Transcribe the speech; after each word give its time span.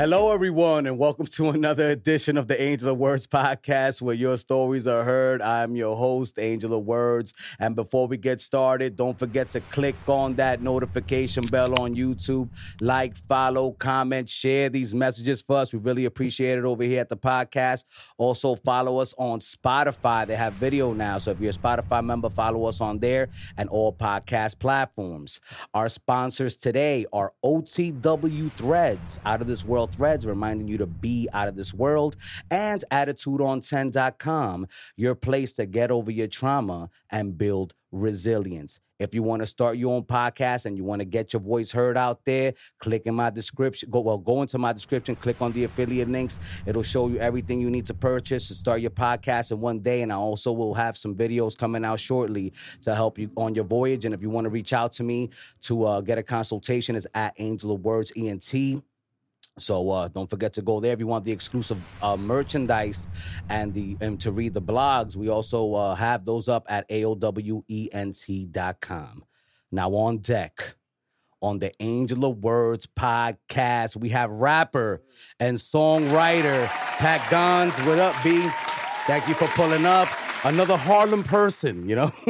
Hello, 0.00 0.32
everyone, 0.32 0.86
and 0.86 0.96
welcome 0.96 1.26
to 1.26 1.50
another 1.50 1.90
edition 1.90 2.38
of 2.38 2.48
the 2.48 2.58
Angel 2.58 2.88
of 2.88 2.96
Words 2.96 3.26
podcast 3.26 4.00
where 4.00 4.14
your 4.14 4.38
stories 4.38 4.86
are 4.86 5.04
heard. 5.04 5.42
I'm 5.42 5.76
your 5.76 5.94
host, 5.94 6.38
Angel 6.38 6.72
of 6.72 6.86
Words. 6.86 7.34
And 7.58 7.76
before 7.76 8.06
we 8.06 8.16
get 8.16 8.40
started, 8.40 8.96
don't 8.96 9.18
forget 9.18 9.50
to 9.50 9.60
click 9.60 9.94
on 10.06 10.36
that 10.36 10.62
notification 10.62 11.44
bell 11.50 11.78
on 11.78 11.94
YouTube. 11.94 12.48
Like, 12.80 13.14
follow, 13.14 13.72
comment, 13.72 14.30
share 14.30 14.70
these 14.70 14.94
messages 14.94 15.42
for 15.42 15.58
us. 15.58 15.74
We 15.74 15.80
really 15.80 16.06
appreciate 16.06 16.56
it 16.56 16.64
over 16.64 16.82
here 16.82 17.02
at 17.02 17.10
the 17.10 17.18
podcast. 17.18 17.84
Also, 18.16 18.54
follow 18.54 19.00
us 19.00 19.12
on 19.18 19.40
Spotify. 19.40 20.26
They 20.26 20.36
have 20.36 20.54
video 20.54 20.94
now. 20.94 21.18
So 21.18 21.32
if 21.32 21.40
you're 21.40 21.50
a 21.50 21.52
Spotify 21.52 22.02
member, 22.02 22.30
follow 22.30 22.64
us 22.64 22.80
on 22.80 23.00
there 23.00 23.28
and 23.58 23.68
all 23.68 23.92
podcast 23.92 24.60
platforms. 24.60 25.40
Our 25.74 25.90
sponsors 25.90 26.56
today 26.56 27.04
are 27.12 27.34
OTW 27.44 28.50
Threads, 28.52 29.20
out 29.26 29.42
of 29.42 29.46
this 29.46 29.62
world 29.62 29.89
threads, 29.92 30.26
reminding 30.26 30.68
you 30.68 30.78
to 30.78 30.86
be 30.86 31.28
out 31.32 31.48
of 31.48 31.56
this 31.56 31.74
world, 31.74 32.16
and 32.50 32.84
attitudeon10.com, 32.90 34.66
your 34.96 35.14
place 35.14 35.54
to 35.54 35.66
get 35.66 35.90
over 35.90 36.10
your 36.10 36.28
trauma 36.28 36.90
and 37.10 37.36
build 37.36 37.74
resilience. 37.92 38.80
If 39.00 39.14
you 39.14 39.22
want 39.22 39.40
to 39.40 39.46
start 39.46 39.78
your 39.78 39.94
own 39.94 40.02
podcast 40.02 40.66
and 40.66 40.76
you 40.76 40.84
want 40.84 41.00
to 41.00 41.06
get 41.06 41.32
your 41.32 41.40
voice 41.40 41.72
heard 41.72 41.96
out 41.96 42.22
there, 42.26 42.52
click 42.80 43.06
in 43.06 43.14
my 43.14 43.30
description. 43.30 43.88
Go 43.90 44.00
well, 44.00 44.18
go 44.18 44.42
into 44.42 44.58
my 44.58 44.74
description, 44.74 45.16
click 45.16 45.40
on 45.40 45.52
the 45.52 45.64
affiliate 45.64 46.08
links. 46.10 46.38
It'll 46.66 46.82
show 46.82 47.08
you 47.08 47.18
everything 47.18 47.62
you 47.62 47.70
need 47.70 47.86
to 47.86 47.94
purchase 47.94 48.46
to 48.48 48.54
start 48.54 48.82
your 48.82 48.90
podcast 48.90 49.52
in 49.52 49.60
one 49.60 49.80
day. 49.80 50.02
And 50.02 50.12
I 50.12 50.16
also 50.16 50.52
will 50.52 50.74
have 50.74 50.98
some 50.98 51.14
videos 51.14 51.56
coming 51.56 51.82
out 51.82 51.98
shortly 51.98 52.52
to 52.82 52.94
help 52.94 53.18
you 53.18 53.30
on 53.38 53.54
your 53.54 53.64
voyage. 53.64 54.04
And 54.04 54.14
if 54.14 54.20
you 54.20 54.28
want 54.28 54.44
to 54.44 54.50
reach 54.50 54.74
out 54.74 54.92
to 54.92 55.02
me 55.02 55.30
to 55.62 55.84
uh, 55.84 56.00
get 56.02 56.18
a 56.18 56.22
consultation, 56.22 56.94
is 56.94 57.08
at 57.14 57.32
Angel 57.38 57.72
of 57.72 57.80
Words 57.80 58.12
ENT. 58.14 58.82
So 59.58 59.90
uh, 59.90 60.08
don't 60.08 60.30
forget 60.30 60.52
to 60.54 60.62
go 60.62 60.80
there 60.80 60.92
if 60.92 61.00
you 61.00 61.06
want 61.06 61.24
the 61.24 61.32
exclusive 61.32 61.78
uh, 62.02 62.16
merchandise 62.16 63.08
and 63.48 63.74
the 63.74 63.96
and 64.00 64.20
to 64.20 64.32
read 64.32 64.54
the 64.54 64.62
blogs. 64.62 65.16
We 65.16 65.28
also 65.28 65.74
uh, 65.74 65.94
have 65.94 66.24
those 66.24 66.48
up 66.48 66.66
at 66.68 66.88
aowent.com. 66.88 67.64
Now 69.72 69.94
on 69.94 70.18
deck 70.18 70.74
on 71.42 71.58
the 71.58 71.72
Angel 71.80 72.24
of 72.26 72.38
Words 72.38 72.86
podcast, 72.86 73.96
we 73.96 74.10
have 74.10 74.30
rapper 74.30 75.02
and 75.38 75.56
songwriter 75.56 76.66
Pat 76.66 77.28
Gons. 77.30 77.72
What 77.86 77.98
up, 77.98 78.14
B? 78.22 78.46
Thank 79.06 79.26
you 79.28 79.34
for 79.34 79.48
pulling 79.48 79.86
up. 79.86 80.08
Another 80.44 80.76
Harlem 80.76 81.22
person, 81.22 81.88
you 81.88 81.96
know. 81.96 82.10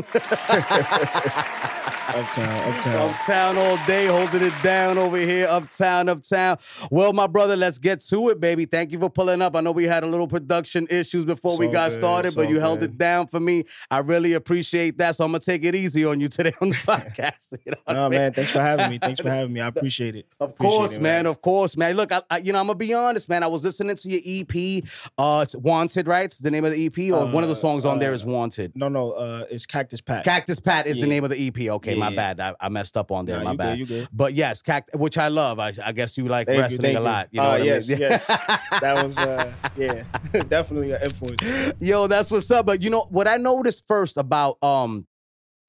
Uptown, 2.10 2.68
uptown. 2.74 3.08
Uptown 3.08 3.56
all 3.58 3.76
day, 3.86 4.06
holding 4.06 4.42
it 4.42 4.52
down 4.64 4.98
over 4.98 5.16
here. 5.16 5.46
Uptown, 5.48 6.08
uptown. 6.08 6.58
Well, 6.90 7.12
my 7.12 7.28
brother, 7.28 7.54
let's 7.54 7.78
get 7.78 8.00
to 8.00 8.30
it, 8.30 8.40
baby. 8.40 8.66
Thank 8.66 8.90
you 8.90 8.98
for 8.98 9.08
pulling 9.08 9.40
up. 9.40 9.54
I 9.54 9.60
know 9.60 9.70
we 9.70 9.84
had 9.84 10.02
a 10.02 10.08
little 10.08 10.26
production 10.26 10.88
issues 10.90 11.24
before 11.24 11.56
we 11.56 11.68
got 11.68 11.90
good, 11.90 12.00
started, 12.00 12.26
it's 12.28 12.34
but 12.34 12.48
you 12.48 12.58
held 12.58 12.82
it 12.82 12.98
down 12.98 13.28
for 13.28 13.38
me. 13.38 13.64
I 13.92 13.98
really 14.00 14.32
appreciate 14.32 14.98
that. 14.98 15.14
So 15.14 15.24
I'm 15.24 15.30
gonna 15.30 15.38
take 15.38 15.64
it 15.64 15.76
easy 15.76 16.04
on 16.04 16.18
you 16.18 16.26
today 16.26 16.52
on 16.60 16.70
the 16.70 16.74
podcast. 16.78 17.52
You 17.64 17.72
know 17.72 17.78
I 17.86 17.92
No, 17.92 18.08
mean? 18.08 18.18
man, 18.18 18.32
thanks 18.32 18.50
for 18.50 18.60
having 18.60 18.90
me. 18.90 18.98
Thanks 18.98 19.20
for 19.20 19.30
having 19.30 19.52
me. 19.52 19.60
I 19.60 19.66
appreciate 19.68 20.16
it. 20.16 20.26
Of 20.40 20.50
Appreciate 20.50 20.76
course, 20.78 20.96
it, 20.96 21.02
man. 21.02 21.26
Of 21.26 21.40
course, 21.42 21.76
man. 21.76 21.94
Look, 21.94 22.10
I, 22.10 22.22
I, 22.28 22.38
you 22.38 22.52
know, 22.52 22.58
I'm 22.58 22.66
gonna 22.66 22.74
be 22.76 22.92
honest, 22.92 23.28
man. 23.28 23.44
I 23.44 23.46
was 23.46 23.62
listening 23.62 23.94
to 23.94 24.08
your 24.10 24.20
EP. 24.24 24.82
Uh, 25.16 25.42
it's 25.44 25.54
Wanted, 25.54 26.08
right? 26.08 26.24
It's 26.24 26.38
the 26.38 26.50
name 26.50 26.64
of 26.64 26.72
the 26.72 26.86
EP, 26.86 26.98
or 27.14 27.24
one 27.26 27.44
of 27.44 27.48
the 27.48 27.52
Uh, 27.52 27.54
songs 27.54 27.84
on 27.84 27.99
there 28.00 28.14
uh, 28.14 28.18
Wanted. 28.24 28.72
No, 28.74 28.88
no, 28.88 29.12
uh, 29.12 29.44
it's 29.50 29.66
Cactus 29.66 30.00
Pat. 30.00 30.24
Cactus 30.24 30.60
Pat 30.60 30.86
is 30.86 30.98
the 30.98 31.06
name 31.06 31.24
of 31.24 31.30
the 31.30 31.46
EP. 31.46 31.58
Okay, 31.58 31.92
Yeah, 31.94 31.98
my 31.98 32.14
bad. 32.14 32.40
I, 32.40 32.54
I 32.60 32.68
messed 32.68 32.96
up 32.96 33.12
on 33.12 33.26
there. 33.26 33.38
Nah, 33.38 33.44
my 33.44 33.52
you 33.52 33.56
bad. 33.58 33.72
good, 33.72 33.78
you 33.78 33.86
good. 33.86 34.08
But 34.12 34.34
yes, 34.34 34.62
cact- 34.62 34.94
which 34.96 35.16
I 35.18 35.28
love. 35.28 35.58
I, 35.58 35.72
I 35.84 35.92
guess 35.92 36.16
you 36.18 36.26
like 36.28 36.46
Thank 36.48 36.60
wrestling 36.60 36.82
thank 36.82 36.96
a 36.96 37.00
you. 37.00 37.04
lot. 37.04 37.28
You 37.30 37.40
know 37.40 37.46
Uh, 37.46 37.50
what 37.52 37.60
I 37.60 37.64
yes, 37.64 37.88
mean? 37.88 37.98
yes. 37.98 38.26
That 38.80 39.04
was, 39.04 39.18
uh, 39.18 39.52
yeah, 39.76 40.04
definitely 40.48 40.92
an 40.92 41.02
influence. 41.02 41.74
Yo, 41.80 42.06
that's 42.06 42.30
what's 42.30 42.50
up. 42.50 42.66
But 42.66 42.82
you 42.82 42.90
know 42.90 43.06
what 43.10 43.28
I 43.28 43.36
noticed 43.36 43.86
first 43.86 44.16
about 44.16 44.62
um 44.62 45.06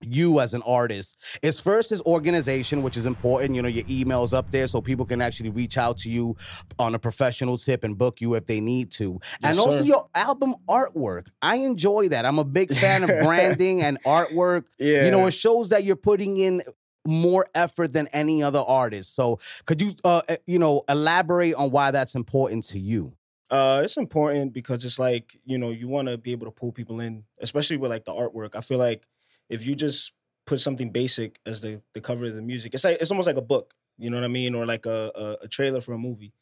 you 0.01 0.39
as 0.39 0.53
an 0.53 0.62
artist 0.63 1.22
is 1.41 1.59
first 1.59 1.91
is 1.91 2.01
organization, 2.01 2.81
which 2.84 2.97
is 2.97 3.06
important. 3.06 3.56
You 3.56 3.62
know, 3.62 3.67
your 3.67 3.85
emails 3.85 4.34
up 4.34 4.51
there 4.51 4.67
so 4.67 4.81
people 4.81 5.06
can 5.06 5.22
actually 5.22 5.50
reach 5.50 5.78
out 5.78 5.97
to 6.00 6.09
you 6.09 6.35
on 6.79 6.95
a 6.95 7.00
professional 7.00 7.57
tip 7.57 7.84
and 7.84 7.97
book 7.97 8.22
you 8.22 8.35
if 8.35 8.45
they 8.45 8.59
need 8.59 8.91
to. 8.94 9.19
and 9.44 9.56
Yes, 9.56 9.59
also 9.59 9.84
your 9.84 10.07
album 10.16 10.56
artwork. 10.67 11.28
I 11.41 11.57
enjoy 11.57 12.09
that. 12.09 12.25
I'm 12.25 12.39
a 12.39 12.44
big 12.44 12.73
fan 12.73 13.03
of 13.03 13.09
branding 13.23 13.81
and 13.81 14.01
artwork. 14.06 14.66
Yeah. 14.78 15.06
You 15.06 15.12
know, 15.12 15.25
it 15.28 15.31
shows 15.31 15.69
that 15.69 15.84
you're 15.84 15.95
putting 15.95 16.38
in 16.38 16.62
more 17.06 17.47
effort 17.56 17.94
than 17.94 18.07
any 18.07 18.44
other 18.44 18.59
artist. 18.59 19.16
So 19.16 19.39
could 19.66 19.81
you 19.81 19.95
uh 20.03 20.22
uh, 20.29 20.38
you 20.45 20.59
know 20.59 20.83
elaborate 20.88 21.56
on 21.56 21.72
why 21.72 21.91
that's 21.91 22.16
important 22.16 22.63
to 22.66 22.79
you? 22.79 23.13
Uh, 23.50 23.81
it's 23.83 23.97
important 23.97 24.53
because 24.53 24.85
it's 24.85 24.97
like 24.97 25.38
you 25.44 25.57
know 25.57 25.72
you 25.72 25.88
want 25.88 26.07
to 26.07 26.18
be 26.18 26.31
able 26.31 26.45
to 26.45 26.51
pull 26.51 26.72
people 26.72 27.00
in, 27.00 27.23
especially 27.39 27.78
with 27.78 27.91
like 27.91 28.06
the 28.06 28.13
artwork. 28.13 28.56
I 28.56 28.62
feel 28.62 28.78
like 28.78 29.03
if 29.51 29.66
you 29.66 29.75
just 29.75 30.13
put 30.47 30.59
something 30.59 30.89
basic 30.89 31.39
as 31.45 31.62
the 31.62 31.81
the 31.94 32.01
cover 32.01 32.25
of 32.25 32.34
the 32.34 32.41
music, 32.41 32.73
it's 32.73 32.84
like 32.84 32.97
it's 33.00 33.12
almost 33.12 33.28
like 33.28 33.38
a 33.38 33.41
book. 33.41 33.75
You 33.97 34.09
know 34.09 34.17
what 34.17 34.23
I 34.23 34.29
mean, 34.29 34.56
or 34.56 34.66
like 34.66 34.85
a 34.85 35.12
a, 35.16 35.45
a 35.45 35.47
trailer 35.47 35.81
for 35.81 35.94
a 35.94 35.97
movie. 35.97 36.34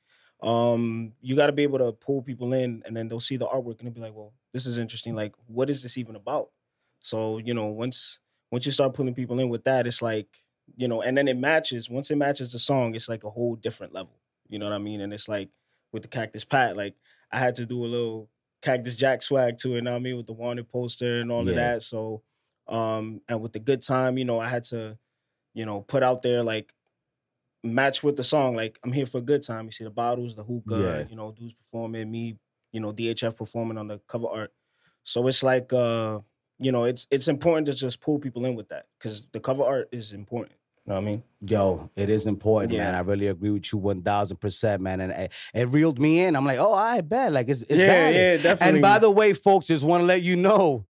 Um, 0.42 1.14
you 1.20 1.36
got 1.36 1.47
to 1.47 1.52
be 1.52 1.64
able 1.64 1.80
to 1.80 1.92
pull 1.92 2.22
people 2.22 2.53
in, 2.53 2.81
and 2.86 2.96
then 2.96 3.09
they'll 3.09 3.20
see 3.20 3.36
the 3.36 3.47
artwork 3.47 3.80
and 3.80 3.88
they'll 3.88 3.94
be 3.94 4.00
like, 4.00 4.16
"Well, 4.16 4.34
this 4.53 4.66
is 4.66 4.78
interesting. 4.78 5.16
Like, 5.16 5.34
what 5.47 5.70
is 5.70 5.84
this 5.84 5.97
even 5.97 6.16
about?" 6.16 6.52
So 7.02 7.40
you 7.40 7.53
know, 7.53 7.66
once 7.66 8.20
once 8.52 8.66
you 8.66 8.72
start 8.72 8.94
pulling 8.94 9.16
people 9.16 9.40
in 9.40 9.50
with 9.50 9.66
that, 9.66 9.88
it's 9.88 10.02
like 10.02 10.44
you 10.78 10.88
know, 10.88 11.02
and 11.02 11.18
then 11.18 11.28
it 11.28 11.38
matches. 11.38 11.90
Once 11.90 12.12
it 12.12 12.16
matches 12.16 12.52
the 12.52 12.59
song, 12.59 12.96
it's 12.96 13.09
like 13.09 13.24
a 13.24 13.30
whole 13.30 13.56
different 13.56 13.94
level. 13.94 14.20
You 14.47 14.59
know 14.59 14.66
what 14.66 14.76
I 14.76 14.80
mean? 14.80 15.02
And 15.02 15.14
it's 15.14 15.28
like 15.28 15.50
with 15.91 16.03
the 16.03 16.08
Cactus 16.09 16.44
Pat, 16.44 16.78
like 16.78 16.96
I 17.31 17.40
had 17.40 17.56
to 17.56 17.66
do 17.66 17.84
a 17.84 17.88
little 17.88 18.30
Cactus 18.62 18.96
Jack 18.96 19.22
swag 19.22 19.58
to 19.59 19.74
it. 19.74 19.76
You 19.76 19.81
know 19.81 19.91
what 19.91 19.97
I 19.97 20.02
mean? 20.02 20.18
With 20.18 20.28
the 20.28 20.34
wanted 20.34 20.70
poster 20.70 21.22
and 21.22 21.31
all 21.31 21.47
of 21.47 21.56
that. 21.56 21.84
So, 21.84 22.22
um, 22.69 23.22
and 23.28 23.41
with 23.41 23.53
the 23.53 23.59
good 23.59 23.81
time, 23.81 24.18
you 24.18 24.25
know, 24.25 24.40
I 24.40 24.47
had 24.47 24.63
to, 24.66 24.97
you 25.53 25.66
know, 25.66 25.81
put 25.81 26.03
out 26.03 26.22
there 26.22 26.44
like 26.44 26.74
match 27.63 28.03
with 28.03 28.16
the 28.16 28.24
song. 28.24 28.56
Like 28.56 28.80
I'm 28.84 28.91
here 28.91 29.06
for 29.06 29.18
a 29.18 29.22
good 29.22 29.44
time. 29.44 29.66
You 29.66 29.72
see 29.72 29.84
the 29.84 29.90
bottles, 29.90 30.35
the 30.35 30.44
hookah, 30.44 30.79
Yeah. 30.79 31.03
you 31.09 31.16
know, 31.16 31.31
dudes 31.31 31.53
performing, 31.53 32.09
me, 32.09 32.38
you 32.72 32.79
know, 32.79 32.94
DHF 32.94 33.35
performing 33.35 33.78
on 33.78 33.88
the 33.88 34.00
cover 34.08 34.28
art. 34.28 34.53
So 35.03 35.28
it's 35.28 35.44
like, 35.44 35.74
uh, 35.74 36.19
you 36.59 36.72
know, 36.72 36.84
it's 36.84 37.08
it's 37.09 37.28
important 37.28 37.68
to 37.68 37.74
just 37.74 38.02
pull 38.02 38.19
people 38.19 38.46
in 38.46 38.56
with 38.56 38.69
that 38.69 38.85
because 38.97 39.28
the 39.31 39.40
cover 39.40 39.63
art 39.63 39.90
is 39.91 40.13
important. 40.13 40.53
You 40.85 40.91
know 40.94 41.02
what 41.02 41.08
I 41.08 41.12
mean? 41.12 41.24
Yo, 41.41 41.90
it 41.96 42.09
is 42.09 42.25
important, 42.28 42.74
man. 42.74 42.96
I 42.96 43.00
really 43.00 43.28
agree 43.28 43.52
with 43.52 43.72
you 43.72 43.78
one 43.79 44.02
thousand 44.02 44.38
percent, 44.38 44.81
man. 44.81 45.02
And 45.02 45.12
it, 45.12 45.34
it 45.53 45.69
reeled 45.69 46.00
me 46.00 46.19
in. 46.24 46.35
I'm 46.35 46.46
like, 46.46 46.59
oh, 46.59 46.74
I 46.74 47.02
bet, 47.02 47.31
like 47.31 47.47
it's, 47.47 47.62
it's 47.63 47.79
yeah, 47.79 47.88
valid. 47.88 48.16
yeah, 48.16 48.38
definitely. 48.38 48.68
And 48.75 48.81
by 48.81 49.00
the 49.00 49.09
way, 49.09 49.34
folks, 49.34 49.68
just 49.68 49.84
want 49.85 50.02
to 50.02 50.06
let 50.06 50.22
you 50.22 50.35
know. 50.35 50.85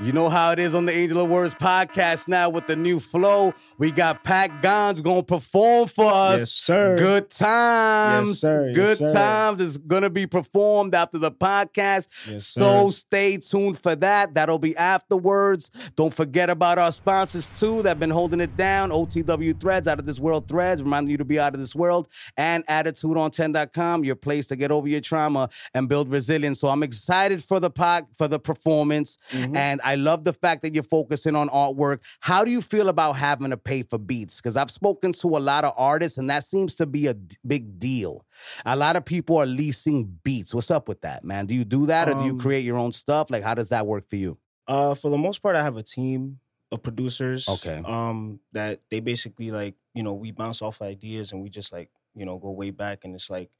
You 0.00 0.10
know 0.12 0.28
how 0.30 0.50
it 0.52 0.58
is 0.58 0.74
on 0.74 0.86
the 0.86 0.92
Angel 0.92 1.20
of 1.22 1.28
Words 1.28 1.54
podcast 1.54 2.26
now 2.26 2.48
with 2.48 2.66
the 2.66 2.74
new 2.74 2.98
flow. 2.98 3.52
We 3.78 3.92
got 3.92 4.24
Pat 4.24 4.62
Gons 4.62 5.00
going 5.02 5.18
to 5.20 5.22
perform 5.22 5.86
for 5.86 6.10
us. 6.10 6.38
yes, 6.40 6.50
sir. 6.52 6.96
Good 6.96 7.30
times. 7.30 8.40
sir. 8.40 8.68
Yes, 8.68 8.74
Good 8.76 8.96
sir. 8.98 9.12
times 9.12 9.60
is 9.60 9.76
going 9.78 10.02
to 10.02 10.10
be 10.10 10.26
performed 10.26 10.94
after 10.94 11.18
the 11.18 11.30
podcast. 11.30 12.08
Yes, 12.28 12.46
so 12.46 12.88
sir. 12.90 12.96
stay 13.06 13.36
tuned 13.36 13.80
for 13.82 13.94
that. 13.96 14.34
That'll 14.34 14.58
be 14.58 14.74
afterwards. 14.76 15.70
Don't 15.94 16.12
forget 16.12 16.48
about 16.48 16.78
our 16.78 16.90
sponsors 16.90 17.46
too 17.60 17.82
that 17.82 17.90
have 17.90 18.00
been 18.00 18.10
holding 18.10 18.40
it 18.40 18.56
down. 18.56 18.90
OTW 18.90 19.60
Threads, 19.60 19.86
Out 19.86 19.98
of 19.98 20.06
This 20.06 20.18
World 20.18 20.48
Threads, 20.48 20.82
reminding 20.82 21.10
you 21.10 21.18
to 21.18 21.24
be 21.24 21.38
out 21.38 21.54
of 21.54 21.60
this 21.60 21.74
world. 21.76 22.08
And 22.36 22.66
AttitudeOn10.com, 22.66 24.04
your 24.04 24.16
place 24.16 24.46
to 24.48 24.56
get 24.56 24.70
over 24.72 24.88
your 24.88 25.00
trauma 25.02 25.50
and 25.74 25.88
build 25.88 26.10
resilience. 26.10 26.58
So 26.60 26.68
I'm 26.68 26.82
excited 26.82 27.44
for 27.44 27.60
the 27.60 27.70
pod, 27.70 28.06
for 28.16 28.26
the 28.26 28.38
performance. 28.40 29.18
Mhm. 29.32 29.54
And 29.56 29.81
I 29.84 29.96
love 29.96 30.24
the 30.24 30.32
fact 30.32 30.62
that 30.62 30.74
you're 30.74 30.82
focusing 30.82 31.36
on 31.36 31.48
artwork. 31.48 32.00
How 32.20 32.44
do 32.44 32.50
you 32.50 32.60
feel 32.60 32.88
about 32.88 33.14
having 33.14 33.50
to 33.50 33.56
pay 33.56 33.82
for 33.82 33.98
beats? 33.98 34.40
Because 34.40 34.56
I've 34.56 34.70
spoken 34.70 35.12
to 35.14 35.28
a 35.28 35.38
lot 35.40 35.64
of 35.64 35.72
artists, 35.76 36.18
and 36.18 36.28
that 36.30 36.44
seems 36.44 36.74
to 36.76 36.86
be 36.86 37.06
a 37.06 37.14
d- 37.14 37.36
big 37.46 37.78
deal. 37.78 38.24
A 38.64 38.76
lot 38.76 38.96
of 38.96 39.04
people 39.04 39.36
are 39.38 39.46
leasing 39.46 40.18
beats. 40.24 40.54
What's 40.54 40.70
up 40.70 40.88
with 40.88 41.00
that, 41.02 41.24
man? 41.24 41.46
Do 41.46 41.54
you 41.54 41.64
do 41.64 41.86
that, 41.86 42.08
or 42.08 42.14
do 42.14 42.24
you 42.24 42.32
Um, 42.32 42.40
create 42.40 42.64
your 42.64 42.78
own 42.78 42.92
stuff? 42.92 43.30
Like, 43.30 43.42
how 43.42 43.54
does 43.54 43.68
that 43.70 43.86
work 43.86 44.08
for 44.08 44.16
you? 44.16 44.38
Uh, 44.68 44.94
for 44.94 45.10
the 45.10 45.18
most 45.18 45.42
part, 45.42 45.56
I 45.56 45.62
have 45.62 45.76
a 45.76 45.82
team 45.82 46.40
of 46.70 46.82
producers. 46.82 47.48
Okay. 47.48 47.82
Um, 47.84 48.40
that 48.52 48.80
they 48.90 49.00
basically 49.00 49.50
like, 49.50 49.74
you 49.94 50.02
know, 50.02 50.14
we 50.14 50.30
bounce 50.30 50.62
off 50.62 50.80
ideas 50.80 51.32
and 51.32 51.42
we 51.42 51.50
just 51.50 51.72
like, 51.72 51.90
you 52.14 52.24
know, 52.24 52.38
go 52.38 52.50
way 52.50 52.70
back. 52.70 53.04
And 53.04 53.14
it's 53.14 53.28
like, 53.28 53.50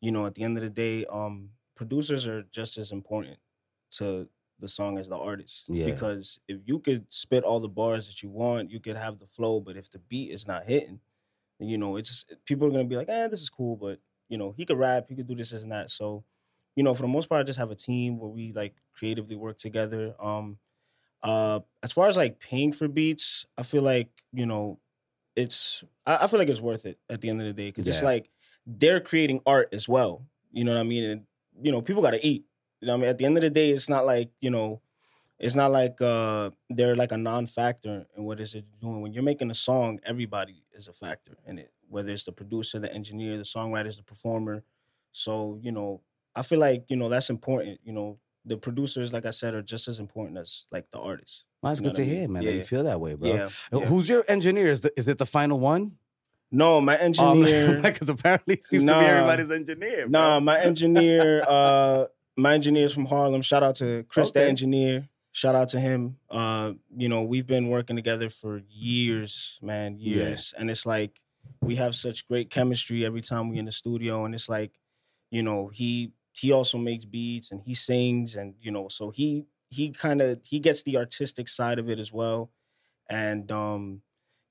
you 0.00 0.12
know, 0.12 0.26
at 0.26 0.34
the 0.34 0.42
end 0.44 0.56
of 0.58 0.62
the 0.62 0.70
day, 0.70 1.04
um, 1.06 1.50
producers 1.74 2.26
are 2.28 2.42
just 2.52 2.78
as 2.78 2.92
important 2.92 3.38
to 3.92 4.28
the 4.62 4.68
song 4.68 4.96
as 4.96 5.08
the 5.08 5.16
artist. 5.18 5.64
Yeah. 5.68 5.86
Because 5.86 6.40
if 6.48 6.60
you 6.64 6.78
could 6.78 7.04
spit 7.12 7.44
all 7.44 7.60
the 7.60 7.68
bars 7.68 8.06
that 8.06 8.22
you 8.22 8.30
want, 8.30 8.70
you 8.70 8.80
could 8.80 8.96
have 8.96 9.18
the 9.18 9.26
flow, 9.26 9.60
but 9.60 9.76
if 9.76 9.90
the 9.90 9.98
beat 9.98 10.30
is 10.30 10.46
not 10.46 10.64
hitting, 10.64 11.00
then 11.58 11.68
you 11.68 11.76
know, 11.76 11.96
it's 11.96 12.24
people 12.46 12.66
are 12.66 12.70
gonna 12.70 12.84
be 12.84 12.96
like, 12.96 13.08
eh, 13.10 13.28
this 13.28 13.42
is 13.42 13.50
cool, 13.50 13.76
but 13.76 13.98
you 14.28 14.38
know, 14.38 14.54
he 14.56 14.64
could 14.64 14.78
rap, 14.78 15.06
he 15.08 15.16
could 15.16 15.28
do 15.28 15.34
this, 15.34 15.50
this 15.50 15.62
and 15.62 15.72
that. 15.72 15.90
So, 15.90 16.24
you 16.76 16.82
know, 16.82 16.94
for 16.94 17.02
the 17.02 17.08
most 17.08 17.28
part, 17.28 17.40
I 17.40 17.44
just 17.44 17.58
have 17.58 17.70
a 17.70 17.76
team 17.76 18.18
where 18.18 18.30
we 18.30 18.52
like 18.52 18.74
creatively 18.94 19.36
work 19.36 19.58
together. 19.58 20.14
Um, 20.18 20.58
uh, 21.22 21.60
as 21.82 21.92
far 21.92 22.08
as 22.08 22.16
like 22.16 22.40
paying 22.40 22.72
for 22.72 22.88
beats, 22.88 23.46
I 23.58 23.62
feel 23.64 23.82
like 23.82 24.08
you 24.32 24.46
know, 24.46 24.78
it's 25.36 25.84
I, 26.06 26.24
I 26.24 26.26
feel 26.26 26.38
like 26.38 26.48
it's 26.48 26.60
worth 26.60 26.86
it 26.86 26.98
at 27.10 27.20
the 27.20 27.28
end 27.28 27.40
of 27.40 27.46
the 27.46 27.52
day 27.52 27.68
because 27.68 27.86
it's 27.86 28.02
like 28.02 28.30
they're 28.66 29.00
creating 29.00 29.40
art 29.44 29.68
as 29.72 29.88
well. 29.88 30.24
You 30.50 30.64
know 30.64 30.72
what 30.72 30.80
I 30.80 30.84
mean? 30.84 31.04
And 31.04 31.22
you 31.60 31.72
know, 31.72 31.82
people 31.82 32.02
got 32.02 32.12
to 32.12 32.26
eat. 32.26 32.44
You 32.82 32.88
know 32.88 32.94
I 32.94 32.96
mean? 32.96 33.08
At 33.08 33.16
the 33.18 33.24
end 33.24 33.36
of 33.38 33.42
the 33.42 33.50
day, 33.50 33.70
it's 33.70 33.88
not 33.88 34.04
like 34.04 34.30
you 34.40 34.50
know, 34.50 34.80
it's 35.38 35.54
not 35.54 35.70
like 35.70 36.00
uh 36.00 36.50
they're 36.68 36.96
like 36.96 37.12
a 37.12 37.16
non-factor 37.16 38.06
in 38.16 38.24
what 38.24 38.40
is 38.40 38.54
it 38.54 38.64
doing. 38.80 39.00
When 39.02 39.12
you're 39.14 39.22
making 39.22 39.50
a 39.50 39.54
song, 39.54 40.00
everybody 40.04 40.64
is 40.74 40.88
a 40.88 40.92
factor 40.92 41.38
in 41.46 41.58
it. 41.58 41.70
Whether 41.88 42.12
it's 42.12 42.24
the 42.24 42.32
producer, 42.32 42.78
the 42.80 42.92
engineer, 42.92 43.36
the 43.36 43.44
songwriters, 43.44 43.96
the 43.96 44.02
performer. 44.02 44.64
So 45.12 45.58
you 45.62 45.70
know, 45.70 46.00
I 46.34 46.42
feel 46.42 46.58
like 46.58 46.84
you 46.88 46.96
know 46.96 47.08
that's 47.08 47.30
important. 47.30 47.78
You 47.84 47.92
know, 47.92 48.18
the 48.44 48.56
producers, 48.56 49.12
like 49.12 49.26
I 49.26 49.30
said, 49.30 49.54
are 49.54 49.62
just 49.62 49.86
as 49.86 50.00
important 50.00 50.38
as 50.38 50.66
like 50.72 50.90
the 50.90 50.98
artists. 50.98 51.44
Well, 51.62 51.70
that's 51.70 51.80
You 51.80 51.84
know 51.86 51.90
good 51.90 51.96
to 51.98 52.02
I 52.02 52.06
mean? 52.06 52.16
hear, 52.16 52.28
man. 52.28 52.44
That 52.44 52.54
you 52.54 52.62
feel 52.64 52.82
that 52.84 53.00
way, 53.00 53.14
bro. 53.14 53.28
Yeah. 53.28 53.48
Yeah. 53.72 53.86
Who's 53.86 54.08
your 54.08 54.24
engineer? 54.26 54.66
Is, 54.66 54.80
the, 54.80 54.92
is 54.98 55.06
it 55.06 55.18
the 55.18 55.26
final 55.26 55.60
one? 55.60 55.92
No, 56.50 56.80
my 56.80 56.96
engineer. 57.08 57.80
because 57.82 58.08
apparently 58.08 58.54
it 58.56 58.64
seems 58.64 58.84
to 58.84 58.92
be 58.98 59.06
everybody's 59.06 59.50
engineer. 59.50 60.08
bro. 60.08 60.20
Nah, 60.20 60.40
my 60.40 60.58
engineer, 60.60 61.44
uh, 61.46 62.06
my 62.36 62.54
engineer's 62.54 62.92
from 62.92 63.06
Harlem. 63.06 63.42
Shout 63.42 63.62
out 63.62 63.76
to 63.76 64.04
Chris, 64.08 64.32
the 64.32 64.44
engineer. 64.44 65.08
Shout 65.32 65.54
out 65.54 65.68
to 65.70 65.80
him. 65.80 66.18
Uh, 66.30 66.72
you 66.94 67.08
know, 67.08 67.22
we've 67.22 67.46
been 67.46 67.68
working 67.68 67.96
together 67.96 68.28
for 68.28 68.62
years, 68.68 69.58
man, 69.62 69.96
Yeah. 69.98 70.16
years. 70.28 70.54
And 70.58 70.70
it's 70.70 70.84
like 70.84 71.20
we 71.62 71.76
have 71.76 71.94
such 71.94 72.26
great 72.28 72.50
chemistry 72.50 73.04
every 73.04 73.22
time 73.22 73.48
we 73.48 73.58
in 73.58 73.64
the 73.64 73.72
studio. 73.72 74.24
And 74.24 74.34
it's 74.34 74.48
like, 74.48 74.72
you 75.30 75.42
know, 75.42 75.68
he 75.68 76.12
he 76.32 76.52
also 76.52 76.78
makes 76.78 77.04
beats 77.04 77.50
and 77.50 77.62
he 77.62 77.74
sings 77.74 78.36
and 78.36 78.54
you 78.60 78.70
know, 78.70 78.88
so 78.88 79.10
he 79.10 79.46
he 79.70 79.90
kind 79.90 80.20
of 80.20 80.40
he 80.44 80.58
gets 80.60 80.82
the 80.82 80.96
artistic 80.98 81.48
side 81.48 81.78
of 81.78 81.88
it 81.88 81.98
as 81.98 82.12
well. 82.12 82.50
And 83.08 83.50
um 83.50 84.02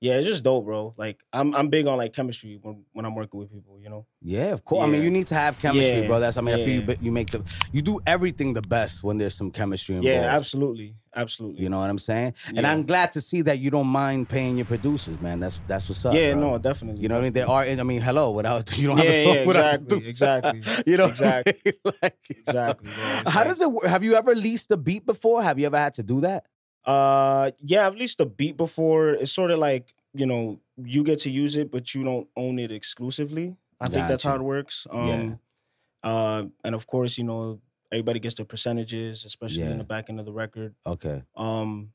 yeah, 0.02 0.14
it's 0.18 0.26
just 0.26 0.42
dope, 0.42 0.64
bro. 0.64 0.94
Like 0.96 1.20
I'm 1.32 1.54
I'm 1.54 1.68
big 1.68 1.86
on 1.86 1.96
like 1.96 2.12
chemistry 2.12 2.58
when, 2.60 2.82
when 2.92 3.04
I'm 3.06 3.14
working 3.14 3.38
with 3.38 3.52
people, 3.52 3.78
you 3.80 3.88
know. 3.88 4.04
Yeah, 4.20 4.46
of 4.52 4.64
course. 4.64 4.82
I 4.82 4.88
mean, 4.88 5.02
you 5.04 5.10
need 5.10 5.28
to 5.28 5.36
have 5.36 5.60
chemistry, 5.60 6.00
Yeah, 6.00 6.06
bro. 6.08 6.18
That's 6.18 6.36
I 6.36 6.40
mean, 6.40 6.56
I 6.56 6.64
feel 6.64 6.82
you, 6.82 6.96
you 7.00 7.12
make 7.12 7.30
the 7.30 7.40
you 7.70 7.82
do 7.82 8.00
everything 8.04 8.52
the 8.52 8.62
best 8.62 9.04
when 9.04 9.18
there's 9.18 9.36
some 9.36 9.52
chemistry 9.52 9.94
involved. 9.94 10.14
Yeah, 10.16 10.34
absolutely, 10.36 10.96
absolutely. 11.14 11.62
You 11.62 11.68
know 11.68 11.78
what 11.78 11.88
I'm 11.88 12.00
saying? 12.00 12.34
And 12.48 12.58
Yeah. 12.58 12.72
I'm 12.72 12.84
glad 12.84 13.12
to 13.12 13.20
see 13.20 13.42
that 13.42 13.60
you 13.60 13.70
don't 13.70 13.86
mind 13.86 14.28
paying 14.28 14.56
your 14.56 14.66
producers, 14.66 15.20
man. 15.20 15.38
That's 15.38 15.60
that's 15.68 15.88
what's 15.88 16.04
up. 16.04 16.14
yeah, 16.14 16.32
bro. 16.32 16.40
no, 16.50 16.58
definitely. 16.58 17.00
You 17.00 17.08
know 17.08 17.14
what 17.14 17.20
I 17.20 17.24
mean? 17.24 17.32
There 17.34 17.48
are. 17.48 17.62
I 17.62 17.82
mean, 17.84 18.00
hello. 18.00 18.32
Without 18.32 18.76
you 18.76 18.88
don't 18.88 18.96
have 18.98 19.06
a 19.06 19.24
song 19.24 19.34
yeah, 19.34 19.74
exactly, 19.74 19.98
exactly, 19.98 20.62
You 20.90 20.96
know 20.96 21.06
exactly. 21.06 21.54
I 21.64 21.72
mean? 21.84 21.94
like, 22.02 22.18
Exactly, 22.28 22.90
bro. 22.90 23.04
It's 23.20 23.30
How 23.30 23.44
does 23.44 23.60
it? 23.60 23.70
work? 23.70 23.84
Have 23.86 24.02
you 24.02 24.16
ever 24.16 24.34
leased 24.34 24.70
a 24.72 24.76
beat 24.76 25.06
before? 25.06 25.42
Have 25.44 25.60
you 25.60 25.66
ever 25.66 25.78
had 25.78 25.94
to 25.94 26.02
do 26.02 26.22
that? 26.22 26.46
Uh, 26.84 27.52
yeah, 27.62 27.86
I've 27.86 27.94
leased 27.96 28.20
a 28.20 28.26
beat 28.26 28.56
before. 28.56 29.10
It's 29.10 29.32
sort 29.32 29.50
of 29.50 29.58
like 29.58 29.94
you 30.14 30.26
know 30.26 30.60
you 30.76 31.04
get 31.04 31.20
to 31.20 31.30
use 31.30 31.56
it, 31.56 31.70
but 31.70 31.94
you 31.94 32.02
don't 32.04 32.28
own 32.36 32.58
it 32.58 32.72
exclusively. 32.72 33.56
I 33.80 33.88
think 33.88 34.08
that's 34.08 34.22
how 34.24 34.34
it 34.36 34.42
works. 34.42 34.86
Yeah. 34.92 35.00
Um, 35.14 35.40
uh, 36.02 36.44
and 36.64 36.74
of 36.74 36.86
course, 36.86 37.18
you 37.18 37.24
know 37.24 37.60
everybody 37.92 38.18
gets 38.20 38.34
their 38.36 38.46
percentages, 38.46 39.24
especially 39.24 39.62
Yeah. 39.64 39.70
in 39.70 39.78
the 39.78 39.84
back 39.84 40.08
end 40.08 40.18
of 40.18 40.26
the 40.26 40.32
record. 40.32 40.74
Okay. 40.86 41.22
Um, 41.36 41.92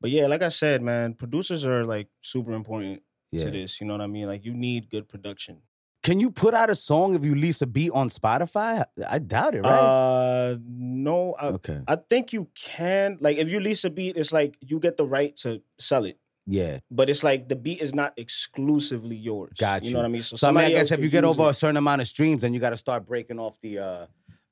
but 0.00 0.10
yeah, 0.10 0.26
like 0.26 0.42
I 0.42 0.48
said, 0.48 0.82
man, 0.82 1.14
producers 1.14 1.64
are 1.66 1.84
like 1.84 2.08
super 2.22 2.52
important 2.52 3.02
Yeah. 3.30 3.44
to 3.44 3.50
this. 3.50 3.80
You 3.80 3.86
know 3.86 3.94
what 3.94 4.00
I 4.00 4.06
mean? 4.06 4.26
Like 4.26 4.44
you 4.44 4.54
need 4.54 4.88
good 4.90 5.08
production. 5.08 5.62
Can 6.06 6.20
you 6.20 6.30
put 6.30 6.54
out 6.54 6.70
a 6.70 6.76
song 6.76 7.16
if 7.16 7.24
you 7.24 7.34
lease 7.34 7.60
a 7.62 7.66
beat 7.66 7.90
on 7.90 8.10
Spotify? 8.10 8.84
I 9.08 9.18
doubt 9.18 9.56
it, 9.56 9.62
right? 9.62 9.72
Uh, 9.72 10.56
no, 10.64 11.34
I, 11.36 11.46
okay. 11.48 11.80
I 11.88 11.96
think 11.96 12.32
you 12.32 12.46
can. 12.54 13.18
Like, 13.20 13.38
if 13.38 13.48
you 13.48 13.58
lease 13.58 13.84
a 13.84 13.90
beat, 13.90 14.16
it's 14.16 14.32
like 14.32 14.56
you 14.60 14.78
get 14.78 14.96
the 14.98 15.04
right 15.04 15.34
to 15.38 15.62
sell 15.80 16.04
it, 16.04 16.20
Yeah. 16.46 16.78
but 16.92 17.10
it's 17.10 17.24
like 17.24 17.48
the 17.48 17.56
beat 17.56 17.80
is 17.82 17.92
not 17.92 18.14
exclusively 18.16 19.16
yours. 19.16 19.54
Got 19.58 19.82
You 19.82 19.94
know 19.94 19.98
what 19.98 20.04
I 20.04 20.08
mean? 20.08 20.22
So, 20.22 20.36
So 20.36 20.46
I 20.48 20.52
mean, 20.52 20.64
I 20.66 20.70
guess 20.70 20.92
if 20.92 21.00
you 21.00 21.08
get 21.08 21.24
over 21.24 21.50
a 21.50 21.54
certain 21.54 21.76
amount 21.76 22.02
of 22.02 22.06
streams, 22.06 22.42
then 22.42 22.54
you 22.54 22.60
got 22.60 22.70
to 22.70 22.76
start 22.76 23.04
breaking 23.04 23.40
off 23.40 23.60
the 23.60 23.80
uh 23.80 24.06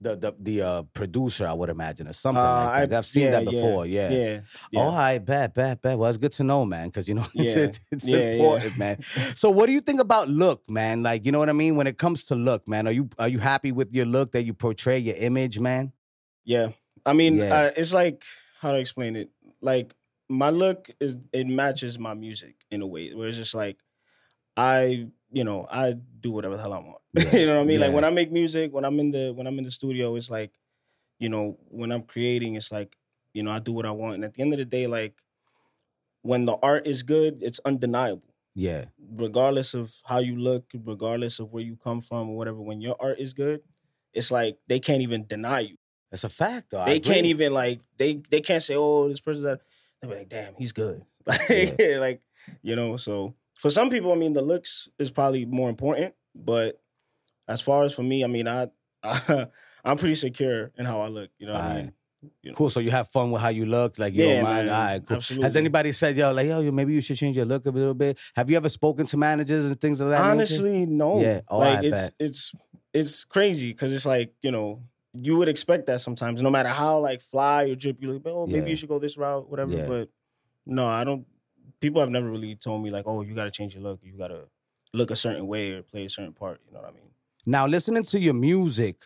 the 0.05 0.15
the 0.17 0.31
the 0.39 0.57
uh 0.63 0.83
producer. 0.99 1.47
I 1.47 1.53
would 1.53 1.71
imagine 1.71 2.07
or 2.09 2.13
something 2.13 2.41
Uh, 2.43 2.65
like 2.67 2.91
that. 2.91 2.95
I- 2.95 2.99
I've 2.99 3.07
seen 3.07 3.23
yeah, 3.25 3.31
that 3.33 3.45
before. 3.51 3.87
Yeah. 3.87 4.11
yeah, 4.11 4.41
yeah. 4.71 4.81
Oh, 4.81 4.91
I 4.91 5.19
bet, 5.19 5.55
bet, 5.55 5.83
bet. 5.83 5.99
Well, 5.99 6.09
it's 6.09 6.19
good 6.19 6.33
to 6.33 6.45
know, 6.45 6.65
man, 6.65 6.89
because 6.89 7.09
you 7.09 7.15
know 7.15 7.27
it's, 7.35 7.55
Yeah. 7.57 7.63
it's, 7.65 7.81
it's 7.91 8.09
Yeah, 8.09 8.19
yeah. 8.19 8.33
important, 8.35 8.79
man. 8.79 9.03
So, 9.35 9.51
what 9.51 9.67
do 9.67 9.73
you 9.73 9.81
think 9.81 10.01
about 10.01 10.29
look, 10.29 10.69
man? 10.71 11.03
Like, 11.03 11.27
you 11.27 11.33
know 11.33 11.39
what 11.41 11.49
I 11.49 11.53
mean? 11.65 11.77
When 11.77 11.87
it 11.87 11.99
comes 11.99 12.27
to 12.27 12.35
look, 12.35 12.69
man, 12.69 12.87
are 12.87 12.93
you 12.93 13.09
are 13.19 13.29
you 13.29 13.39
happy 13.41 13.73
with 13.73 13.93
your 13.93 14.07
look 14.07 14.33
that 14.33 14.45
you 14.45 14.55
portray 14.55 14.99
your 14.99 15.17
image, 15.17 15.59
man? 15.59 15.93
Yeah. 16.45 16.69
I 17.07 17.13
mean, 17.15 17.39
Yeah. 17.39 17.55
uh, 17.55 17.71
it's 17.77 17.93
like 17.93 18.23
how 18.61 18.73
to 18.73 18.79
explain 18.79 19.17
it. 19.17 19.31
Like 19.61 19.95
my 20.29 20.51
look 20.51 20.91
is 21.01 21.17
it 21.33 21.47
matches 21.47 21.99
my 21.99 22.15
music 22.15 22.55
in 22.71 22.81
a 22.83 22.87
way 22.87 23.13
where 23.15 23.29
it's 23.29 23.37
just 23.37 23.55
like 23.55 23.79
I, 24.57 25.09
you 25.35 25.45
know, 25.45 25.67
I 25.71 25.95
do 26.21 26.31
whatever 26.31 26.57
the 26.57 26.63
hell 26.63 26.73
I 26.73 26.79
want. 26.79 26.99
Yeah. 27.15 27.37
you 27.37 27.47
know 27.47 27.57
what 27.57 27.63
I 27.63 27.65
mean? 27.65 27.81
Like 27.81 27.93
when 27.93 28.05
I 28.05 28.11
make 28.11 28.31
music, 28.33 28.73
when 28.73 28.85
I'm 28.85 28.99
in 29.01 29.11
the 29.11 29.33
when 29.35 29.47
I'm 29.47 29.59
in 29.59 29.65
the 29.65 29.71
studio, 29.71 30.17
it's 30.17 30.31
like, 30.31 30.53
you 31.19 31.29
know, 31.29 31.59
when 31.71 31.93
I'm 31.93 32.03
creating, 32.03 32.55
it's 32.55 32.73
like, 32.73 32.97
you 33.33 33.43
know, 33.43 33.51
I 33.51 33.59
do 33.59 33.73
what 33.73 33.87
I 33.87 33.91
want. 33.91 34.15
And 34.17 34.25
at 34.25 34.35
the 34.35 34.43
end 34.43 34.53
of 34.53 34.59
the 34.59 34.65
day, 34.65 34.87
like 34.87 35.15
when 36.23 36.45
the 36.45 36.57
art 36.63 36.87
is 36.87 37.03
good, 37.03 37.43
it's 37.43 37.61
undeniable. 37.65 38.23
Yeah, 38.57 38.85
Regardless 39.17 39.75
of 39.75 39.93
how 40.05 40.21
you 40.21 40.37
look, 40.37 40.65
regardless 40.85 41.41
of 41.41 41.53
where 41.53 41.63
you 41.65 41.77
come 41.77 42.01
from 42.01 42.31
or 42.31 42.37
whatever, 42.37 42.61
when 42.61 42.81
your 42.81 42.97
art 43.01 43.19
is 43.19 43.35
good, 43.35 43.61
it's 44.13 44.31
like 44.31 44.59
they 44.69 44.79
can't 44.79 45.03
even 45.03 45.27
deny 45.27 45.61
you 45.61 45.77
it's 46.15 46.23
a 46.23 46.29
fact, 46.29 46.71
though. 46.71 46.85
They 46.85 47.01
can't 47.01 47.27
even 47.27 47.53
like 47.53 47.81
they 47.99 48.23
they 48.31 48.41
can't 48.41 48.63
say 48.63 48.77
oh 48.77 49.09
this 49.09 49.19
person 49.19 49.43
that 49.43 49.61
they'll 50.01 50.13
be 50.13 50.17
like 50.19 50.29
damn 50.29 50.55
he's 50.55 50.71
good 50.73 51.03
like 51.27 51.41
Yeah. 51.79 51.99
like 51.99 52.21
you 52.63 52.77
know 52.77 52.97
so 52.97 53.35
for 53.65 53.71
some 53.71 53.89
people 53.95 54.13
I 54.13 54.17
mean 54.17 54.35
the 54.35 54.43
looks 54.43 54.89
is 54.99 55.11
probably 55.11 55.45
more 55.47 55.71
important 55.71 56.15
but 56.35 56.81
as 57.49 57.61
far 57.69 57.85
as 57.85 57.95
for 57.95 58.03
me 58.03 58.23
I 58.23 58.27
mean 58.29 58.47
I, 58.47 58.69
I 59.03 59.47
I'm 59.85 59.97
pretty 59.97 60.15
secure 60.27 60.71
in 60.79 60.85
how 60.85 61.01
I 61.01 61.09
look 61.09 61.31
you 61.39 61.47
know 61.47 61.55
what 61.55 61.63
I 61.63 61.75
mean 61.77 61.93
you 62.43 62.51
know. 62.51 62.57
Cool. 62.57 62.71
So 62.71 62.81
you 62.81 62.91
have 62.91 63.09
fun 63.09 63.31
with 63.33 63.43
how 63.43 63.51
you 63.51 63.67
look, 63.67 63.99
like 63.99 64.15
you 64.15 64.25
Yeah, 64.25 64.35
don't 64.37 64.43
mind. 64.45 64.67
man. 64.69 64.75
All 64.75 64.85
right, 64.87 65.03
cool. 65.07 65.43
Has 65.43 65.57
anybody 65.57 65.93
said, 65.93 66.17
yo, 66.17 66.33
like, 66.33 66.47
yo, 66.47 66.63
maybe 66.73 66.95
you 66.95 67.03
should 67.03 67.19
change 67.19 67.37
your 67.37 67.45
look 67.45 67.67
a 67.67 67.71
little 67.71 67.93
bit? 67.93 68.19
Have 68.35 68.49
you 68.49 68.57
ever 68.57 68.71
spoken 68.71 69.05
to 69.13 69.17
managers 69.19 69.67
and 69.67 69.79
things 69.79 70.01
like 70.01 70.09
that 70.09 70.23
nature? 70.23 70.55
honestly 70.55 70.87
no 70.87 71.21
Yeah. 71.21 71.41
Oh, 71.49 71.59
like 71.59 71.79
I 71.81 71.83
it's 71.89 72.01
bet. 72.01 72.15
it's 72.27 72.53
it's 72.95 73.25
crazy 73.25 73.73
because 73.73 73.93
it's 73.93 74.07
like 74.07 74.33
you 74.41 74.51
know 74.57 74.83
you 75.13 75.37
would 75.37 75.51
expect 75.51 75.85
that 75.91 76.01
sometimes 76.01 76.41
no 76.41 76.49
matter 76.49 76.71
how 76.71 76.99
like 77.01 77.21
fly 77.21 77.65
or 77.65 77.75
drip 77.75 77.99
you 78.01 78.13
look 78.15 78.23
oh 78.27 78.47
maybe 78.47 78.61
Yeah. 78.61 78.71
you 78.71 78.77
should 78.77 78.89
go 78.89 78.99
this 78.99 79.19
route 79.19 79.51
whatever 79.51 79.73
Yeah. 79.77 79.87
but 79.87 80.09
no 80.65 80.87
I 80.87 81.05
don't 81.05 81.27
people 81.85 82.01
have 82.05 82.11
never 82.17 82.31
really 82.37 82.55
told 82.67 82.83
me 82.85 82.91
like 82.97 83.07
oh 83.11 83.21
you 83.27 83.35
got 83.41 83.45
to 83.51 83.51
change 83.59 83.75
your 83.75 83.83
look 83.89 84.01
you 84.03 84.15
got 84.25 84.29
to 84.37 84.43
look 84.99 85.11
a 85.11 85.17
certain 85.25 85.47
way 85.53 85.65
or 85.73 85.83
play 85.83 86.05
a 86.07 86.11
certain 86.17 86.33
part 86.33 86.61
you 86.67 86.73
know 86.73 86.81
what 86.81 86.91
I 86.93 86.95
mean 87.01 87.11
Now, 87.47 87.65
listening 87.67 88.05
to 88.13 88.19
your 88.27 88.33
music, 88.51 88.97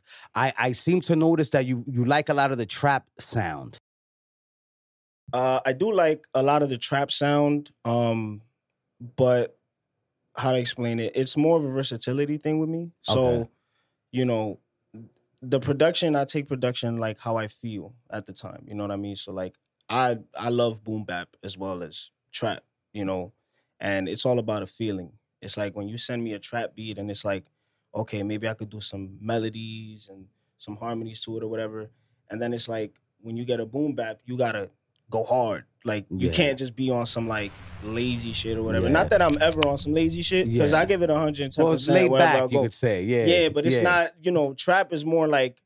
I, 0.42 0.52
I 0.66 0.68
seem 0.72 1.00
to 1.10 1.14
notice 1.16 1.50
that 1.54 1.64
you 1.70 1.76
you 1.96 2.02
like 2.16 2.28
a 2.34 2.34
lot 2.40 2.52
of 2.52 2.58
the 2.62 2.66
trap 2.66 3.04
sound. 3.18 3.72
Uh, 5.32 5.60
I 5.66 5.72
do 5.72 5.92
like 5.92 6.26
a 6.34 6.42
lot 6.42 6.62
of 6.62 6.68
the 6.70 6.78
trap 6.78 7.10
sound, 7.10 7.70
um, 7.84 8.42
but 9.16 9.58
how 10.36 10.52
to 10.52 10.58
explain 10.58 11.00
it? 11.00 11.12
It's 11.16 11.36
more 11.36 11.56
of 11.58 11.64
a 11.64 11.70
versatility 11.70 12.38
thing 12.38 12.58
with 12.60 12.68
me. 12.70 12.92
So, 13.02 13.18
Okay. 13.18 13.50
you 14.12 14.24
know, 14.24 14.60
the 15.42 15.60
production 15.60 16.16
I 16.16 16.24
take 16.24 16.48
production 16.48 16.98
like 16.98 17.18
how 17.20 17.36
I 17.36 17.48
feel 17.48 17.94
at 18.10 18.26
the 18.26 18.32
time. 18.32 18.64
You 18.68 18.74
know 18.74 18.84
what 18.84 18.92
I 18.92 18.96
mean? 18.96 19.16
So 19.16 19.32
like 19.32 19.56
I 19.88 20.18
I 20.34 20.50
love 20.50 20.84
boom 20.84 21.04
bap 21.04 21.36
as 21.42 21.56
well 21.58 21.82
as 21.82 22.10
trap. 22.32 22.64
You 22.98 23.04
know, 23.04 23.32
and 23.78 24.08
it's 24.08 24.26
all 24.26 24.40
about 24.40 24.64
a 24.64 24.66
feeling. 24.66 25.12
It's 25.40 25.56
like 25.56 25.76
when 25.76 25.86
you 25.88 25.96
send 25.98 26.24
me 26.24 26.32
a 26.32 26.40
trap 26.40 26.74
beat 26.74 26.98
and 26.98 27.08
it's 27.12 27.24
like, 27.24 27.44
okay, 27.94 28.24
maybe 28.24 28.48
I 28.48 28.54
could 28.54 28.70
do 28.70 28.80
some 28.80 29.16
melodies 29.20 30.08
and 30.10 30.26
some 30.58 30.76
harmonies 30.76 31.20
to 31.20 31.36
it 31.36 31.44
or 31.44 31.48
whatever. 31.48 31.88
And 32.28 32.42
then 32.42 32.52
it's 32.52 32.68
like 32.68 32.92
when 33.20 33.36
you 33.36 33.44
get 33.44 33.60
a 33.60 33.66
boom 33.66 33.94
bap, 33.94 34.18
you 34.26 34.36
gotta 34.36 34.68
go 35.10 35.22
hard. 35.22 35.62
Like 35.84 36.06
you 36.10 36.26
Yeah. 36.26 36.32
can't 36.40 36.58
just 36.58 36.74
be 36.74 36.90
on 36.90 37.06
some 37.06 37.28
like 37.28 37.52
lazy 37.84 38.32
shit 38.32 38.58
or 38.58 38.64
whatever. 38.64 38.86
Yeah. 38.86 38.92
Not 38.98 39.10
that 39.10 39.22
I'm 39.22 39.38
ever 39.40 39.60
on 39.68 39.78
some 39.78 39.94
lazy 39.94 40.22
shit 40.22 40.46
because 40.52 40.72
Yeah. 40.72 40.80
I 40.80 40.84
give 40.84 41.00
it 41.02 41.08
110 41.10 41.64
Well, 41.64 41.74
it's 41.74 41.86
laid 41.86 42.10
back, 42.10 42.50
you 42.50 42.60
could 42.62 42.72
say. 42.74 43.04
Yeah. 43.04 43.26
Yeah, 43.26 43.48
but 43.50 43.64
it's 43.64 43.80
not, 43.80 44.12
you 44.20 44.32
know, 44.32 44.54
trap 44.54 44.92
is 44.92 45.04
more 45.04 45.28
like 45.28 45.62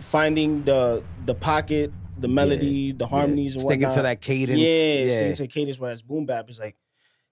finding 0.00 0.64
the 0.64 1.04
the 1.26 1.34
pocket, 1.34 1.92
the 2.20 2.28
melody, 2.28 2.92
the 2.92 3.06
harmonies 3.06 3.54
and 3.54 3.64
Sticking 3.64 3.90
to 3.90 4.02
that 4.02 4.20
cadence. 4.20 4.58
Yeah, 4.60 4.68
Yeah. 5.04 5.10
sticking 5.10 5.34
to 5.34 5.42
the 5.42 5.48
cadence, 5.48 5.78
whereas 5.78 6.02
boom 6.02 6.26
bap 6.26 6.50
is 6.50 6.58
like, 6.60 6.76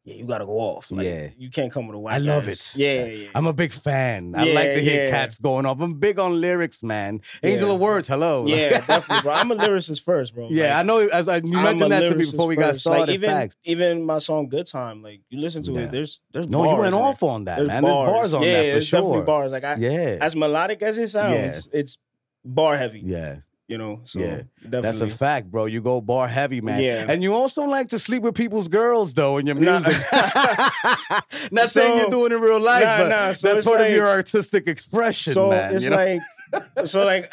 yeah, 0.04 0.14
you 0.14 0.25
gotta 0.25 0.47
go 0.47 0.52
off. 0.59 0.90
Like, 0.90 1.04
Yeah. 1.04 1.28
you 1.37 1.50
can't 1.50 1.71
come 1.71 1.87
with 1.87 1.95
a 1.95 1.99
whack 1.99 2.14
I 2.14 2.18
love 2.18 2.49
ass. 2.49 2.75
it. 2.75 2.80
Yeah, 2.80 3.04
yeah. 3.04 3.28
I'm 3.35 3.47
a 3.47 3.52
big 3.52 3.75
fan. 3.75 4.33
I 4.35 4.45
like 4.54 4.73
to 4.73 4.80
hear 4.80 5.04
yeah. 5.04 5.11
cats 5.11 5.38
going 5.38 5.66
off. 5.66 5.78
I'm 5.83 5.95
big 5.99 6.18
on 6.18 6.40
lyrics, 6.40 6.83
man. 6.83 7.21
Angel 7.42 7.68
Yeah. 7.68 7.75
of 7.75 7.80
Words, 7.80 8.09
hello. 8.09 8.47
yeah, 8.47 8.78
definitely, 8.87 9.21
bro. 9.23 9.33
I'm 9.35 9.50
a 9.50 9.57
lyricist 9.57 10.02
first, 10.02 10.35
bro. 10.35 10.49
yeah, 10.50 10.78
I 10.78 10.83
know. 10.83 11.00
As 11.09 11.28
I, 11.28 11.37
you 11.38 11.42
mentioned 11.50 11.92
that 11.92 12.09
to 12.09 12.14
me 12.14 12.25
before 12.25 12.47
we 12.47 12.57
got 12.57 12.73
first. 12.75 12.87
Like, 12.87 12.97
started. 12.97 13.12
even 13.12 13.28
facts. 13.30 13.57
even 13.64 14.02
my 14.07 14.16
song 14.18 14.49
"Good 14.49 14.66
Time," 14.66 15.02
like 15.02 15.21
you 15.28 15.40
listen 15.40 15.62
to 15.64 15.73
Yeah. 15.73 15.80
it, 15.80 15.90
there's 15.92 16.21
there's 16.33 16.49
No, 16.49 16.64
bars 16.64 16.76
you 16.76 16.80
went 16.85 16.95
off 16.95 17.23
on 17.23 17.45
that, 17.45 17.57
There's 17.57 17.68
man. 17.68 17.83
bars. 17.83 18.07
There's 18.09 18.14
bars 18.16 18.35
on 18.35 18.42
yeah, 18.45 18.52
that 18.52 18.59
for 18.64 18.71
there's 18.71 18.90
definitely 18.90 19.16
sure. 19.18 19.25
bars. 19.25 19.52
Like 19.52 19.64
I, 19.64 19.75
Yeah. 19.75 20.18
as 20.23 20.35
melodic 20.35 20.80
as 20.80 20.97
it 20.97 21.09
sounds, 21.11 21.68
Yeah. 21.71 21.80
it's 21.80 21.99
bar 22.47 22.78
heavy. 22.78 23.02
yeah. 23.04 23.37
You 23.68 23.76
know, 23.76 24.00
so 24.06 24.18
Yeah, 24.18 24.42
definitely. 24.62 24.80
That's 24.80 25.00
a 25.02 25.08
fact, 25.10 25.50
bro. 25.50 25.66
You 25.66 25.82
go 25.82 26.00
bar 26.00 26.26
heavy, 26.26 26.62
man. 26.62 26.82
Yeah. 26.82 27.04
And 27.06 27.22
you 27.22 27.34
also 27.34 27.64
like 27.64 27.88
to 27.88 27.98
sleep 27.98 28.22
with 28.22 28.34
people's 28.34 28.66
girls, 28.68 29.12
though, 29.12 29.37
in 29.37 29.46
your 29.46 29.56
Nah. 29.56 29.80
music. 29.80 30.02
Not 31.52 31.68
saying 31.68 31.98
you're 31.98 32.08
doing 32.10 32.32
it 32.32 32.37
in 32.37 32.40
real 32.40 32.60
life, 32.60 32.84
Nah, 32.84 32.98
but 32.98 33.08
nah, 33.10 33.32
so 33.34 33.54
that's 33.54 33.66
part 33.66 33.82
of 33.82 33.90
your 33.90 34.08
artistic 34.08 34.66
expression, 34.68 35.34
so 35.34 35.50
man. 35.50 35.75
it's 35.75 35.84
you 35.84 35.90
know? 35.90 35.96
like 35.96 36.22
so 36.87 37.04
like 37.04 37.30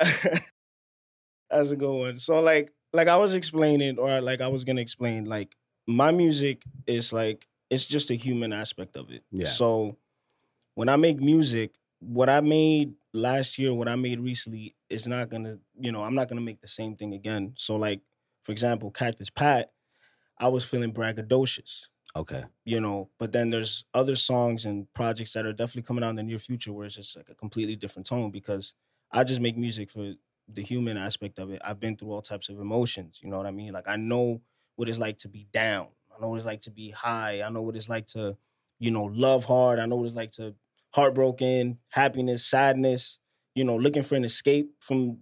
that's 1.50 1.70
a 1.72 1.76
good 1.76 1.94
one 1.94 2.20
so 2.20 2.42
like 2.42 2.72
like 2.92 3.08
i 3.08 3.16
was 3.16 3.34
explaining 3.34 3.98
or 3.98 4.20
like 4.20 4.42
i 4.42 4.48
was 4.48 4.64
gonna 4.66 4.82
explain 4.82 5.24
like 5.26 5.56
my 5.88 6.12
music 6.12 6.64
is 6.86 7.14
like 7.14 7.48
it's 7.70 7.86
just 7.86 8.10
a 8.10 8.14
human 8.16 8.52
aspect 8.52 8.98
of 8.98 9.10
it 9.12 9.24
Yeah. 9.32 9.48
so 9.48 9.96
when 10.74 10.90
i 10.90 10.98
make 10.98 11.22
music 11.22 11.72
what 12.00 12.28
i 12.30 12.42
made 12.42 12.94
last 13.16 13.58
year 13.58 13.74
what 13.74 13.88
i 13.88 13.96
made 13.96 14.20
recently 14.20 14.76
is 14.90 15.08
not 15.08 15.30
gonna 15.30 15.58
you 15.80 15.92
know 15.92 16.04
i'm 16.04 16.16
not 16.16 16.28
gonna 16.28 16.42
make 16.42 16.62
the 16.62 16.68
same 16.68 16.96
thing 16.96 17.14
again. 17.14 17.54
So 17.58 17.76
like 17.76 18.02
for 18.44 18.52
example 18.52 18.92
cactus 18.92 19.30
pat 19.30 19.72
i 20.38 20.48
was 20.48 20.66
feeling 20.66 20.94
braggadocious 20.94 21.88
okay. 22.16 22.46
you 22.66 22.80
know 22.80 23.10
but 23.18 23.32
then 23.32 23.50
there's 23.50 23.86
other 23.94 24.16
songs 24.16 24.66
and 24.66 24.92
projects 24.94 25.34
that 25.34 25.46
are 25.46 25.54
definitely 25.54 25.84
coming 25.84 26.04
out 26.04 26.10
in 26.12 26.16
the 26.18 26.24
near 26.24 26.40
future 26.40 26.74
where 26.74 26.86
it's 26.86 26.96
just 26.96 27.16
like 27.16 27.30
a 27.30 27.36
completely 27.36 27.76
different 27.76 28.06
tone 28.06 28.32
because 28.32 28.74
i 29.12 29.24
just 29.24 29.42
make 29.42 29.58
music 29.58 29.90
for 29.90 30.14
the 30.48 30.62
human 30.62 30.96
aspect 30.96 31.40
of 31.40 31.50
it. 31.50 31.60
I've 31.66 31.80
been 31.80 31.98
through 31.98 32.12
all 32.12 32.22
types 32.22 32.50
of 32.50 32.60
emotions 32.60 33.20
you 33.24 33.30
know 33.30 33.38
what 33.38 33.48
i 33.48 33.52
mean? 33.52 33.74
Like 33.74 33.88
i 33.88 33.96
know 33.96 34.42
what 34.76 34.90
it's 34.90 35.00
like 35.00 35.18
to 35.20 35.30
be 35.30 35.48
down. 35.54 35.88
I 36.16 36.22
know 36.22 36.30
what 36.30 36.38
it's 36.38 36.46
like 36.46 36.62
to 36.62 36.72
be 36.72 36.92
high. 36.92 37.42
I 37.42 37.50
know 37.50 37.62
what 37.62 37.76
it's 37.76 37.90
like 37.90 38.08
to 38.08 38.38
you 38.80 38.92
know 38.92 39.06
love 39.06 39.46
hard. 39.46 39.80
I 39.80 39.86
know 39.86 39.96
what 39.96 40.08
it's 40.08 40.16
like 40.16 40.32
to 40.34 40.56
heartbroken 40.96 41.78
happiness 41.90 42.46
sadness 42.46 43.20
you 43.54 43.64
know 43.64 43.76
looking 43.76 44.04
for 44.04 44.16
an 44.16 44.24
escape 44.24 44.72
from 44.80 45.18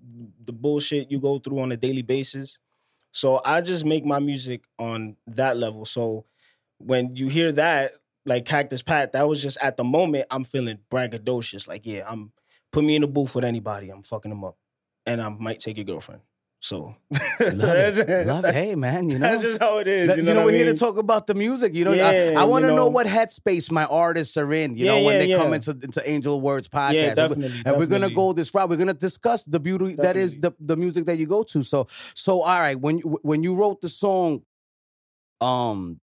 the 0.46 0.54
bullshit 0.54 1.10
you 1.12 1.20
go 1.20 1.40
through 1.40 1.60
on 1.60 1.72
a 1.72 1.78
daily 1.78 2.02
basis 2.02 2.58
so 3.12 3.42
i 3.44 3.60
just 3.62 3.86
make 3.86 4.06
my 4.06 4.20
music 4.20 4.64
on 4.78 5.16
that 5.28 5.58
level 5.58 5.86
so 5.86 6.26
when 6.86 7.16
you 7.16 7.28
hear 7.28 7.52
that, 7.54 7.94
like 8.26 8.46
Cactus 8.46 8.82
Pat, 8.82 9.14
that 9.14 9.28
was 9.28 9.42
just 9.42 9.58
at 9.62 9.78
the 9.78 9.84
moment 9.84 10.26
I'm 10.32 10.44
feeling 10.44 10.80
braggadocious. 10.92 11.68
Like, 11.68 11.86
yeah, 11.86 12.04
I'm 12.08 12.32
put 12.72 12.84
me 12.84 12.96
in 12.96 13.02
the 13.02 13.08
booth 13.08 13.36
with 13.36 13.44
anybody, 13.44 13.90
I'm 13.90 14.04
fucking 14.04 14.30
them 14.30 14.44
up, 14.44 14.58
and 15.06 15.22
I 15.22 15.30
might 15.30 15.60
take 15.60 15.78
your 15.78 15.86
girlfriend. 15.86 16.22
So 16.64 16.96
Love 17.42 18.00
it. 18.00 18.26
Love 18.26 18.46
it. 18.46 18.54
Hey, 18.56 18.74
man, 18.76 19.10
you 19.10 19.20
know. 19.20 19.28
that's 19.30 19.42
just 19.42 19.60
how 19.60 19.80
it 19.80 19.88
is. 19.90 20.08
That- 20.08 20.16
you 20.18 20.24
you 20.24 20.30
know, 20.34 20.40
know, 20.40 20.46
we're 20.46 20.54
I 20.54 20.56
here 20.56 20.66
to 20.68 20.78
talk 20.78 20.96
about 20.96 21.28
the 21.28 21.34
music. 21.34 21.76
You 21.76 21.84
know, 21.84 21.92
I, 21.92 21.96
Yeah, 21.96 22.34
I 22.38 22.46
want 22.46 22.64
to 22.64 22.70
you 22.70 22.76
know 22.76 22.84
know. 22.86 22.88
what 22.88 23.06
headspace 23.06 23.70
my 23.70 23.84
artists 23.84 24.38
are 24.38 24.54
in. 24.54 24.78
You 24.78 24.86
Yeah, 24.86 24.92
know, 24.96 25.04
when 25.04 25.20
yeah, 25.20 25.36
they 25.38 25.44
come 25.44 25.52
into 25.54 25.72
into 25.72 26.10
Angel 26.10 26.40
Words 26.40 26.70
podcast. 26.70 26.94
Yeah, 26.94 27.02
And 27.02 27.10
we- 27.10 27.16
definitely. 27.16 27.62
and 27.66 27.78
we're 27.78 27.86
gonna 27.88 28.10
go 28.10 28.32
this 28.32 28.54
route. 28.56 28.70
We're 28.70 28.78
gonna 28.78 28.94
discuss 28.94 29.44
the 29.44 29.60
beauty 29.60 29.96
that 29.96 30.16
is 30.16 30.38
the, 30.40 30.54
the 30.58 30.78
music 30.78 31.06
that 31.08 31.18
you 31.18 31.26
go 31.26 31.44
to. 31.44 31.64
So 31.64 31.88
so 32.16 32.42
all 32.44 32.60
right, 32.60 32.80
when 32.80 33.00
you 33.00 33.20
when 33.24 33.44
you 33.44 33.56
wrote 33.56 33.82
the 33.82 33.90
song, 33.90 34.44
um, 35.42 36.00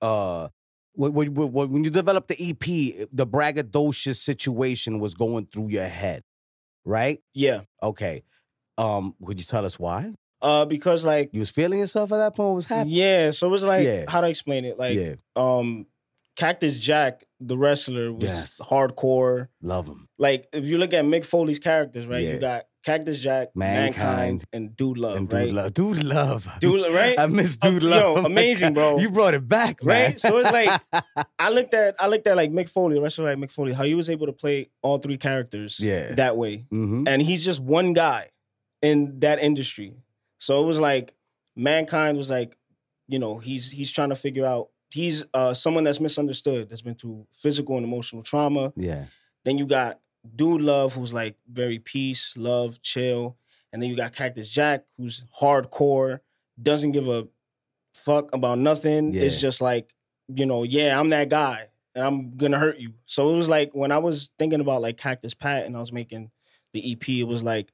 uh. 0.00 0.48
When, 0.94 1.14
when 1.14 1.52
when 1.52 1.84
you 1.84 1.90
developed 1.90 2.28
the 2.28 2.36
EP, 2.50 3.06
the 3.10 3.26
braggadocious 3.26 4.16
situation 4.16 4.98
was 4.98 5.14
going 5.14 5.46
through 5.46 5.68
your 5.68 5.86
head, 5.88 6.22
right? 6.84 7.18
Yeah, 7.32 7.62
Okay. 7.82 8.24
Um, 8.78 9.14
would 9.20 9.38
you 9.38 9.44
tell 9.44 9.64
us 9.66 9.78
why? 9.78 10.12
uh, 10.40 10.64
because 10.64 11.04
like, 11.04 11.30
You 11.32 11.40
was 11.40 11.50
feeling 11.50 11.78
yourself 11.78 12.10
at 12.12 12.16
that 12.16 12.34
point? 12.34 12.48
What 12.48 12.56
was 12.56 12.64
happening? 12.66 12.94
yeah, 12.94 13.30
so 13.30 13.46
it 13.46 13.50
was 13.50 13.64
like, 13.64 13.84
Yeah. 13.86 14.04
how 14.08 14.20
to 14.20 14.26
explain 14.28 14.64
it? 14.64 14.76
Like, 14.78 14.98
yeah, 14.98 15.14
um, 15.36 15.86
Cactus 16.34 16.78
Jack, 16.80 17.24
the 17.40 17.56
wrestler, 17.58 18.12
was 18.12 18.24
Yes. 18.24 18.60
hardcore. 18.64 19.48
love 19.60 19.86
him. 19.86 20.08
Like, 20.18 20.48
if 20.52 20.64
you 20.64 20.78
look 20.78 20.92
at 20.94 21.04
Mick 21.04 21.24
Foley's 21.26 21.58
characters, 21.58 22.06
right? 22.06 22.22
Yeah. 22.24 22.32
You 22.34 22.38
got 22.40 22.62
Cactus 22.84 23.20
Jack, 23.20 23.50
Mankind. 23.54 23.96
Mankind, 23.96 24.44
and 24.52 24.76
Dude 24.76 24.98
Love, 24.98 25.16
and 25.16 25.32
right? 25.32 25.44
dude 25.44 25.54
love, 25.54 25.72
dude 25.74 26.02
love, 26.02 26.48
Dude, 26.58 26.92
right? 26.92 27.16
I 27.18 27.26
miss 27.26 27.56
Uh, 27.62 27.70
dude 27.70 27.82
yo, 27.84 27.88
love. 27.90 28.22
My 28.24 28.26
amazing, 28.26 28.72
bro. 28.72 28.98
You 28.98 29.10
brought 29.10 29.34
it 29.34 29.46
back, 29.46 29.84
man. 29.84 30.10
Right? 30.10 30.20
So 30.20 30.38
it's 30.38 30.50
like- 30.50 30.80
I 31.38 31.50
looked 31.50 31.74
at 31.74 31.94
I 32.00 32.08
looked 32.08 32.26
at 32.26 32.34
like 32.36 32.50
Mick 32.50 32.68
Foley, 32.68 32.96
the 32.96 33.00
wrestler 33.02 33.26
like 33.26 33.38
Mick 33.38 33.52
Foley, 33.52 33.72
how 33.74 33.84
he 33.84 33.94
was 33.94 34.10
able 34.10 34.26
to 34.26 34.32
play 34.32 34.70
all 34.82 34.98
three 34.98 35.18
characters 35.18 35.78
Yeah. 35.78 36.14
that 36.16 36.36
way. 36.36 36.66
hmm 36.70 37.04
And 37.06 37.22
he's 37.22 37.44
just 37.44 37.60
one 37.60 37.92
guy 37.92 38.30
in 38.82 39.20
that 39.20 39.38
industry. 39.40 39.94
So 40.38 40.62
it 40.62 40.66
was 40.66 40.78
like 40.78 41.14
mankind 41.56 42.18
was 42.18 42.30
like, 42.30 42.56
you 43.08 43.18
know, 43.18 43.38
he's 43.38 43.70
he's 43.70 43.90
trying 43.90 44.10
to 44.10 44.16
figure 44.16 44.44
out 44.44 44.68
he's 44.90 45.24
uh 45.32 45.54
someone 45.54 45.84
that's 45.84 46.00
misunderstood, 46.00 46.68
that's 46.68 46.82
been 46.82 46.94
through 46.96 47.26
physical 47.32 47.76
and 47.76 47.84
emotional 47.86 48.22
trauma. 48.22 48.72
yeah, 48.76 49.06
Then 49.44 49.56
you 49.58 49.66
got 49.66 50.00
Dude 50.36 50.60
Love, 50.60 50.94
who's 50.94 51.12
like 51.14 51.36
very 51.50 51.78
peace, 51.78 52.36
love, 52.36 52.82
chill. 52.82 53.36
And 53.72 53.82
then 53.82 53.88
you 53.88 53.96
got 53.96 54.12
Cactus 54.14 54.50
Jack, 54.50 54.84
who's 54.98 55.24
hardcore, 55.40 56.20
doesn't 56.60 56.92
give 56.92 57.08
a 57.08 57.26
fuck 57.94 58.34
about 58.34 58.58
nothing. 58.58 59.14
Yeah. 59.14 59.22
It's 59.22 59.40
just 59.40 59.60
like, 59.62 59.94
you 60.28 60.44
know, 60.44 60.62
yeah, 60.62 60.98
I'm 60.98 61.08
that 61.10 61.28
guy 61.30 61.68
and 61.94 62.04
I'm 62.04 62.36
gonna 62.36 62.58
hurt 62.58 62.78
you. 62.78 62.94
So 63.06 63.32
it 63.32 63.36
was 63.36 63.48
like 63.48 63.70
when 63.74 63.90
I 63.92 63.98
was 63.98 64.30
thinking 64.38 64.60
about 64.60 64.82
like 64.82 64.96
Cactus 64.98 65.34
Pat 65.34 65.66
and 65.66 65.76
I 65.76 65.80
was 65.80 65.92
making 65.92 66.30
the 66.72 66.92
EP, 66.92 67.08
it 67.08 67.24
was 67.24 67.42
like, 67.42 67.70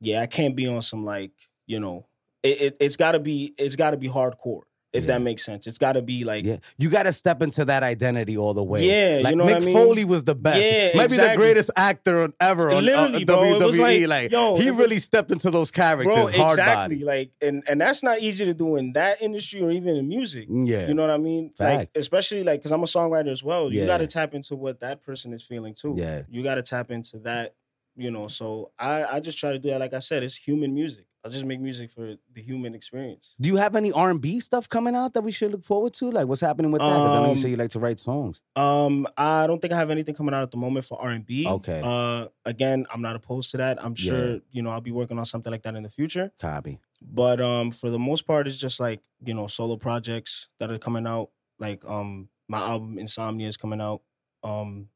yeah, 0.00 0.20
I 0.22 0.26
can't 0.26 0.54
be 0.56 0.66
on 0.66 0.82
some 0.82 1.04
like, 1.04 1.32
you 1.66 1.80
know, 1.80 2.06
it, 2.42 2.60
it 2.60 2.76
it's 2.80 2.96
gotta 2.96 3.18
be 3.18 3.54
it's 3.58 3.76
gotta 3.76 3.96
be 3.96 4.08
hardcore, 4.08 4.62
if 4.92 5.04
Yeah. 5.04 5.14
that 5.14 5.22
makes 5.22 5.44
sense. 5.44 5.66
It's 5.66 5.76
gotta 5.76 6.00
be 6.02 6.22
like 6.24 6.44
yeah. 6.44 6.58
You 6.78 6.88
got 6.88 7.02
to 7.02 7.12
step 7.12 7.42
into 7.42 7.64
that 7.64 7.82
identity 7.82 8.36
all 8.38 8.54
the 8.54 8.62
way. 8.62 8.86
Yeah, 8.86 9.18
you 9.18 9.24
like 9.24 9.36
know 9.36 9.44
Mick 9.44 9.54
what 9.54 9.62
I 9.62 9.66
mean? 9.66 9.74
Foley 9.74 10.04
was 10.04 10.22
the 10.22 10.36
best. 10.36 10.60
Yeah, 10.62 10.96
might 10.96 11.10
be 11.10 11.16
the 11.16 11.32
greatest 11.34 11.72
actor 11.76 12.22
on- 12.22 12.32
ever 12.40 12.70
on 12.70 12.84
Literally, 12.84 13.22
uh, 13.22 13.26
bro. 13.26 13.36
WWE. 13.58 13.78
like, 14.06 14.08
Like, 14.08 14.30
yo, 14.32 14.56
he 14.56 14.70
was- 14.70 14.78
really 14.78 15.00
stepped 15.00 15.32
into 15.32 15.50
those 15.50 15.72
characters. 15.72 16.06
bro, 16.14 16.28
hard 16.28 16.50
exactly. 16.52 16.96
body. 16.96 17.04
Like 17.04 17.30
and 17.42 17.64
and 17.68 17.80
that's 17.80 18.04
not 18.04 18.20
easy 18.20 18.44
to 18.44 18.54
do 18.54 18.76
in 18.76 18.92
that 18.92 19.20
industry 19.20 19.60
or 19.60 19.72
even 19.72 19.96
in 19.96 20.06
music. 20.08 20.46
Yeah, 20.48 20.86
You 20.86 20.94
know 20.94 21.02
what 21.02 21.10
I 21.10 21.18
mean? 21.18 21.50
Fact. 21.50 21.76
Like, 21.76 21.90
especially 21.96 22.44
like, 22.44 22.60
because 22.60 22.70
I'm 22.70 22.82
a 22.82 22.86
songwriter 22.86 23.32
as 23.32 23.42
well. 23.42 23.72
You 23.72 23.80
Yeah. 23.80 23.86
got 23.86 23.98
to 23.98 24.06
tap 24.06 24.32
into 24.32 24.54
what 24.54 24.78
that 24.80 25.02
person 25.02 25.32
is 25.32 25.42
feeling 25.42 25.74
too. 25.74 25.96
yeah. 25.98 26.22
You 26.30 26.44
got 26.44 26.54
to 26.54 26.62
tap 26.62 26.92
into 26.92 27.18
that. 27.24 27.54
You 27.98 28.10
know, 28.12 28.28
so 28.28 28.70
I 28.78 29.04
I 29.16 29.20
just 29.20 29.38
try 29.38 29.50
to 29.52 29.58
do 29.58 29.70
that. 29.70 29.80
Like 29.80 29.92
I 29.92 29.98
said, 29.98 30.22
it's 30.22 30.36
human 30.36 30.72
music. 30.72 31.04
I 31.24 31.28
just 31.30 31.44
make 31.44 31.60
music 31.60 31.90
for 31.90 32.14
the 32.32 32.40
human 32.40 32.76
experience. 32.76 33.34
Do 33.40 33.48
you 33.48 33.56
have 33.56 33.74
any 33.74 33.90
R 33.90 34.08
and 34.10 34.20
B 34.20 34.38
stuff 34.38 34.68
coming 34.68 34.94
out 34.94 35.14
that 35.14 35.22
we 35.22 35.32
should 35.32 35.50
look 35.50 35.64
forward 35.64 35.92
to? 35.94 36.12
Like, 36.12 36.28
what's 36.28 36.40
happening 36.40 36.70
with 36.70 36.80
that? 36.80 36.86
Because 37.02 37.10
I 37.16 37.18
know 37.18 37.24
you 37.24 37.30
Um, 37.32 37.36
say 37.38 37.48
you 37.50 37.56
like 37.56 37.70
to 37.72 37.80
write 37.80 37.98
songs. 37.98 38.40
Um, 38.54 39.04
I 39.16 39.48
don't 39.48 39.60
think 39.60 39.72
I 39.72 39.76
have 39.76 39.90
anything 39.90 40.14
coming 40.14 40.32
out 40.32 40.44
at 40.44 40.52
the 40.52 40.56
moment 40.56 40.84
for 40.86 40.96
R 41.02 41.10
and 41.10 41.26
B. 41.26 41.44
Okay. 41.48 41.80
Uh, 41.84 42.28
again, 42.44 42.86
I'm 42.94 43.02
not 43.02 43.16
opposed 43.16 43.50
to 43.50 43.56
that. 43.56 43.82
I'm 43.84 43.94
Yeah. 43.98 44.04
sure 44.10 44.40
you 44.52 44.62
know 44.62 44.70
I'll 44.70 44.80
be 44.80 44.92
working 44.92 45.18
on 45.18 45.26
something 45.26 45.50
like 45.50 45.64
that 45.64 45.74
in 45.74 45.82
the 45.82 45.90
future. 45.90 46.30
Copy. 46.40 46.78
But 47.02 47.40
um, 47.40 47.72
for 47.72 47.90
the 47.90 47.98
most 47.98 48.22
part, 48.24 48.46
it's 48.46 48.56
just 48.58 48.78
like 48.78 49.00
you 49.24 49.34
know 49.34 49.48
solo 49.48 49.76
projects 49.76 50.46
that 50.60 50.70
are 50.70 50.78
coming 50.78 51.04
out. 51.14 51.30
Like 51.58 51.84
um, 51.84 52.28
my 52.46 52.60
album 52.60 52.96
Insomnia 52.96 53.48
is 53.48 53.56
coming 53.56 53.80
out. 53.80 54.02
Um, 54.44 54.88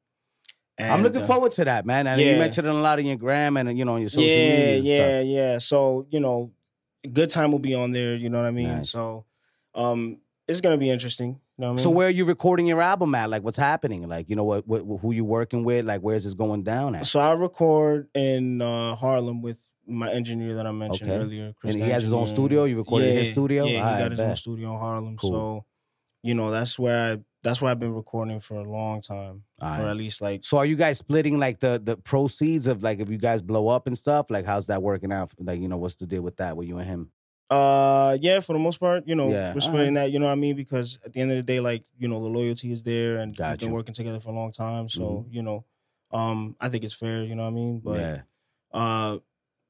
I'm 0.79 1.03
looking 1.03 1.23
uh, 1.23 1.27
forward 1.27 1.53
to 1.53 1.65
that, 1.65 1.87
man. 1.87 2.07
And 2.07 2.21
you 2.21 2.37
mentioned 2.37 2.67
it 2.67 2.71
a 2.71 2.75
lot 2.75 2.99
in 2.99 3.07
your 3.07 3.17
gram 3.17 3.57
and 3.57 3.77
you 3.77 3.85
know 3.85 3.95
on 3.95 4.01
your 4.01 4.11
social 4.11 4.29
yeah, 4.29 4.51
media. 4.51 4.77
And 4.77 4.85
yeah, 4.85 4.97
stuff. 4.97 5.27
yeah. 5.27 5.59
So 5.59 6.07
you 6.11 6.21
know, 6.21 6.53
good 7.11 7.31
time 7.31 7.53
will 7.53 7.59
be 7.59 7.75
on 7.75 7.93
there. 7.93 8.15
You 8.15 8.31
know 8.31 8.39
what 8.39 8.47
I 8.47 8.53
mean? 8.53 8.69
Nice. 8.69 8.91
So, 8.91 9.25
um, 9.75 10.19
it's 10.49 10.61
gonna 10.61 10.79
be 10.79 10.91
interesting. 10.91 11.29
You 11.29 11.37
know 11.59 11.67
what 11.69 11.73
I 11.73 11.77
mean? 11.77 11.83
So 11.83 11.91
where 11.91 12.07
are 12.09 12.11
you 12.11 12.25
recording 12.25 12.67
your 12.67 12.81
album 12.81 13.15
at? 13.15 13.31
Like, 13.31 13.43
what's 13.43 13.57
happening? 13.57 14.09
Like, 14.09 14.29
you 14.29 14.37
know 14.37 14.45
what, 14.45 14.67
what 14.67 14.83
who 15.01 15.13
you 15.13 15.25
working 15.25 15.65
with? 15.65 15.85
Like, 15.85 16.01
where's 16.01 16.25
this 16.25 16.35
going 16.35 16.63
down 16.63 16.95
at? 16.95 17.07
So 17.07 17.21
I 17.21 17.33
record 17.33 18.09
in 18.15 18.63
uh, 18.63 18.97
Harlem 18.97 19.43
with 19.43 19.59
my 19.87 20.11
engineer 20.11 20.55
that 20.55 20.67
I 20.67 20.73
mentioned 20.73 21.11
Okay. 21.11 21.21
earlier. 21.21 21.55
Chris 21.61 21.75
And 21.75 21.83
he 21.83 21.91
has 21.91 22.03
his 22.03 22.13
own 22.13 22.27
studio? 22.27 22.65
You 22.65 22.77
recorded 22.79 23.11
in 23.11 23.17
his 23.17 23.29
studio? 23.29 23.67
Yeah, 23.67 23.93
he 23.93 24.03
got 24.03 24.11
his 24.11 24.21
own 24.21 24.37
studio 24.37 24.73
in 24.73 24.79
Harlem. 24.79 25.17
Cool. 25.17 25.31
So, 25.31 25.65
you 26.23 26.35
know, 26.35 26.51
that's 26.51 26.79
where 26.79 27.13
I 27.13 27.19
that's 27.43 27.61
where 27.61 27.71
I've 27.71 27.81
been 27.81 27.95
recording 27.95 28.41
for 28.41 28.55
a 28.55 28.63
long 28.63 29.01
time. 29.01 29.43
For 29.59 29.67
Alright. 29.67 29.89
at 29.89 29.97
least 29.97 30.21
like 30.21 30.45
So 30.45 30.59
are 30.59 30.67
you 30.67 30.77
guys 30.77 30.99
splitting 30.99 31.39
like 31.39 31.61
the 31.61 31.81
the 31.83 31.97
proceeds 31.97 32.67
of 32.67 32.83
like 32.83 33.01
if 33.01 33.09
you 33.09 33.19
guys 33.19 33.43
blow 33.43 33.69
up 33.69 33.87
and 33.87 33.99
stuff? 33.99 34.31
Like, 34.31 34.47
how's 34.47 34.67
that 34.67 34.83
working 34.83 35.13
out? 35.13 35.31
Like, 35.39 35.61
you 35.61 35.69
know, 35.69 35.77
what's 35.77 35.97
the 35.97 36.07
deal 36.07 36.23
with 36.23 36.37
that 36.37 36.57
with 36.57 36.69
you 36.69 36.79
and 36.79 36.89
him? 36.89 37.11
uh 37.51 38.17
yeah, 38.21 38.41
for 38.41 38.55
the 38.55 38.59
most 38.59 38.79
part, 38.81 39.07
you 39.07 39.15
know, 39.15 39.29
Yeah, 39.29 39.53
we're 39.53 39.61
splitting 39.61 39.95
that, 39.95 40.11
you 40.11 40.19
know 40.19 40.27
what 40.27 40.33
I 40.33 40.37
mean? 40.37 40.57
Because 40.57 40.99
at 41.05 41.13
the 41.13 41.21
end 41.21 41.33
of 41.33 41.37
the 41.37 41.43
day, 41.43 41.61
like, 41.61 41.85
you 41.99 42.09
know, 42.09 42.23
the 42.23 42.29
loyalty 42.29 42.73
is 42.73 42.83
there 42.83 43.19
and 43.19 43.33
we've 43.33 43.37
Gotcha. 43.39 43.57
Mm-hmm. 43.57 43.67
been 43.67 43.75
working 43.75 43.95
together 43.95 44.21
for 44.21 44.31
a 44.31 44.35
long 44.35 44.53
time. 44.53 44.89
So, 44.89 45.27
you 45.31 45.43
know, 45.43 45.65
um, 46.13 46.57
I 46.61 46.71
think 46.71 46.83
it's 46.85 46.95
fair, 46.95 47.23
you 47.25 47.35
know 47.35 47.43
what 47.43 47.49
I 47.49 47.53
mean? 47.53 47.81
But 47.85 47.99
yeah, 47.99 48.21
uh 48.73 49.19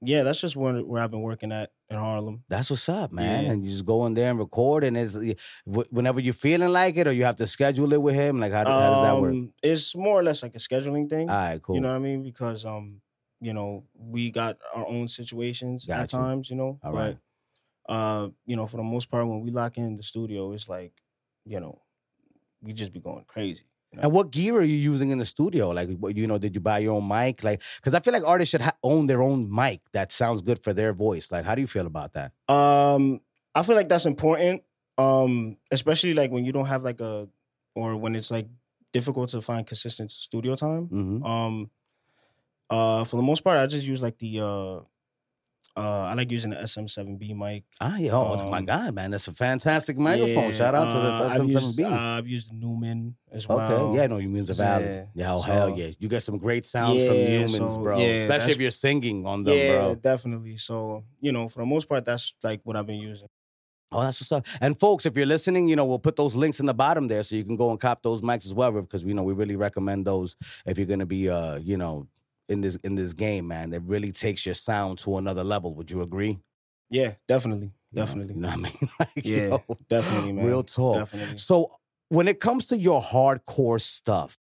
yeah, 0.00 0.22
that's 0.24 0.40
just 0.40 0.54
where 0.56 0.74
where 0.80 1.02
I've 1.02 1.10
been 1.10 1.22
working 1.22 1.50
at 1.52 1.72
in 1.92 1.98
Harlem. 1.98 2.42
that's 2.48 2.70
what's 2.70 2.88
up, 2.88 3.12
man. 3.12 3.44
Yeah. 3.44 3.50
And 3.52 3.64
you 3.64 3.70
just 3.70 3.84
go 3.86 4.06
in 4.06 4.14
there 4.14 4.30
and 4.30 4.38
record, 4.38 4.84
and 4.84 4.96
it's 4.96 5.16
whenever 5.64 6.20
you're 6.20 6.34
feeling 6.34 6.70
like 6.70 6.96
it, 6.96 7.06
or 7.06 7.12
you 7.12 7.24
have 7.24 7.36
to 7.36 7.46
schedule 7.46 7.92
it 7.92 8.00
with 8.02 8.14
him. 8.14 8.40
Like, 8.40 8.52
how, 8.52 8.64
do- 8.64 8.70
how 8.70 8.90
does 8.94 9.04
that 9.04 9.20
work? 9.20 9.32
Um, 9.32 9.52
It's 9.62 9.94
more 9.94 10.18
or 10.20 10.22
less 10.22 10.42
like 10.42 10.54
a 10.54 10.58
scheduling 10.58 11.08
thing. 11.08 11.28
All 11.30 11.36
right, 11.36 11.62
cool. 11.62 11.74
You 11.76 11.80
know 11.82 11.88
what 11.90 11.96
I 11.96 12.00
mean? 12.00 12.22
Because 12.22 12.64
um, 12.64 13.00
you 13.40 13.52
know, 13.52 13.84
we 13.94 14.30
got 14.30 14.58
our 14.74 14.86
own 14.86 15.08
situations 15.08 15.88
at 15.88 15.98
Gotcha. 16.10 16.16
times, 16.16 16.50
you 16.50 16.56
know. 16.56 16.78
All 16.82 16.92
but 16.92 17.18
uh, 17.88 18.28
you 18.46 18.56
know, 18.56 18.66
for 18.66 18.76
the 18.76 18.82
most 18.82 19.10
part, 19.10 19.26
when 19.26 19.40
we 19.40 19.50
lock 19.50 19.76
in 19.76 19.96
the 19.96 20.02
studio, 20.02 20.52
it's 20.52 20.68
like, 20.68 20.92
you 21.44 21.58
know, 21.60 21.82
we 22.62 22.72
just 22.72 22.92
be 22.92 23.00
going 23.00 23.24
crazy. 23.26 23.64
And 24.00 24.12
what 24.12 24.30
gear 24.30 24.56
are 24.56 24.62
you 24.62 24.76
using 24.76 25.10
in 25.10 25.18
the 25.18 25.24
studio? 25.24 25.68
Like, 25.70 25.88
what, 25.98 26.16
you 26.16 26.26
know, 26.26 26.38
did 26.38 26.54
you 26.54 26.60
buy 26.60 26.78
your 26.78 26.94
own 26.96 27.06
mic? 27.06 27.44
Like, 27.44 27.60
because 27.76 27.94
I 27.94 28.00
feel 28.00 28.12
like 28.12 28.24
artists 28.24 28.50
should 28.50 28.62
ha- 28.62 28.76
own 28.82 29.06
their 29.06 29.22
own 29.22 29.54
mic 29.54 29.80
that 29.92 30.12
sounds 30.12 30.40
good 30.40 30.58
for 30.62 30.72
their 30.72 30.92
voice. 30.94 31.30
Like, 31.30 31.44
how 31.44 31.54
do 31.54 31.60
you 31.60 31.66
feel 31.66 31.86
about 31.86 32.14
that? 32.14 32.32
Um, 32.48 33.20
I 33.54 33.62
feel 33.62 33.76
like 33.76 33.88
that's 33.88 34.06
important. 34.06 34.62
Um, 34.98 35.58
especially 35.70 36.14
like 36.14 36.30
when 36.30 36.44
you 36.44 36.52
don't 36.52 36.66
have 36.66 36.82
like 36.82 37.00
a, 37.00 37.28
or 37.74 37.96
when 37.96 38.14
it's 38.14 38.30
like 38.30 38.46
difficult 38.92 39.30
to 39.30 39.42
find 39.42 39.66
consistent 39.66 40.12
studio 40.12 40.56
time. 40.56 40.86
hmm 40.86 41.24
Um, 41.24 41.70
uh, 42.70 43.04
for 43.04 43.16
the 43.16 43.22
most 43.22 43.44
part, 43.44 43.58
I 43.58 43.66
just 43.66 43.86
use 43.86 44.00
like 44.00 44.18
the 44.18 44.40
uh, 44.40 44.80
uh, 45.76 45.80
I 45.80 46.14
like 46.14 46.30
using 46.30 46.50
the 46.50 46.56
SM7B 46.56 47.34
mic. 47.34 47.64
Ah, 47.80 47.96
yeah. 47.96 48.12
Oh, 48.12 48.36
my 48.48 48.58
Um, 48.58 48.64
God, 48.66 48.94
man, 48.94 49.10
that's 49.10 49.28
a 49.28 49.32
fantastic 49.32 49.96
microphone. 49.98 50.44
Yeah, 50.44 50.50
Shout 50.50 50.74
out 50.74 50.90
to 50.90 50.98
uh, 50.98 51.18
the 51.28 51.34
I've 51.34 51.50
used, 51.50 51.78
SM7B. 51.78 51.92
uh, 51.92 51.96
I've 52.18 52.28
used 52.28 52.52
Neumann 52.52 53.16
as 53.30 53.48
well. 53.48 53.60
Okay, 53.60 53.96
yeah, 53.98 54.06
no, 54.06 54.18
you 54.18 54.28
means 54.28 54.50
a 54.50 54.54
valley. 54.54 55.06
Yeah, 55.14 55.34
oh 55.34 55.40
hell 55.40 55.70
yeah, 55.70 55.90
you 55.98 56.08
get 56.08 56.22
some 56.22 56.38
great 56.38 56.66
sounds 56.66 57.04
from 57.04 57.16
Yeah, 57.24 57.44
Neumanns, 57.44 57.74
so, 57.76 57.82
bro. 57.82 57.98
yeah, 57.98 58.16
Especially 58.16 58.52
if 58.52 58.60
you're 58.60 58.70
singing 58.70 59.26
on 59.26 59.44
them, 59.44 59.56
yeah, 59.56 59.68
bro. 59.68 59.94
definitely. 59.94 60.56
So 60.58 61.04
you 61.20 61.32
know, 61.32 61.48
for 61.48 61.60
the 61.60 61.66
most 61.66 61.88
part, 61.88 62.04
that's 62.04 62.34
like 62.42 62.60
what 62.64 62.76
I've 62.76 62.86
been 62.86 63.00
using. 63.00 63.28
Oh, 63.94 64.00
that's 64.00 64.20
what's 64.22 64.32
up. 64.32 64.46
And 64.62 64.78
folks, 64.80 65.04
if 65.04 65.14
you're 65.18 65.26
listening, 65.26 65.68
you 65.68 65.76
know, 65.76 65.84
we'll 65.84 65.98
put 65.98 66.16
those 66.16 66.34
links 66.34 66.60
in 66.60 66.66
the 66.66 66.72
bottom 66.72 67.08
there 67.08 67.22
so 67.22 67.34
you 67.36 67.44
can 67.44 67.56
go 67.56 67.70
and 67.70 67.78
cop 67.78 68.02
those 68.02 68.22
mics 68.22 68.46
as 68.46 68.54
well, 68.54 68.72
because 68.72 69.04
we 69.04 69.12
know 69.12 69.22
we 69.22 69.34
really 69.34 69.54
recommend 69.56 70.06
those 70.06 70.34
if 70.64 70.78
you're 70.78 70.86
gonna 70.86 71.04
be 71.06 71.28
uh, 71.28 71.56
you 71.56 71.76
know, 71.76 72.06
in 72.52 72.60
this 72.60 72.76
in 72.76 72.94
this 72.94 73.12
game, 73.12 73.48
man. 73.48 73.72
It 73.72 73.82
really 73.84 74.12
takes 74.12 74.44
your 74.46 74.54
sound 74.54 74.98
to 74.98 75.16
another 75.18 75.44
level. 75.44 75.74
Would 75.74 75.90
you 75.90 76.02
agree? 76.02 76.38
Yeah, 76.90 77.14
definitely, 77.26 77.72
You 77.90 77.96
know- 78.00 78.04
definitely. 78.04 78.34
You 78.34 78.40
know 78.40 78.48
what 78.48 78.58
I 78.58 78.60
mean? 78.62 78.90
like, 79.00 79.24
Yeah, 79.24 79.46
yo, 79.48 79.64
definitely, 79.88 80.32
man. 80.32 80.44
Real 80.46 80.62
talk. 80.62 80.96
Definitely. 80.98 81.38
So 81.38 81.72
when 82.10 82.28
it 82.28 82.38
comes 82.38 82.66
to 82.66 82.76
your 82.76 83.00
hardcore 83.00 83.80
stuff, 83.80 84.36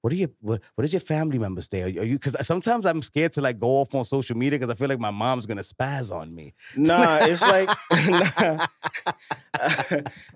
what 0.00 0.12
are 0.12 0.16
your 0.16 0.30
what, 0.40 0.60
what 0.74 0.84
is 0.84 0.92
your 0.92 1.00
family 1.00 1.38
members 1.38 1.68
there? 1.68 1.84
Are 1.84 1.88
you 1.88 2.14
because 2.18 2.34
sometimes 2.46 2.86
I'm 2.86 3.02
scared 3.02 3.34
to 3.34 3.40
like 3.40 3.60
go 3.60 3.68
off 3.80 3.94
on 3.94 4.04
social 4.04 4.36
media 4.36 4.58
because 4.58 4.72
I 4.72 4.74
feel 4.74 4.88
like 4.88 4.98
my 4.98 5.12
mom's 5.12 5.46
gonna 5.46 5.62
spaz 5.62 6.10
on 6.10 6.34
me. 6.34 6.54
Nah, 6.76 7.18
it's 7.22 7.42
like 7.42 7.68
nah. 7.92 8.66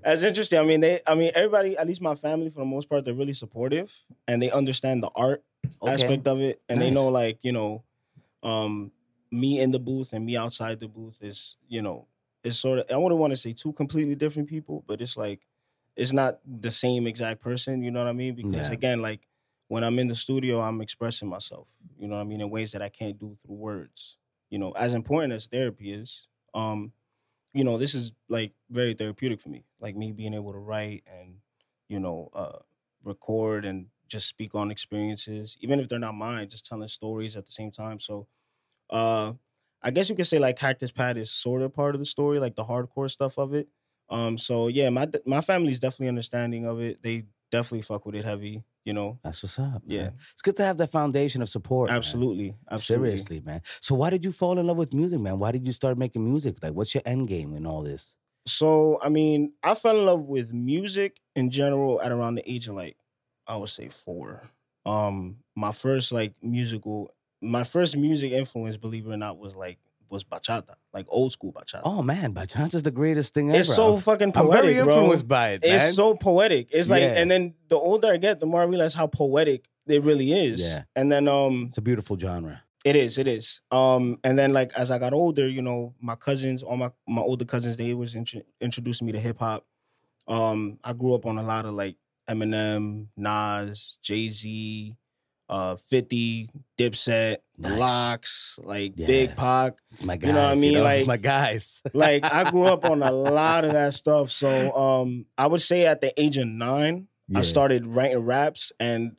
that's 0.05 0.23
interesting. 0.23 0.59
I 0.59 0.63
mean, 0.65 0.81
they, 0.81 1.01
I 1.07 1.15
mean, 1.15 1.33
everybody, 1.35 1.77
at 1.77 1.87
least 1.87 2.01
my 2.01 2.15
family, 2.15 2.51
for 2.51 2.61
the 2.61 2.65
most 2.67 2.89
part, 2.89 3.05
they're 3.05 3.15
really 3.15 3.33
supportive 3.33 3.93
and 4.29 4.41
they 4.41 4.51
understand 4.51 5.03
the 5.03 5.11
art 5.17 5.43
Okay. 5.83 6.17
aspect 6.17 6.27
of 6.29 6.41
it, 6.41 6.63
and 6.69 6.81
they 6.81 6.91
know, 6.91 7.09
like, 7.09 7.39
you 7.43 7.53
know, 7.53 7.85
um, 8.43 8.93
me 9.31 9.61
in 9.61 9.73
the 9.73 9.81
booth 9.81 10.13
and 10.13 10.27
me 10.27 10.37
outside 10.37 10.81
the 10.81 10.89
booth 10.89 11.19
is, 11.23 11.57
you 11.69 11.83
know, 11.83 12.09
it's 12.45 12.59
sort 12.59 12.81
of. 12.81 12.87
I 12.91 12.97
wouldn't 12.97 13.21
want 13.21 13.33
to 13.33 13.37
say 13.37 13.53
two 13.53 13.73
completely 13.73 14.15
different 14.15 14.49
people, 14.49 14.85
but 14.87 15.01
it's 15.01 15.17
like, 15.17 15.47
it's 15.97 16.13
not 16.13 16.41
the 16.47 16.71
same 16.71 17.07
exact 17.07 17.41
person. 17.41 17.83
You 17.83 17.91
know 17.91 18.01
what 18.01 18.09
I 18.09 18.13
mean? 18.13 18.35
Because 18.35 18.69
Yeah. 18.69 18.71
again, 18.71 19.03
like 19.03 19.29
when 19.69 19.85
I'm 19.85 19.99
in 19.99 20.09
the 20.09 20.15
studio, 20.15 20.61
I'm 20.61 20.81
expressing 20.81 21.29
myself. 21.29 21.69
You 21.99 22.09
know 22.09 22.17
what 22.17 22.21
I 22.23 22.25
mean 22.25 22.41
in 22.41 22.51
ways 22.51 22.73
that 22.73 22.83
I 22.83 22.89
can't 22.89 23.19
do 23.19 23.39
through 23.45 23.57
words. 23.57 24.19
You 24.51 24.59
know, 24.59 24.73
as 24.73 24.95
important 24.95 25.33
as 25.33 25.47
therapy 25.47 25.93
is, 25.93 26.29
um, 26.55 26.93
you 27.53 27.65
know, 27.65 27.79
this 27.79 27.95
is 27.95 28.13
like 28.29 28.55
very 28.71 28.95
therapeutic 28.95 29.41
for 29.41 29.49
me. 29.49 29.65
Like 29.81 29.97
me 29.97 30.13
being 30.13 30.35
able 30.35 30.53
to 30.53 30.59
write 30.59 31.05
and, 31.07 31.41
you 31.89 31.99
know, 32.01 32.31
uh, 32.35 32.59
record 33.03 33.65
and 33.65 33.89
just 34.09 34.29
speak 34.29 34.55
on 34.55 34.71
experiences, 34.71 35.57
even 35.61 35.81
if 35.81 35.89
they're 35.89 35.99
not 35.99 36.15
mine, 36.15 36.49
just 36.49 36.67
telling 36.67 36.89
stories 36.89 37.37
at 37.37 37.47
the 37.47 37.53
same 37.53 37.71
time. 37.71 38.01
So, 38.01 38.27
uh, 38.91 39.33
I 39.83 39.91
guess 39.91 40.09
you 40.09 40.17
could 40.17 40.27
say 40.27 40.39
like 40.39 40.59
Cactus 40.59 40.91
Pat 40.91 41.17
is 41.17 41.31
sort 41.31 41.63
of 41.63 41.75
part 41.75 41.95
of 41.95 42.01
the 42.01 42.07
story, 42.07 42.39
like 42.39 42.57
the 42.57 42.65
hardcore 42.65 43.11
stuff 43.11 43.39
of 43.39 43.55
it. 43.55 43.69
Um, 44.09 44.39
so 44.39 44.69
yeah, 44.69 44.89
my 44.91 45.09
my 45.27 45.41
family's 45.41 45.81
definitely 45.81 46.09
understanding 46.09 46.67
of 46.67 46.81
it. 46.81 47.03
They 47.03 47.25
definitely 47.51 47.83
fuck 47.83 48.07
with 48.07 48.15
it 48.15 48.25
heavy, 48.25 48.65
you 48.85 48.93
know. 48.93 49.19
That's 49.23 49.43
what's 49.43 49.59
up. 49.59 49.83
Yeah. 49.87 50.03
man. 50.03 50.13
It's 50.33 50.43
good 50.43 50.57
to 50.57 50.65
have 50.65 50.77
that 50.79 50.91
foundation 50.93 51.43
of 51.43 51.49
support. 51.49 51.91
man. 51.91 51.97
Absolutely, 51.97 52.55
absolutely. 52.71 53.09
Seriously, 53.17 53.41
man. 53.41 53.63
So 53.81 53.95
why 53.95 54.11
did 54.11 54.25
you 54.25 54.33
fall 54.33 54.59
in 54.59 54.67
love 54.67 54.77
with 54.77 54.95
music, 54.95 55.21
man? 55.21 55.39
Why 55.39 55.53
did 55.53 55.67
you 55.67 55.73
start 55.73 55.99
making 55.99 56.25
music? 56.25 56.57
Like, 56.63 56.73
what's 56.73 56.95
your 56.95 57.03
end 57.05 57.29
game 57.29 57.55
in 57.55 57.67
all 57.67 57.83
this? 57.83 58.17
So 58.47 58.99
I 59.03 59.09
mean, 59.09 59.53
I 59.63 59.75
fell 59.75 59.99
in 59.99 60.07
love 60.07 60.23
with 60.23 60.53
music 60.53 61.19
in 61.35 61.51
general 61.51 62.01
at 62.01 62.13
around 62.13 62.37
the 62.37 62.51
age 62.51 62.69
of 62.69 62.75
like, 62.75 62.97
I 63.47 63.57
would 63.57 63.69
say 63.71 63.89
four. 63.89 64.49
Um, 64.85 65.39
my 65.55 65.73
first 65.73 66.13
like 66.13 66.35
musical, 66.43 67.13
my 67.41 67.65
first 67.65 67.97
music 67.97 68.33
influence, 68.33 68.77
believe 68.77 69.07
it 69.07 69.11
or 69.13 69.17
not, 69.17 69.39
was 69.39 69.55
like 69.57 69.79
was 70.09 70.23
bachata, 70.23 70.75
like 70.95 71.05
old 71.09 71.33
school 71.33 71.53
bachata. 71.53 71.81
Oh 71.85 72.01
man, 72.03 72.33
Bachata's 72.33 72.83
the 72.85 72.93
greatest 72.93 73.35
thing 73.35 73.51
ever. 73.51 73.59
it's 73.61 73.75
so 73.75 73.93
I'm- 73.93 74.01
fucking 74.01 74.29
I'm 74.29 74.33
poetic, 74.47 74.77
very 74.77 74.85
bro. 74.85 74.95
influenced 74.99 75.27
by 75.27 75.51
it, 75.51 75.63
man. 75.65 75.75
It's 75.75 75.95
so 75.97 76.15
poetic. 76.15 76.69
It's 76.73 76.89
like, 76.89 77.03
Yeah. 77.03 77.15
and 77.21 77.29
then 77.31 77.55
the 77.69 77.77
older 77.77 78.13
I 78.13 78.17
get, 78.17 78.39
the 78.39 78.47
more 78.47 78.61
I 78.61 78.65
realize 78.67 78.95
how 78.95 79.09
poetic 79.09 79.65
it 79.89 80.03
really 80.05 80.33
is. 80.33 80.61
Yeah. 80.61 80.85
And 80.95 81.11
then 81.11 81.27
um, 81.27 81.65
it's 81.69 81.79
a 81.79 81.83
beautiful 81.83 82.17
genre. 82.17 82.63
It 82.85 82.95
is, 82.95 83.19
it 83.19 83.27
is. 83.27 83.63
Um, 83.73 84.21
and 84.23 84.39
then 84.39 84.53
like 84.53 84.73
as 84.75 84.93
I 84.93 84.99
got 85.01 85.13
older, 85.13 85.49
you 85.49 85.61
know, 85.61 85.93
my 86.01 86.15
cousins, 86.15 86.63
all 86.63 86.77
my 86.77 86.93
my 87.09 87.23
older 87.23 87.45
cousins, 87.45 87.77
they 87.77 87.93
was 87.93 88.15
intro- 88.15 88.43
introducing 88.61 89.09
me 89.09 89.13
to 89.13 89.19
hip 89.19 89.41
hop. 89.41 89.67
Um, 90.29 90.79
I 90.85 90.93
grew 90.93 91.15
up 91.15 91.27
on 91.27 91.37
a 91.39 91.43
lot 91.43 91.65
of 91.67 91.75
like 91.75 91.97
Eminem, 92.29 93.07
Nas, 93.17 93.99
Jay 94.03 94.29
Z, 94.29 94.97
uh, 95.49 95.77
Fifty, 95.77 96.51
Dipset, 96.79 97.37
The 97.59 97.69
Nice. 97.71 97.79
LOX, 97.79 98.59
like 98.63 98.95
Yeah. 98.97 99.07
Big 99.07 99.37
Pac. 99.37 99.75
My 100.03 100.17
guys, 100.17 100.27
You 100.29 100.35
know 100.35 100.43
what 100.45 100.53
I 100.53 100.55
mean? 100.61 100.83
Like- 100.83 101.07
my 101.15 101.17
guys. 101.17 101.83
Like 101.95 102.25
I 102.25 102.51
grew 102.51 102.65
up 102.65 102.85
on 102.85 103.03
a 103.03 103.13
lot 103.13 103.65
of 103.65 103.73
that 103.73 103.95
stuff. 103.95 104.31
So 104.31 104.77
um, 104.77 105.27
I 105.39 105.47
would 105.47 105.63
say 105.63 105.87
at 105.87 106.01
the 106.01 106.19
age 106.21 106.37
of 106.39 106.47
nine, 106.49 107.09
I 107.35 107.43
started 107.43 107.87
writing 107.87 108.21
raps, 108.21 108.71
and 108.79 109.17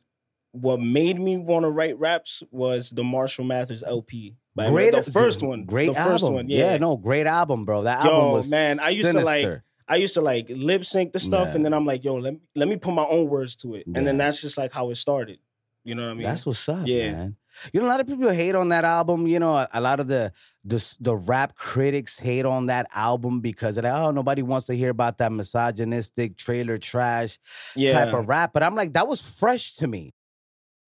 what 0.52 0.80
made 0.80 1.18
me 1.20 1.36
want 1.36 1.64
to 1.64 1.70
write 1.70 1.98
raps 1.98 2.42
was 2.50 2.88
the 2.90 3.04
Marshall 3.04 3.44
Mathers 3.44 3.82
LP. 3.82 4.34
By 4.56 4.70
Great, 4.70 4.92
the 4.94 5.02
first 5.02 5.42
one, 5.42 5.64
Great 5.66 5.92
the 5.92 5.98
album. 5.98 6.12
first 6.12 6.24
one, 6.24 6.48
yeah. 6.48 6.78
no, 6.78 6.96
great 6.96 7.26
album, 7.26 7.64
bro. 7.66 7.82
That 7.82 8.02
Yo, 8.04 8.10
album 8.10 8.32
was 8.32 8.50
man, 8.50 8.80
I 8.80 8.88
used 8.88 9.12
to, 9.12 9.20
like, 9.20 9.42
sinister. 9.42 9.64
I 9.88 9.96
used 9.96 10.14
to 10.14 10.20
like 10.20 10.46
lip 10.50 10.84
sync 10.84 11.12
the 11.12 11.18
stuff, 11.20 11.48
Yeah. 11.48 11.54
and 11.56 11.64
then 11.64 11.72
I'm 11.74 11.86
like, 11.86 12.04
yo, 12.04 12.14
let 12.16 12.34
me 12.34 12.40
let 12.54 12.68
me 12.68 12.76
put 12.76 12.92
my 12.94 13.04
own 13.04 13.28
words 13.28 13.56
to 13.56 13.74
it, 13.74 13.86
and 13.86 14.06
then 14.06 14.18
that's 14.18 14.40
just 14.40 14.58
like 14.58 14.72
how 14.72 14.90
it 14.90 14.96
started. 14.96 15.38
You 15.84 15.94
know 15.94 16.02
what 16.04 16.10
I 16.10 16.14
mean? 16.14 16.22
That's 16.24 16.44
what's 16.44 16.68
up, 16.68 16.86
Yeah. 16.86 17.12
man. 17.12 17.36
You 17.72 17.80
know, 17.80 17.86
a 17.86 17.88
lot 17.88 17.98
of 18.00 18.06
people 18.06 18.28
hate 18.30 18.54
on 18.54 18.68
that 18.68 18.84
album. 18.84 19.26
You 19.26 19.38
know, 19.38 19.54
a, 19.54 19.66
a 19.72 19.80
lot 19.80 19.98
of 20.00 20.06
the, 20.06 20.32
the 20.64 20.96
the 21.00 21.16
rap 21.16 21.56
critics 21.56 22.18
hate 22.18 22.44
on 22.44 22.66
that 22.66 22.86
album 22.94 23.40
because 23.40 23.74
they're 23.74 23.84
like, 23.90 24.00
oh, 24.04 24.10
nobody 24.10 24.42
wants 24.42 24.66
to 24.66 24.74
hear 24.74 24.90
about 24.90 25.18
that 25.18 25.32
misogynistic 25.32 26.36
trailer 26.36 26.78
trash 26.78 27.38
yeah. 27.74 27.92
type 27.92 28.14
of 28.14 28.28
rap. 28.28 28.52
But 28.52 28.62
I'm 28.62 28.74
like, 28.74 28.92
that 28.92 29.08
was 29.08 29.20
fresh 29.22 29.74
to 29.76 29.86
me. 29.86 30.14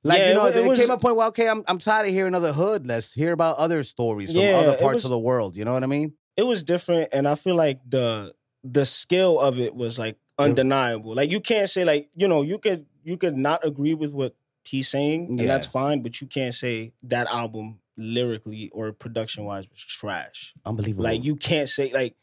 Like, 0.05 0.19
Yeah, 0.19 0.29
you 0.29 0.35
know, 0.35 0.47
it, 0.47 0.57
it 0.57 0.69
was- 0.69 0.79
came 0.79 0.91
a 0.91 0.97
point 0.99 1.17
where, 1.17 1.27
okay, 1.29 1.49
I'm, 1.49 1.63
I'm 1.67 1.79
tired 1.79 2.07
of 2.07 2.13
hearing 2.13 2.35
other 2.35 2.53
hood. 2.53 2.87
Let's 2.87 3.13
hear 3.13 3.33
about 3.33 3.57
other 3.59 3.83
stories 3.85 4.33
from 4.33 4.43
Yeah, 4.43 4.57
other 4.57 4.77
parts 4.77 4.97
was- 4.97 5.05
of 5.07 5.11
the 5.11 5.19
world. 5.19 5.57
You 5.57 5.65
know 5.65 5.73
what 5.73 5.83
I 5.83 5.87
mean? 5.87 6.15
it 6.37 6.45
was 6.45 6.63
different 6.63 7.09
and 7.13 7.27
i 7.29 7.35
feel 7.35 7.57
like 7.57 7.81
the 7.87 8.33
the 8.65 8.85
skill 8.85 9.39
of 9.41 9.59
it 9.59 9.75
was 9.75 9.99
like 9.99 10.17
undeniable 10.39 11.15
like 11.15 11.31
you 11.31 11.41
can't 11.41 11.69
say 11.69 11.85
like 11.85 12.09
you 12.17 12.27
know 12.29 12.43
you 12.43 12.59
could 12.59 12.87
you 13.05 13.17
could 13.17 13.37
not 13.37 13.65
agree 13.65 13.95
with 13.95 14.11
what 14.11 14.35
he's 14.65 14.89
saying 14.89 15.27
and 15.29 15.41
Yeah. 15.41 15.47
that's 15.47 15.67
fine 15.67 16.03
but 16.03 16.21
you 16.21 16.27
can't 16.27 16.55
say 16.55 16.93
that 17.05 17.27
album 17.29 17.79
lyrically 17.97 18.71
or 18.73 18.93
production 18.93 19.45
wise 19.45 19.69
was 19.71 19.81
trash 19.81 20.55
Unbelievable. 20.65 21.05
like 21.05 21.23
you 21.25 21.37
can't 21.37 21.69
say 21.69 21.93
like 21.93 22.17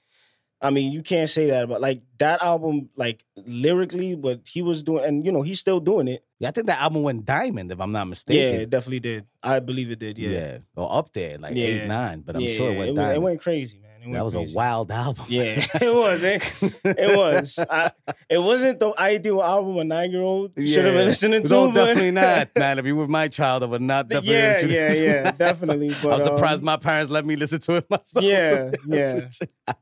I 0.60 0.72
mean, 0.72 0.92
you 0.92 1.04
can't 1.04 1.30
say 1.30 1.46
that 1.52 1.64
about 1.66 1.82
like 1.82 2.02
that 2.18 2.42
album, 2.42 2.90
like 2.96 3.24
lyrically, 3.36 4.16
what 4.16 4.42
he 4.50 4.64
was 4.64 4.82
doing, 4.82 5.06
and 5.06 5.24
you 5.24 5.32
know, 5.32 5.44
he's 5.44 5.60
still 5.60 5.80
doing 5.80 6.08
it. 6.08 6.26
yeah, 6.40 6.48
I 6.48 6.52
think 6.52 6.66
that 6.66 6.82
album 6.82 7.04
went 7.04 7.26
diamond, 7.26 7.72
if 7.72 7.80
I'm 7.80 7.92
not 7.92 8.06
mistaken. 8.08 8.42
Yeah, 8.56 8.64
it 8.64 8.70
definitely 8.72 9.02
did. 9.02 9.26
I 9.44 9.60
believe 9.60 9.92
it 9.92 10.00
did. 10.00 10.18
Yeah, 10.18 10.30
yeah. 10.32 10.58
Or 10.76 10.98
up 10.98 11.14
there, 11.14 11.38
like 11.38 11.56
eight, 11.56 11.86
nine. 11.86 12.22
But 12.22 12.38
I'm 12.38 12.42
Yeah, 12.42 12.56
sure 12.56 12.72
it 12.72 12.76
went 12.78 12.90
it, 12.90 12.96
diamond. 12.96 13.16
it 13.18 13.22
went 13.22 13.42
crazy, 13.42 13.78
man. 13.78 13.87
That 14.14 14.26
was 14.26 14.36
a 14.36 14.42
wild 14.42 14.92
album. 14.92 15.26
Yeah, 15.28 15.66
it 15.82 15.94
was. 15.94 16.24
It, 16.24 16.44
it 16.84 17.18
was. 17.18 17.60
I, 17.60 17.92
it 18.30 18.38
wasn't 18.38 18.80
the 18.80 18.94
ideal 18.98 19.42
album 19.42 19.78
a 19.78 19.84
nine 19.84 20.12
year 20.12 20.22
old 20.22 20.54
should 20.56 20.86
have 20.86 20.94
been 20.94 21.08
listening 21.08 21.44
to. 21.44 21.50
No, 21.50 21.68
but- 21.68 21.74
definitely 21.86 22.12
not, 22.22 22.50
man. 22.56 22.80
If 22.80 22.86
you 22.86 22.96
were 22.96 23.08
my 23.08 23.28
child, 23.28 23.64
I 23.64 23.68
would 23.68 23.82
not 23.82 24.08
definitely 24.10 24.76
yeah, 24.76 24.90
yeah, 24.90 24.94
yeah, 24.94 25.24
that. 25.24 25.38
definitely. 25.38 25.90
But, 26.02 26.14
I 26.14 26.16
was 26.16 26.24
surprised 26.24 26.60
um, 26.60 26.66
my 26.66 26.78
parents 26.78 27.12
let 27.12 27.26
me 27.26 27.36
listen 27.36 27.60
to 27.62 27.76
it 27.76 27.90
myself. 27.90 28.24
Yeah, 28.24 28.72
to 28.72 28.78
be 28.88 29.04
honest 29.04 29.42
yeah. 29.68 29.74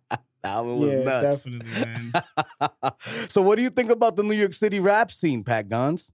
the 0.43 0.49
album 0.49 0.79
was 0.79 0.93
yeah, 0.93 1.03
nuts. 1.03 1.43
definitely, 1.43 1.81
man. 1.81 2.13
so, 3.29 3.41
what 3.41 3.55
do 3.55 3.61
you 3.61 3.69
think 3.69 3.89
about 3.89 4.15
the 4.15 4.23
New 4.23 4.35
York 4.35 4.53
City 4.53 4.79
rap 4.79 5.11
scene, 5.11 5.43
Pat 5.43 5.69
Guns? 5.69 6.11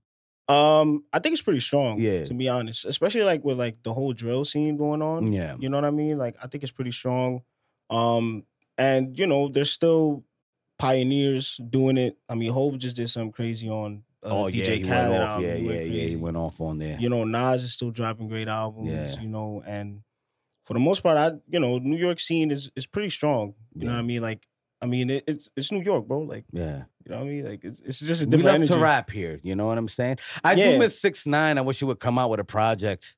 Um, 0.51 1.05
I 1.13 1.19
think 1.19 1.33
it's 1.33 1.41
pretty 1.41 1.59
strong. 1.59 1.99
Yeah. 1.99 2.25
to 2.25 2.33
be 2.33 2.49
honest, 2.49 2.85
especially 2.85 3.23
like 3.23 3.43
with 3.43 3.57
like 3.57 3.83
the 3.83 3.93
whole 3.93 4.13
drill 4.13 4.43
scene 4.43 4.77
going 4.77 5.01
on. 5.01 5.31
Yeah, 5.31 5.55
You 5.59 5.69
know 5.69 5.77
what 5.77 5.85
I 5.85 5.91
mean? 5.91 6.17
Like 6.17 6.35
I 6.43 6.47
think 6.47 6.63
it's 6.63 6.71
pretty 6.71 6.91
strong. 6.91 7.41
Um, 7.91 8.45
and 8.77 9.17
you 9.19 9.27
know, 9.27 9.49
there's 9.49 9.69
still 9.71 10.23
pioneers 10.79 11.59
doing 11.69 11.97
it. 11.97 12.17
I 12.29 12.35
mean, 12.35 12.51
Hove 12.51 12.77
just 12.77 12.95
did 12.95 13.09
something 13.09 13.31
crazy 13.31 13.69
on 13.69 14.03
uh, 14.23 14.29
oh 14.29 14.47
yeah, 14.47 14.65
DJ 14.65 14.77
he 14.77 14.83
Khaled. 14.83 15.09
went 15.09 15.23
off. 15.23 15.29
album. 15.33 15.45
Yeah, 15.45 15.55
He 15.55 15.65
yeah, 15.67 15.81
yeah. 15.81 16.07
He 16.09 16.15
went 16.15 16.37
off 16.37 16.61
on 16.61 16.77
there. 16.79 16.97
You 16.99 17.09
know, 17.09 17.23
Nas 17.23 17.63
is 17.63 17.73
still 17.73 17.91
dropping 17.91 18.27
great 18.29 18.47
albums. 18.47 18.89
Yeah. 18.89 19.21
You 19.21 19.27
know, 19.29 19.63
and 19.65 20.01
for 20.63 20.73
the 20.73 20.79
most 20.79 21.01
part, 21.03 21.17
I 21.17 21.31
you 21.49 21.59
know, 21.59 21.77
New 21.79 21.97
York 21.97 22.19
scene 22.19 22.51
is 22.51 22.69
is 22.75 22.85
pretty 22.87 23.09
strong. 23.09 23.53
You 23.75 23.85
know 23.87 23.93
what 23.93 23.99
I 23.99 24.03
mean? 24.03 24.21
Like 24.21 24.47
I 24.81 24.87
mean, 24.87 25.09
it, 25.11 25.23
it's 25.27 25.49
it's 25.55 25.71
New 25.71 25.81
York, 25.83 26.07
bro. 26.07 26.21
Like, 26.21 26.45
Yeah. 26.51 26.83
you 27.05 27.11
know 27.11 27.17
what 27.17 27.25
I 27.25 27.29
mean? 27.29 27.45
Like, 27.45 27.63
it's 27.63 27.81
it's 27.81 27.99
just 27.99 28.23
a 28.23 28.27
We 28.27 28.37
love 28.41 28.55
energy. 28.55 28.73
to 28.73 28.79
rap 28.79 29.11
here. 29.11 29.39
You 29.43 29.55
know 29.55 29.67
what 29.67 29.77
I'm 29.77 29.87
saying? 29.87 30.17
I 30.43 30.53
Yeah. 30.53 30.71
do 30.71 30.79
miss 30.79 30.99
six 30.99 31.27
nine. 31.27 31.57
I 31.59 31.61
wish 31.61 31.79
he 31.79 31.85
would 31.85 31.99
come 31.99 32.17
out 32.17 32.29
with 32.31 32.39
a 32.39 32.43
project. 32.43 33.15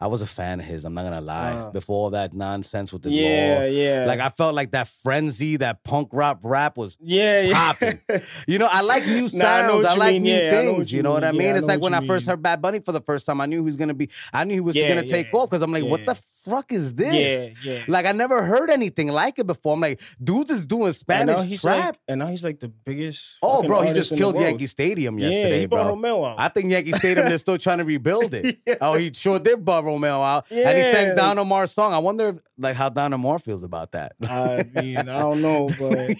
I 0.00 0.06
was 0.08 0.20
a 0.22 0.26
fan 0.26 0.60
of 0.60 0.66
his. 0.66 0.84
I'm 0.84 0.92
not 0.94 1.04
gonna 1.04 1.20
lie. 1.20 1.52
Uh. 1.52 1.70
Before 1.70 2.04
all 2.04 2.10
that 2.10 2.34
nonsense 2.34 2.92
with 2.92 3.02
the 3.02 3.10
Yeah, 3.10 3.56
law, 3.60 3.64
yeah. 3.66 4.04
like 4.06 4.20
I 4.20 4.28
felt 4.28 4.54
like 4.54 4.72
that 4.72 4.88
frenzy, 4.88 5.56
that 5.58 5.84
punk 5.84 6.08
rock 6.12 6.40
rap 6.42 6.76
was. 6.76 6.96
yeah, 7.00 7.40
yeah. 7.42 7.54
popping. 7.54 8.00
You 8.46 8.58
know, 8.58 8.68
I 8.70 8.80
like 8.82 9.06
new 9.06 9.20
Nah, 9.22 9.24
I 9.26 9.28
sounds. 9.28 9.84
I, 9.84 9.94
like 9.94 10.12
mean. 10.14 10.22
new 10.24 10.34
Yeah, 10.34 10.58
I 10.58 10.64
things. 10.64 10.92
you 10.92 11.02
know 11.02 11.12
what 11.12 11.24
I 11.24 11.30
mean. 11.30 11.38
mean? 11.38 11.46
Yeah, 11.48 11.56
it's 11.56 11.66
know 11.66 11.74
like 11.74 11.82
when 11.82 11.94
I 11.94 12.04
first 12.06 12.26
mean. 12.26 12.32
heard 12.32 12.42
Bad 12.42 12.60
Bunny 12.60 12.80
for 12.80 12.92
the 12.92 13.00
first 13.00 13.24
time. 13.26 13.40
I 13.40 13.46
knew 13.46 13.58
he 13.58 13.64
was 13.64 13.76
gonna 13.76 13.94
be. 13.94 14.10
I 14.32 14.44
knew 14.44 14.54
he 14.54 14.60
was 14.60 14.76
gonna 14.76 15.06
take 15.06 15.32
off 15.32 15.48
because 15.48 15.62
I'm 15.62 15.72
like, 15.72 15.84
what 15.84 16.04
the 16.04 16.14
fuck 16.14 16.72
is 16.72 16.94
this? 16.94 17.50
Yeah, 17.64 17.72
yeah. 17.74 17.84
Like 17.88 18.04
I 18.06 18.12
never 18.12 18.42
heard 18.42 18.70
anything 18.70 19.08
like 19.08 19.38
it 19.38 19.46
before. 19.46 19.74
I'm 19.74 19.80
like, 19.80 20.00
dudes 20.22 20.50
is 20.50 20.66
doing 20.66 20.92
Spanish 20.92 21.60
trap. 21.60 21.84
like, 21.86 21.98
and 22.08 22.18
now 22.18 22.26
he's 22.26 22.42
like 22.44 22.60
the 22.60 22.68
biggest. 22.68 23.36
oh, 23.42 23.62
bro, 23.62 23.82
he 23.82 23.92
just 23.92 24.14
killed. 24.14 24.34
Yankee 24.36 24.66
Stadium 24.66 25.18
yesterday, 25.18 25.66
bro. 25.66 26.34
I 26.36 26.48
think 26.48 26.70
Yankee 26.70 26.92
Stadium 26.92 27.28
they're 27.28 27.38
still 27.38 27.58
trying 27.58 27.78
to 27.78 27.84
rebuild 27.84 28.34
it. 28.34 28.58
Oh, 28.80 28.94
he 28.94 29.12
sure 29.14 29.38
did 29.38 29.64
brought 29.64 29.83
Romeo 29.84 30.20
out, 30.22 30.46
and 30.50 30.76
he 30.78 30.82
sang 30.84 31.08
Yeah. 31.08 31.14
Don 31.14 31.38
Omar's 31.38 31.70
song. 31.72 31.92
I 31.92 31.98
wonder, 31.98 32.42
like, 32.58 32.74
how 32.76 32.88
Don 32.88 33.12
Omar 33.14 33.38
feels 33.38 33.62
about 33.62 33.92
that. 33.92 34.14
I 34.22 34.64
mean, 34.74 34.96
I 34.96 35.04
don't 35.04 35.40
know, 35.42 35.68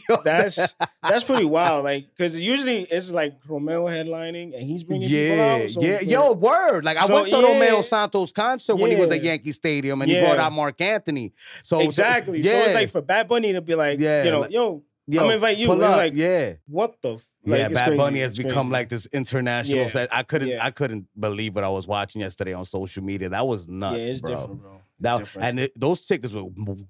but 0.09 0.23
that's 0.25 0.75
that's 1.03 1.25
pretty 1.25 1.45
wild. 1.45 1.85
Like, 1.85 2.07
because 2.17 2.41
usually 2.41 2.83
it's 2.83 3.11
like 3.11 3.35
Romeo 3.49 3.87
headlining 3.87 4.57
and 4.57 4.63
he's 4.67 4.85
bringing 4.85 5.09
people 5.09 5.37
Yeah, 5.37 5.61
out. 5.65 5.71
So 5.71 5.81
yeah, 5.81 6.01
yo, 6.01 6.33
word. 6.33 6.85
Like 6.85 6.97
I 6.99 7.07
So, 7.07 7.15
went 7.15 7.29
to 7.29 7.37
yeah. 7.37 7.43
Romeo 7.49 7.83
Santos 7.83 8.33
concert 8.33 8.77
when 8.77 8.91
he 8.91 8.97
was 8.97 9.11
at 9.11 9.23
Yankee 9.23 9.53
Stadium, 9.53 10.01
and 10.03 10.11
he 10.11 10.21
brought 10.21 10.39
out 10.39 10.53
Marc 10.53 10.81
Anthony. 10.81 11.33
So 11.63 11.81
exactly. 11.81 12.41
yeah, 12.43 12.51
So 12.53 12.57
it's 12.67 12.75
like 12.75 12.91
for 12.91 13.01
Bad 13.01 13.29
Bunny 13.29 13.53
to 13.55 13.61
be 13.61 13.75
like, 13.75 13.99
Yeah, 13.99 14.25
you 14.25 14.31
know, 14.31 14.41
like- 14.41 14.53
yo, 14.53 14.83
yo, 15.07 15.25
I'm 15.27 15.31
invite 15.33 15.57
you. 15.59 15.73
It's 15.73 15.83
up, 15.83 15.97
like, 15.97 16.13
yeah. 16.15 16.55
what 16.67 17.01
the? 17.03 17.19
Like, 17.47 17.59
yeah, 17.59 17.69
Bad 17.69 17.85
crazy. 17.85 17.97
Bunny 17.99 18.21
has 18.21 18.31
It's 18.31 18.39
become 18.39 18.55
crazy. 18.55 18.71
like 18.71 18.89
this 18.89 19.07
international. 19.13 19.79
Yeah. 19.81 19.89
set. 19.89 20.09
I 20.15 20.23
couldn't, 20.23 20.49
Yeah. 20.49 20.65
I 20.65 20.71
couldn't 20.71 21.07
believe 21.19 21.55
what 21.55 21.65
I 21.65 21.69
was 21.69 21.87
watching 21.87 22.21
yesterday 22.23 22.55
on 22.55 22.65
social 22.65 23.03
media. 23.05 23.29
That 23.29 23.47
was 23.47 23.69
nuts, 23.69 24.15
yeah, 24.15 24.19
bro. 24.23 24.47
bro. 24.49 24.81
That, 25.01 25.19
different. 25.19 25.49
and 25.49 25.61
it, 25.61 25.73
those 25.79 26.07
tickets 26.07 26.33
were 26.33 26.45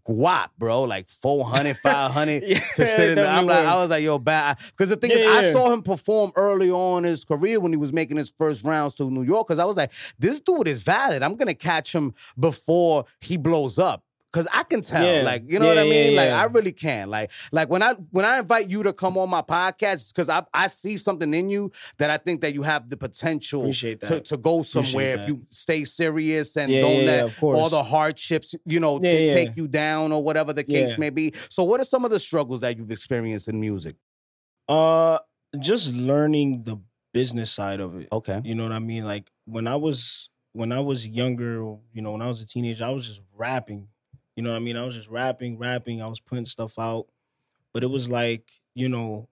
guap, 0.06 0.50
bro. 0.58 0.82
Like 0.82 1.10
400, 1.10 1.76
500 1.82 2.42
Yeah, 2.44 2.58
to 2.76 2.86
sit 2.86 3.10
in. 3.10 3.14
The, 3.16 3.26
I'm 3.26 3.46
like. 3.46 3.66
I 3.66 3.74
was 3.76 3.90
like, 3.90 4.04
yo, 4.04 4.18
bad. 4.18 4.58
Because 4.66 4.90
the 4.90 4.96
thing 4.96 5.10
is, 5.10 5.18
Yeah, 5.20 5.30
I 5.30 5.52
saw 5.52 5.72
him 5.72 5.82
perform 5.82 6.30
early 6.36 6.70
on 6.70 7.04
in 7.04 7.10
his 7.10 7.24
career 7.24 7.58
when 7.58 7.72
he 7.72 7.76
was 7.76 7.92
making 7.92 8.18
his 8.18 8.30
first 8.36 8.62
rounds 8.62 8.94
to 8.96 9.10
New 9.10 9.22
York. 9.22 9.48
Because 9.48 9.58
I 9.58 9.64
was 9.64 9.76
like, 9.76 9.90
this 10.18 10.38
dude 10.38 10.68
is 10.68 10.82
valid. 10.82 11.22
I'm 11.24 11.34
gonna 11.34 11.54
catch 11.54 11.92
him 11.94 12.14
before 12.38 13.06
he 13.20 13.36
blows 13.36 13.78
up. 13.80 14.03
Cause 14.34 14.48
I 14.52 14.64
can 14.64 14.82
tell, 14.82 15.04
Yeah. 15.06 15.22
like 15.22 15.44
you 15.46 15.60
know 15.60 15.68
what 15.68 15.78
I 15.78 15.84
mean. 15.84 16.12
yeah, 16.14 16.22
Like. 16.22 16.30
I 16.32 16.44
really 16.52 16.72
can. 16.72 17.08
Like, 17.08 17.30
like 17.52 17.70
when 17.70 17.84
I 17.84 17.92
when 18.10 18.24
I 18.24 18.40
invite 18.40 18.68
you 18.68 18.82
to 18.82 18.92
come 18.92 19.16
on 19.16 19.30
my 19.30 19.42
podcast, 19.42 20.12
because 20.12 20.28
I 20.28 20.42
I 20.52 20.66
see 20.66 20.96
something 20.96 21.32
in 21.32 21.48
you 21.50 21.70
that 21.98 22.10
I 22.10 22.16
think 22.18 22.40
that 22.40 22.52
you 22.52 22.62
have 22.62 22.90
the 22.90 22.96
potential 22.96 23.72
to, 23.72 24.20
to 24.20 24.36
go 24.36 24.62
somewhere 24.62 25.14
if 25.20 25.28
you 25.28 25.46
stay 25.50 25.84
serious 25.84 26.56
and 26.56 26.72
Yeah, 26.72 26.80
don't 26.80 27.00
yeah, 27.04 27.12
let 27.12 27.42
yeah, 27.42 27.48
all 27.48 27.68
the 27.68 27.84
hardships, 27.84 28.56
you 28.66 28.80
know, 28.80 28.94
Yeah, 29.00 29.10
to 29.12 29.22
yeah. 29.26 29.34
take 29.34 29.56
you 29.56 29.68
down 29.68 30.10
or 30.10 30.20
whatever 30.22 30.52
the 30.52 30.64
case 30.64 30.90
Yeah. 30.90 30.96
may 30.98 31.10
be. 31.10 31.32
So, 31.48 31.62
what 31.62 31.80
are 31.80 31.84
some 31.84 32.04
of 32.04 32.10
the 32.10 32.18
struggles 32.18 32.60
that 32.62 32.76
you've 32.76 32.90
experienced 32.90 33.46
in 33.48 33.60
music? 33.60 33.94
uh, 34.68 35.18
just 35.60 35.92
learning 35.92 36.64
the 36.64 36.76
business 37.12 37.52
side 37.52 37.78
of 37.80 37.96
it. 38.00 38.08
Okay. 38.10 38.40
You 38.44 38.54
know 38.56 38.64
what 38.64 38.72
I 38.72 38.80
mean? 38.80 39.04
Like 39.04 39.30
when 39.44 39.66
I 39.68 39.76
was 39.76 40.28
when 40.54 40.72
I 40.72 40.80
was 40.80 41.06
younger, 41.06 41.54
you 41.92 42.02
know, 42.02 42.12
when 42.12 42.22
I 42.22 42.28
was 42.28 42.40
a 42.40 42.46
teenager, 42.46 42.84
I 42.84 42.90
was 42.90 43.06
just 43.06 43.20
rapping. 43.36 43.88
You 44.36 44.42
know 44.42 44.50
what 44.50 44.56
I 44.56 44.60
mean? 44.60 44.76
I 44.76 44.84
was 44.84 44.94
just 44.94 45.08
rapping, 45.08 45.58
rapping. 45.58 46.02
I 46.02 46.06
was 46.08 46.20
putting 46.20 46.46
stuff 46.46 46.78
out, 46.78 47.06
but 47.72 47.82
it 47.84 47.88
was 47.88 48.08
like, 48.08 48.50
you 48.74 48.88
know, 48.88 49.28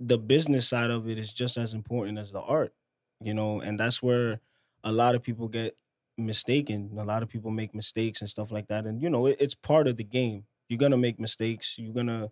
the 0.00 0.18
business 0.18 0.68
side 0.68 0.90
of 0.90 1.08
it 1.08 1.18
is 1.18 1.32
just 1.32 1.56
as 1.56 1.74
important 1.74 2.18
as 2.18 2.32
the 2.32 2.40
art. 2.40 2.74
You 3.20 3.34
know, 3.34 3.60
and 3.60 3.78
that's 3.78 4.02
where 4.02 4.40
a 4.84 4.92
lot 4.92 5.14
of 5.14 5.22
people 5.22 5.48
get 5.48 5.76
mistaken. 6.18 6.90
A 6.98 7.04
lot 7.04 7.22
of 7.22 7.28
people 7.28 7.50
make 7.50 7.74
mistakes 7.74 8.20
and 8.20 8.28
stuff 8.30 8.50
like 8.50 8.68
that. 8.68 8.86
And 8.86 9.00
you 9.02 9.10
know, 9.10 9.26
it, 9.26 9.36
it's 9.40 9.54
part 9.54 9.86
of 9.88 9.96
the 9.96 10.04
game. 10.04 10.44
You're 10.68 10.78
gonna 10.78 10.98
make 10.98 11.20
mistakes. 11.20 11.76
You're 11.78 11.94
gonna, 11.94 12.30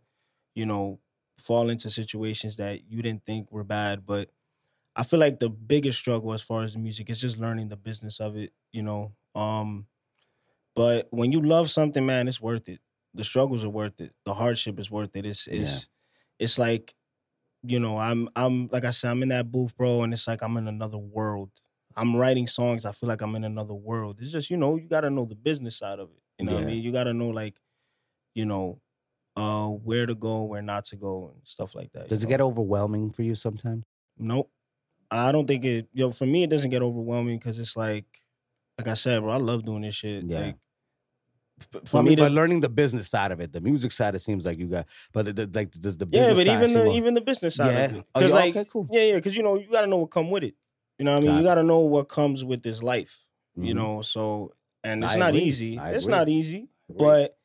you 0.55 0.67
know, 0.67 1.01
fall 1.39 1.71
into 1.71 1.91
situations 1.91 2.57
that 2.57 2.91
you 2.91 3.03
didn't 3.03 3.27
think 3.27 3.53
were 3.53 3.65
bad, 3.65 4.07
but 4.07 4.31
I 4.97 5.03
feel 5.05 5.21
like 5.21 5.41
the 5.41 5.49
biggest 5.51 5.99
struggle 5.99 6.33
as 6.33 6.43
far 6.43 6.63
as 6.63 6.73
the 6.75 6.79
music 6.79 7.11
is 7.11 7.21
just 7.21 7.39
learning 7.39 7.69
the 7.69 7.77
business 7.77 8.21
of 8.21 8.37
it, 8.37 8.53
you 8.73 8.83
know. 8.83 9.13
Um 9.35 9.87
but 10.75 11.09
when 11.11 11.33
you 11.33 11.41
love 11.43 11.71
something, 11.71 12.05
man, 12.05 12.29
it's 12.29 12.41
worth 12.41 12.69
it. 12.69 12.81
The 13.15 13.25
struggles 13.25 13.65
are 13.65 13.71
worth 13.71 14.01
it. 14.01 14.13
The 14.25 14.35
hardship 14.35 14.79
is 14.79 14.91
worth 14.91 15.17
it. 15.17 15.27
It's 15.27 15.47
it's 15.47 15.89
it's 16.39 16.59
like, 16.59 16.95
you 17.63 17.81
know, 17.81 17.99
I'm 17.99 18.29
I'm 18.37 18.69
like 18.69 18.85
I 18.85 18.93
said, 18.93 19.11
I'm 19.11 19.23
in 19.23 19.31
that 19.31 19.51
booth, 19.51 19.77
bro, 19.77 20.03
and 20.03 20.13
it's 20.13 20.29
like 20.29 20.43
I'm 20.43 20.57
in 20.57 20.69
another 20.69 20.99
world. 20.99 21.51
I'm 21.97 22.15
writing 22.17 22.47
songs, 22.47 22.87
I 22.87 22.93
feel 22.93 23.09
like 23.09 23.21
I'm 23.21 23.35
in 23.35 23.45
another 23.45 23.75
world. 23.75 24.19
It's 24.21 24.33
just, 24.33 24.49
you 24.49 24.57
know, 24.57 24.77
you 24.77 24.89
gotta 24.89 25.11
know 25.11 25.25
the 25.25 25.35
business 25.35 25.77
side 25.77 25.99
of 25.99 26.09
it. 26.11 26.23
You 26.39 26.47
know 26.47 26.55
what 26.55 26.63
I 26.63 26.67
mean? 26.67 26.83
You 26.83 26.93
gotta 26.93 27.13
know 27.13 27.29
like, 27.29 27.57
you 28.35 28.47
know, 28.47 28.81
uh 29.37 29.67
where 29.67 30.07
to 30.07 30.15
go, 30.15 30.45
where 30.45 30.63
not 30.63 30.85
to 30.87 30.97
go, 30.97 31.33
and 31.35 31.43
stuff 31.45 31.75
like 31.75 31.93
that. 31.93 32.09
Does 32.09 32.23
it 32.23 32.27
know? 32.27 32.31
get 32.31 32.41
overwhelming 32.41 33.11
for 33.11 33.23
you 33.23 33.35
sometimes? 33.35 33.85
Nope. 34.17 34.51
I 35.11 35.33
don't 35.33 35.47
think 35.47 35.65
it. 35.65 35.89
Yo, 35.93 36.13
for 36.13 36.27
me, 36.27 36.45
it 36.45 36.51
doesn't 36.51 36.71
get 36.71 36.83
overwhelming 36.83 37.39
because 37.39 37.59
it's 37.59 37.77
like, 37.77 38.05
like 38.81 38.89
I 38.89 38.95
said, 38.95 39.21
bro, 39.21 39.33
I 39.33 39.37
love 39.37 39.65
doing 39.65 39.83
this 39.83 39.95
shit. 39.95 40.25
Yeah. 40.25 40.47
Like, 40.47 40.57
for 41.71 41.81
For 41.85 42.03
me, 42.03 42.11
me, 42.11 42.17
to, 42.17 42.23
but 42.23 42.33
learning 42.33 42.61
the 42.61 42.71
business 42.71 43.09
side 43.09 43.33
of 43.33 43.41
it, 43.41 43.53
the 43.53 43.61
music 43.61 43.93
side, 43.93 44.15
it 44.15 44.21
seems 44.21 44.47
like 44.47 44.59
you 44.59 44.67
got, 44.67 44.87
but 45.13 45.27
the, 45.27 45.33
the, 45.35 45.51
like 45.53 45.73
the, 45.73 45.91
the 45.91 46.09
yeah, 46.11 46.33
but 46.33 46.47
even 46.47 46.73
the 46.73 46.91
even 46.93 47.15
the 47.15 47.21
business 47.21 47.57
side 47.57 47.75
yeah. 47.75 47.85
of 47.85 47.97
it, 47.97 48.05
Oh, 48.15 48.21
yeah, 48.21 48.35
like, 48.35 48.57
okay, 48.57 48.69
cool. 48.71 48.89
yeah, 48.91 49.03
yeah, 49.03 49.15
because 49.17 49.37
you 49.37 49.43
know 49.43 49.59
you 49.59 49.71
got 49.71 49.83
to 49.83 49.87
know 49.87 49.99
what 49.99 50.11
come 50.11 50.31
with 50.31 50.43
it. 50.43 50.55
You 50.99 51.05
know, 51.05 51.13
what 51.13 51.19
I 51.19 51.21
mean, 51.21 51.31
Got 51.33 51.39
you 51.39 51.45
got 51.45 51.55
to 51.57 51.63
know 51.63 51.81
what 51.81 52.09
comes 52.09 52.45
with 52.45 52.63
this 52.63 52.83
life. 52.83 53.27
You 53.57 53.75
Mhm. 53.75 53.77
know, 53.77 54.03
so 54.03 54.55
and 54.83 55.05
it's 55.05 55.13
I 55.13 55.19
not 55.19 55.35
agree. 55.35 55.45
easy. 55.45 55.79
I 55.79 55.91
It's 55.91 56.07
agree. 56.07 56.15
not 56.17 56.29
easy, 56.31 56.69
but 56.89 57.37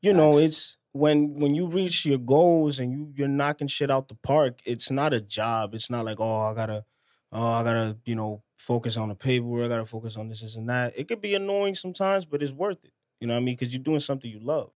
you 0.00 0.12
know, 0.12 0.38
it's 0.38 0.76
when 0.92 1.34
when 1.34 1.54
you 1.54 1.66
reach 1.68 2.04
your 2.04 2.18
goals 2.18 2.80
and 2.80 2.90
you 2.92 3.12
you're 3.16 3.28
knocking 3.28 3.68
shit 3.68 3.90
out 3.90 4.08
the 4.08 4.16
park. 4.16 4.60
It's 4.66 4.90
not 4.90 5.12
a 5.14 5.20
job. 5.20 5.74
It's 5.74 5.88
not 5.90 6.04
like 6.04 6.18
oh 6.20 6.40
I 6.40 6.54
gotta 6.54 6.84
oh 7.32 7.46
I 7.46 7.62
gotta 7.64 7.96
you 8.04 8.14
know 8.14 8.42
focus 8.58 8.96
on 8.96 9.08
the 9.08 9.14
paperwork. 9.14 9.64
I 9.66 9.68
gotta 9.68 9.86
focus 9.86 10.16
on 10.16 10.28
this, 10.28 10.40
this 10.40 10.56
and 10.56 10.68
that. 10.68 10.92
It 10.96 11.08
could 11.08 11.20
be 11.20 11.34
annoying 11.34 11.74
sometimes, 11.74 12.24
but 12.24 12.42
it's 12.42 12.52
worth 12.52 12.84
it. 12.84 12.92
You 13.20 13.26
know 13.28 13.34
what 13.34 13.40
I 13.40 13.42
mean? 13.44 13.56
Because 13.56 13.72
you're 13.72 13.82
doing 13.82 14.00
something 14.00 14.30
you 14.30 14.40
love. 14.40 14.70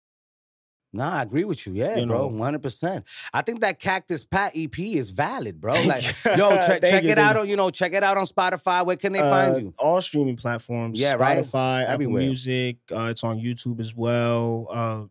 Nah, 0.95 1.11
I 1.19 1.23
agree 1.23 1.45
with 1.45 1.67
you. 1.67 1.73
Yeah, 1.73 1.97
You 1.97 2.07
bro, 2.07 2.27
one 2.27 2.39
hundred 2.39 2.61
percent. 2.63 3.07
I 3.33 3.41
think 3.41 3.61
that 3.63 3.79
Cactus 3.81 4.27
Pat 4.27 4.53
EP 4.55 4.79
is 4.79 5.09
valid, 5.09 5.59
bro. 5.59 5.73
Like, 5.85 6.05
yo, 6.37 6.51
check, 6.67 6.83
check 6.83 7.05
you, 7.05 7.09
it 7.09 7.19
out 7.19 7.39
on 7.39 7.49
you 7.49 7.57
know, 7.57 7.71
check 7.71 7.95
it 7.95 8.05
out 8.05 8.19
on 8.19 8.27
Spotify. 8.27 8.85
Where 8.85 8.97
can 8.97 9.13
they 9.15 9.21
Uh, 9.21 9.31
find 9.31 9.63
you? 9.63 9.75
All 9.79 10.03
streaming 10.03 10.37
platforms. 10.37 11.01
Yeah, 11.01 11.15
right? 11.15 11.39
Spotify, 11.39 11.87
Everywhere. 11.87 12.21
Apple 12.21 12.27
Music. 12.29 12.77
Uh, 12.95 13.05
it's 13.11 13.25
on 13.25 13.39
YouTube 13.39 13.81
as 13.81 13.95
well. 13.95 14.67
Uh, 14.71 15.05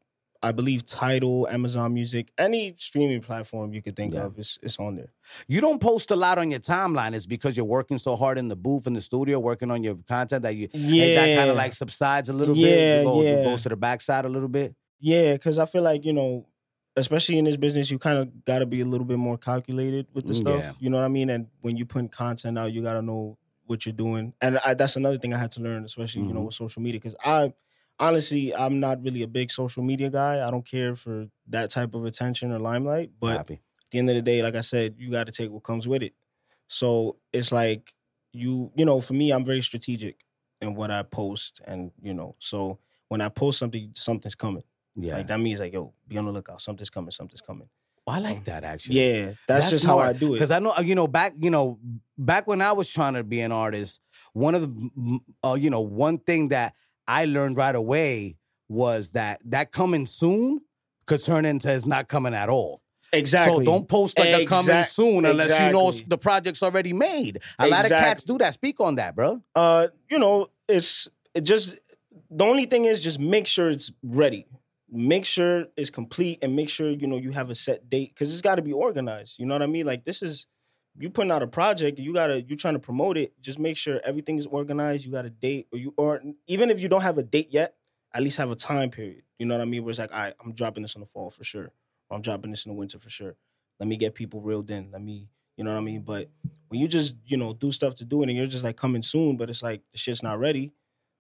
I 0.44 0.52
believe 0.52 0.86
Tidal, 0.86 1.48
Amazon 1.50 1.94
Music, 1.94 2.32
any 2.38 2.74
streaming 2.78 3.22
platform 3.22 3.74
you 3.74 3.82
could 3.82 3.96
think 3.96 4.14
Yeah. 4.16 4.24
of, 4.26 4.40
it's 4.40 4.58
it's 4.64 4.80
on 4.80 4.96
there. 4.96 5.14
You 5.48 5.62
don't 5.62 5.80
post 5.80 6.10
a 6.12 6.16
lot 6.16 6.38
on 6.40 6.50
your 6.50 6.60
timeline. 6.60 7.14
It's 7.14 7.28
because 7.28 7.56
you're 7.56 7.66
working 7.66 8.00
so 8.00 8.16
hard 8.16 8.38
in 8.40 8.48
the 8.48 8.56
booth 8.56 8.88
in 8.88 8.94
the 8.94 9.02
studio, 9.02 9.40
working 9.40 9.70
on 9.70 9.84
your 9.84 9.96
content 10.08 10.42
that 10.44 10.56
you 10.56 10.68
Yeah, 10.74 11.14
that 11.16 11.36
kind 11.38 11.50
of 11.52 11.56
like 11.58 11.74
subsides 11.74 12.30
a 12.30 12.34
little 12.34 12.56
bit. 12.56 12.78
Yeah, 12.80 13.04
go- 13.04 13.22
yeah. 13.22 13.44
goes 13.44 13.64
to 13.64 13.70
the 13.70 13.76
backside 13.76 14.26
a 14.26 14.30
little 14.30 14.50
bit. 14.50 14.76
Yeah, 15.00 15.34
because 15.34 15.58
I 15.60 15.66
feel 15.66 15.84
like 15.84 16.06
you 16.06 16.14
know, 16.14 16.48
especially 16.96 17.38
in 17.38 17.46
this 17.46 17.58
business, 17.58 17.92
you 17.92 18.00
kind 18.00 18.18
of 18.18 18.44
got 18.44 18.60
to 18.60 18.66
be 18.66 18.82
a 18.82 18.86
little 18.86 19.06
bit 19.06 19.18
more 19.18 19.38
calculated 19.38 20.08
with 20.14 20.26
the 20.28 20.34
Mm, 20.34 20.38
stuff. 20.42 20.64
yeah. 20.64 20.72
You 20.80 20.90
know 20.90 20.98
what 20.98 21.06
I 21.06 21.10
mean? 21.10 21.30
And 21.30 21.48
when 21.62 21.78
you 21.78 21.86
put 21.86 22.12
content 22.12 22.58
out, 22.58 22.74
you 22.74 22.82
got 22.82 22.94
to 22.94 23.02
know 23.02 23.38
what 23.68 23.86
you're 23.86 23.94
doing. 23.94 24.34
And 24.42 24.58
I, 24.66 24.74
that's 24.74 24.96
another 24.98 25.18
thing 25.18 25.34
I 25.34 25.38
had 25.38 25.52
to 25.54 25.62
learn, 25.62 25.86
especially 25.86 26.24
you 26.24 26.34
know 26.34 26.42
Mhm. 26.42 26.46
with 26.46 26.56
social 26.56 26.82
media, 26.82 27.00
because 27.00 27.16
I 27.24 27.54
honestly 28.02 28.54
I'm 28.54 28.80
not 28.82 29.02
really 29.02 29.22
a 29.22 29.28
big 29.28 29.52
social 29.52 29.84
media 29.84 30.10
guy. 30.10 30.46
I 30.46 30.52
don't 30.52 30.66
care 30.66 30.96
for 30.96 31.28
that 31.48 31.70
type 31.70 31.96
of 31.96 32.04
attention 32.06 32.52
or 32.52 32.60
limelight. 32.60 33.12
But 33.20 33.38
Happy. 33.38 33.54
at 33.54 33.92
the 33.92 34.00
end 34.00 34.10
of 34.10 34.16
the 34.16 34.22
day, 34.22 34.44
like 34.44 34.56
I 34.56 34.62
said, 34.62 34.96
you 34.98 35.12
got 35.12 35.28
to 35.28 35.32
take 35.32 35.52
what 35.52 35.64
comes 35.64 35.88
with 35.88 36.04
it. 36.04 36.14
So 36.68 37.18
it's 37.32 37.52
like 37.52 37.94
you, 38.34 38.72
you 38.76 38.86
know, 38.86 39.02
for 39.02 39.14
me, 39.14 39.32
I'm 39.32 39.46
very 39.46 39.62
strategic 39.62 40.26
in 40.62 40.76
what 40.76 40.92
I 40.92 41.04
post, 41.04 41.62
and 41.66 41.92
you 42.02 42.14
know, 42.14 42.36
so 42.40 42.80
when 43.08 43.22
I 43.22 43.30
post 43.30 43.60
something, 43.60 43.92
something's 43.94 44.36
coming. 44.36 44.64
Yeah, 44.96 45.16
Like 45.18 45.28
that 45.28 45.40
means 45.40 45.60
like, 45.60 45.74
yo, 45.74 45.94
be 46.08 46.18
on 46.18 46.26
the 46.26 46.32
lookout. 46.32 46.62
Something's 46.62 46.90
coming. 46.90 47.12
Something's 47.12 47.42
coming. 47.42 47.68
I 48.08 48.20
like 48.20 48.44
that 48.46 48.64
actually. 48.64 49.00
Yeah, 49.00 49.26
that's, 49.26 49.66
That's 49.66 49.70
just 49.70 49.86
how 49.86 50.00
I 50.00 50.12
do 50.14 50.32
it. 50.32 50.38
Because 50.38 50.52
I 50.52 50.60
know, 50.60 50.78
you 50.80 50.96
know, 50.96 51.08
back, 51.08 51.34
you 51.40 51.50
know, 51.50 51.80
back 52.18 52.48
when 52.48 52.62
I 52.62 52.72
was 52.72 52.90
trying 52.90 53.14
to 53.14 53.24
be 53.24 53.40
an 53.42 53.52
artist, 53.52 54.04
one 54.34 54.56
of 54.56 54.62
the, 54.62 55.20
uh, 55.44 55.54
you 55.54 55.70
know, 55.70 55.82
one 55.82 56.18
thing 56.18 56.50
that 56.50 56.74
I 57.08 57.26
learned 57.26 57.58
right 57.58 57.76
away 57.76 58.38
was 58.70 59.12
that 59.12 59.42
that 59.46 59.72
coming 59.72 60.06
soon 60.06 60.62
could 61.06 61.22
turn 61.22 61.46
into 61.46 61.72
it's 61.74 61.86
not 61.86 62.08
coming 62.08 62.34
at 62.34 62.50
all. 62.50 62.82
exactly. 63.12 63.66
So 63.66 63.72
don't 63.72 63.88
post 63.88 64.18
like 64.18 64.30
a 64.30 64.46
coming 64.46 64.84
soon 64.84 65.26
unless 65.26 65.60
you 65.60 65.72
know 65.72 65.92
the 66.08 66.18
project's 66.18 66.64
already 66.64 66.94
made. 66.94 67.42
A 67.60 67.68
lot 67.68 67.84
of 67.84 67.90
cats 67.92 68.24
do 68.24 68.38
that. 68.38 68.54
Speak 68.54 68.80
on 68.80 68.96
that, 68.96 69.16
bro. 69.16 69.42
uh, 69.56 69.88
you 70.10 70.20
know, 70.20 70.48
it's 70.70 71.10
it 71.34 71.42
just 71.42 71.76
the 72.30 72.46
only 72.46 72.66
thing 72.66 72.86
is 72.86 73.04
just 73.04 73.20
make 73.20 73.48
sure 73.48 73.70
it's 73.70 73.92
ready. 74.04 74.46
make 74.90 75.26
sure 75.26 75.66
it's 75.78 75.90
complete 75.90 76.40
and 76.42 76.56
make 76.56 76.70
sure 76.70 76.90
you 76.90 77.08
know 77.08 77.18
you 77.18 77.32
have 77.32 77.50
a 77.50 77.56
set 77.56 77.90
date 77.90 78.12
because 78.14 78.32
it's 78.32 78.42
got 78.42 78.56
to 78.56 78.62
be 78.62 78.74
organized. 78.74 79.40
You 79.40 79.46
know 79.46 79.56
what 79.56 79.62
I 79.62 79.68
mean? 79.68 79.86
Like 79.86 80.04
this 80.06 80.22
is 80.22 80.48
you 80.98 81.10
putting 81.10 81.32
out 81.32 81.44
a 81.44 81.48
project, 81.48 82.00
you 82.00 82.14
gotta 82.14 82.42
you're 82.42 82.58
trying 82.58 82.74
to 82.76 82.80
promote 82.80 83.18
it. 83.18 83.34
Just 83.42 83.60
make 83.60 83.78
sure 83.78 84.02
everything 84.04 84.38
is 84.38 84.46
organized. 84.46 85.06
You 85.06 85.12
got 85.12 85.26
a 85.26 85.30
date, 85.30 85.68
or 85.72 85.78
you 85.78 85.94
or 85.98 86.22
even 86.48 86.70
if 86.70 86.80
you 86.80 86.90
don't 86.90 87.02
have 87.02 87.18
a 87.18 87.24
date 87.24 87.50
yet, 87.52 87.76
at 88.14 88.24
least 88.24 88.38
have 88.38 88.52
a 88.52 88.56
time 88.56 88.90
period. 88.90 89.24
You 89.40 89.46
know 89.46 89.56
what 89.56 89.62
I 89.62 89.66
mean? 89.66 89.84
Where 89.84 89.90
it's 89.90 90.00
like, 90.00 90.12
all 90.12 90.20
right, 90.20 90.34
I'm 90.44 90.54
dropping 90.54 90.84
this 90.84 90.96
in 90.96 91.02
the 91.02 91.08
fall 91.08 91.30
for 91.30 91.44
sure. 91.44 91.72
Or 92.10 92.16
I'm 92.16 92.22
dropping 92.22 92.52
this 92.52 92.66
in 92.66 92.72
the 92.72 92.78
winter 92.78 93.00
for 93.00 93.10
sure. 93.10 93.36
Let 93.80 93.88
me 93.88 93.98
get 93.98 94.14
people 94.14 94.42
reeled 94.42 94.70
in. 94.70 94.92
Let 94.92 95.02
me, 95.02 95.30
you 95.58 95.64
know 95.64 95.72
what 95.72 95.78
I 95.78 95.82
mean? 95.82 96.02
But 96.02 96.30
when 96.68 96.80
you 96.80 96.88
just, 96.88 97.16
you 97.26 97.38
know, 97.38 97.54
do 97.54 97.72
stuff 97.72 97.96
to 97.96 98.06
do 98.06 98.22
it 98.22 98.30
and 98.30 98.38
you're 98.38 98.48
just 98.48 98.64
like 98.64 98.78
coming 98.78 99.02
soon, 99.02 99.38
but 99.38 99.50
it's 99.50 99.64
like 99.64 99.82
the 99.92 99.98
shit's 99.98 100.22
not 100.22 100.40
ready, 100.40 100.72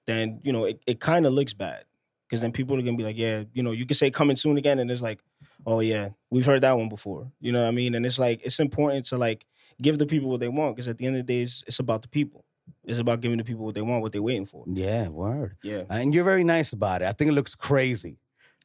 then, 0.06 0.42
you 0.44 0.52
know, 0.52 0.66
it, 0.66 0.82
it 0.86 1.00
kind 1.00 1.26
of 1.26 1.34
looks 1.34 1.54
bad. 1.54 1.86
Cause 2.30 2.40
then 2.40 2.54
people 2.54 2.78
are 2.78 2.82
gonna 2.82 2.96
be 2.96 3.04
like, 3.04 3.18
yeah, 3.18 3.44
you 3.52 3.62
know, 3.62 3.72
you 3.72 3.86
can 3.86 3.96
say 3.96 4.10
coming 4.10 4.38
soon 4.38 4.58
again, 4.58 4.80
and 4.80 4.90
it's 4.90 5.02
like, 5.02 5.20
oh 5.66 5.82
yeah, 5.82 6.10
we've 6.30 6.46
heard 6.46 6.62
that 6.62 6.78
one 6.78 6.88
before. 6.88 7.30
You 7.42 7.52
know 7.52 7.62
what 7.62 7.68
I 7.68 7.72
mean? 7.72 7.94
And 7.94 8.06
it's 8.06 8.18
like 8.20 8.40
it's 8.46 8.62
important 8.62 9.06
to 9.08 9.18
like 9.18 9.46
give 9.82 9.98
the 9.98 10.06
people 10.06 10.30
what 10.30 10.40
they 10.40 10.50
want, 10.50 10.76
because 10.76 10.88
at 10.88 10.98
the 10.98 11.06
end 11.06 11.16
of 11.18 11.26
the 11.26 11.34
day, 11.34 11.42
it's, 11.42 11.64
it's 11.68 11.80
about 11.80 12.02
the 12.02 12.08
people. 12.08 12.46
It's 12.86 13.00
about 13.00 13.22
giving 13.22 13.38
the 13.38 13.44
people 13.44 13.66
what 13.66 13.76
they 13.76 13.82
want, 13.82 14.02
what 14.02 14.12
they're 14.12 14.22
waiting 14.22 14.46
for. 14.46 14.64
Yeah, 14.68 15.08
word. 15.10 15.58
Yeah. 15.64 15.84
And 15.90 16.14
you're 16.16 16.24
very 16.24 16.44
nice 16.44 16.74
about 16.74 17.02
it. 17.02 17.06
I 17.06 17.12
think 17.12 17.30
it 17.32 17.34
looks 17.34 17.56
crazy. 17.56 18.18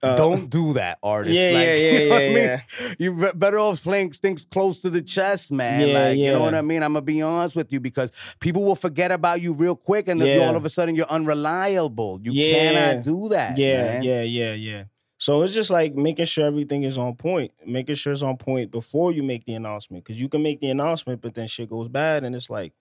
Uh, 0.02 0.14
Don't 0.14 0.50
do 0.50 0.74
that, 0.74 0.98
artist. 1.02 1.34
Yeah, 1.34 1.50
like, 1.52 1.66
yeah, 1.66 1.74
you 1.74 1.90
yeah, 1.90 1.98
know 2.00 2.08
what 2.10 2.22
I 2.22 2.28
mean? 2.28 2.96
You're 2.98 3.32
better 3.34 3.58
off 3.58 3.82
playing 3.82 4.10
things 4.12 4.44
close 4.44 4.80
to 4.80 4.90
the 4.90 5.00
chest, 5.00 5.50
man. 5.50 5.88
Yeah, 5.88 5.98
like, 6.08 6.18
you 6.18 6.30
know 6.32 6.40
what 6.40 6.54
I 6.54 6.60
mean? 6.60 6.82
I'm 6.82 6.92
gonna 6.92 7.00
be 7.00 7.22
honest 7.22 7.56
with 7.56 7.72
you 7.72 7.80
because 7.80 8.12
people 8.38 8.62
will 8.62 8.76
forget 8.76 9.10
about 9.10 9.40
you 9.40 9.54
real 9.54 9.74
quick, 9.74 10.06
and 10.08 10.20
then 10.20 10.38
Yeah. 10.38 10.46
all 10.48 10.54
of 10.54 10.66
a 10.66 10.68
sudden 10.70 10.94
you're 10.96 11.06
unreliable. 11.08 12.20
You 12.22 12.32
Yeah. 12.32 12.72
cannot 12.72 13.04
do 13.04 13.28
that. 13.30 13.56
Yeah, 13.56 13.82
man. 13.84 14.02
yeah, 14.02 14.22
yeah, 14.22 14.52
yeah. 14.52 14.84
So 15.18 15.42
it's 15.42 15.54
just 15.54 15.70
like 15.70 15.94
making 15.94 16.26
sure 16.26 16.46
everything 16.46 16.82
is 16.82 16.98
on 16.98 17.14
point, 17.16 17.52
making 17.64 17.94
sure 17.94 18.12
it's 18.12 18.22
on 18.22 18.36
point 18.36 18.70
before 18.70 19.12
you 19.12 19.22
make 19.22 19.46
the 19.46 19.54
announcement. 19.54 20.04
Cause 20.04 20.16
you 20.16 20.28
can 20.28 20.42
make 20.42 20.60
the 20.60 20.70
announcement, 20.70 21.22
but 21.22 21.34
then 21.34 21.46
shit 21.48 21.70
goes 21.70 21.88
bad 21.88 22.24
and 22.24 22.34
it's 22.34 22.50
like, 22.50 22.72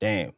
damn. 0.00 0.32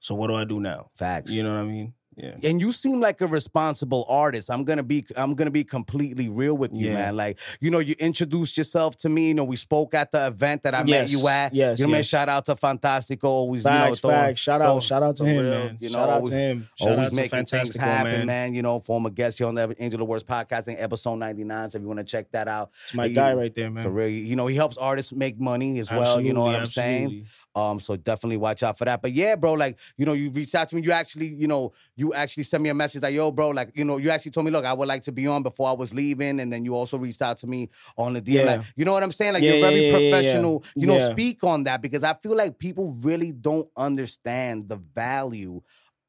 So 0.00 0.14
what 0.14 0.28
do 0.28 0.34
I 0.34 0.44
do 0.44 0.60
now? 0.60 0.90
Facts. 0.96 1.32
You 1.32 1.42
know 1.42 1.54
what 1.54 1.60
I 1.60 1.64
mean? 1.64 1.94
Yeah. 2.18 2.36
and 2.42 2.60
you 2.60 2.72
seem 2.72 3.00
like 3.00 3.20
a 3.20 3.26
responsible 3.26 4.04
artist. 4.08 4.50
I'm 4.50 4.64
gonna 4.64 4.82
be 4.82 5.04
I'm 5.16 5.34
gonna 5.34 5.50
be 5.50 5.64
completely 5.64 6.28
real 6.28 6.56
with 6.56 6.76
you, 6.76 6.88
Yeah. 6.88 6.94
man. 6.94 7.16
Like, 7.16 7.38
you 7.60 7.70
know, 7.70 7.78
you 7.78 7.94
introduced 7.98 8.56
yourself 8.58 8.96
to 8.98 9.08
me. 9.08 9.28
You 9.28 9.34
know, 9.34 9.44
we 9.44 9.56
spoke 9.56 9.94
at 9.94 10.12
the 10.12 10.26
event 10.26 10.62
that 10.64 10.74
I 10.74 10.82
met 10.82 11.08
you 11.10 11.26
at. 11.28 11.54
yes, 11.54 11.78
You 11.78 11.86
know, 11.86 11.92
man, 11.92 11.98
yes. 12.00 12.06
shout 12.06 12.28
out 12.28 12.46
to 12.46 12.54
Fantastico. 12.56 13.24
Always, 13.24 13.62
Facts, 13.62 14.02
you 14.02 14.10
know, 14.10 14.14
facts. 14.16 14.40
Shout 14.40 14.62
out, 14.62 14.82
shout 14.82 15.02
out 15.02 15.16
to 15.16 15.24
him, 15.24 15.42
real, 15.44 15.50
man. 15.50 15.78
You 15.80 15.88
know, 15.90 15.92
shout 15.94 16.08
out 16.08 16.14
always- 16.16 16.30
to 16.30 16.36
him. 16.36 16.68
Shout 16.74 16.88
always 16.88 17.04
out 17.06 17.08
to 17.10 17.14
making 17.16 17.44
things 17.46 17.76
happen, 17.76 18.12
man. 18.12 18.26
man. 18.26 18.54
You 18.54 18.62
know, 18.62 18.80
former 18.80 19.10
guest 19.10 19.38
here 19.38 19.46
on 19.46 19.54
the 19.54 19.74
Angel 19.78 20.02
of 20.02 20.08
Words 20.08 20.24
podcasting, 20.24 20.76
episode 20.82 21.16
99. 21.16 21.70
So 21.70 21.78
if 21.78 21.82
you 21.82 21.88
want 21.88 21.98
to 22.00 22.04
check 22.04 22.30
that 22.32 22.48
out, 22.48 22.70
It's 22.86 22.94
my 22.94 23.08
He- 23.08 23.14
guy 23.14 23.32
right 23.34 23.54
there, 23.54 23.70
man. 23.70 23.82
for 23.82 23.90
real, 23.90 24.08
you 24.08 24.36
know, 24.36 24.46
he 24.46 24.56
helps 24.56 24.76
artists 24.76 25.12
make 25.12 25.38
money 25.38 25.78
as 25.78 25.90
well. 25.90 26.20
You 26.20 26.32
know 26.32 26.42
what 26.42 26.54
I'm 26.54 26.62
Absolutely, 26.62 26.92
saying? 27.08 27.26
Um, 27.54 27.80
so 27.80 27.96
definitely 27.96 28.36
watch 28.36 28.62
out 28.62 28.78
for 28.78 28.84
that. 28.84 29.02
But 29.02 29.12
yeah, 29.12 29.34
bro, 29.34 29.54
like, 29.54 29.78
you 29.96 30.06
know, 30.06 30.12
you 30.12 30.30
reached 30.30 30.54
out 30.54 30.68
to 30.68 30.76
me. 30.76 30.82
You 30.82 30.92
actually, 30.92 31.28
you 31.28 31.48
know, 31.48 31.72
you 31.96 32.14
actually 32.14 32.44
sent 32.44 32.62
me 32.62 32.68
a 32.68 32.74
message 32.74 33.02
like, 33.02 33.14
yo, 33.14 33.30
bro, 33.32 33.48
like, 33.50 33.72
you 33.74 33.84
know, 33.84 33.96
you 33.96 34.10
actually 34.10 34.30
told 34.30 34.44
me, 34.46 34.52
look, 34.52 34.64
I 34.64 34.72
would 34.72 34.86
like 34.86 35.02
to 35.04 35.12
be 35.12 35.26
on 35.26 35.42
before 35.42 35.68
I 35.68 35.72
was 35.72 35.92
leaving. 35.92 36.40
And 36.40 36.52
then 36.52 36.64
you 36.64 36.74
also 36.74 36.98
reached 36.98 37.22
out 37.22 37.38
to 37.38 37.46
me 37.46 37.70
on 37.96 38.12
the 38.12 38.22
DM. 38.22 38.34
Yeah. 38.34 38.44
Like, 38.44 38.60
you 38.76 38.84
know 38.84 38.92
what 38.92 39.02
I'm 39.02 39.12
saying? 39.12 39.32
Like, 39.32 39.42
Yeah, 39.42 39.54
you're 39.54 39.60
very 39.70 39.86
yeah, 39.86 39.92
professional. 39.92 40.64
You 40.76 40.86
know, 40.86 40.98
speak 41.00 41.42
on 41.42 41.64
that 41.64 41.82
because 41.82 42.04
I 42.04 42.14
feel 42.14 42.36
like 42.36 42.58
people 42.58 42.92
really 43.00 43.32
don't 43.32 43.68
understand 43.76 44.68
the 44.68 44.76
value, 44.76 45.62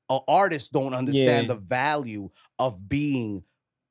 or 0.08 0.24
artists 0.28 0.70
don't 0.70 0.94
understand 0.94 1.50
the 1.50 1.56
value 1.56 2.30
of 2.58 2.88
being 2.88 3.44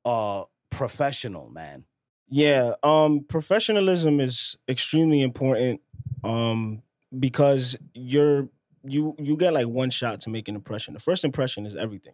uh 0.05 0.43
professional, 0.69 1.49
man. 1.49 1.83
Yeah, 2.29 2.73
um, 2.83 3.25
professionalism 3.27 4.19
is 4.19 4.55
extremely 4.67 5.21
important. 5.21 5.81
Um, 6.23 6.83
because 7.17 7.75
you're 7.93 8.49
you 8.83 9.15
you 9.19 9.35
get 9.35 9.53
like 9.53 9.67
one 9.67 9.89
shot 9.89 10.21
to 10.21 10.29
make 10.29 10.47
an 10.47 10.55
impression. 10.55 10.93
The 10.93 10.99
first 10.99 11.23
impression 11.23 11.65
is 11.65 11.75
everything. 11.75 12.13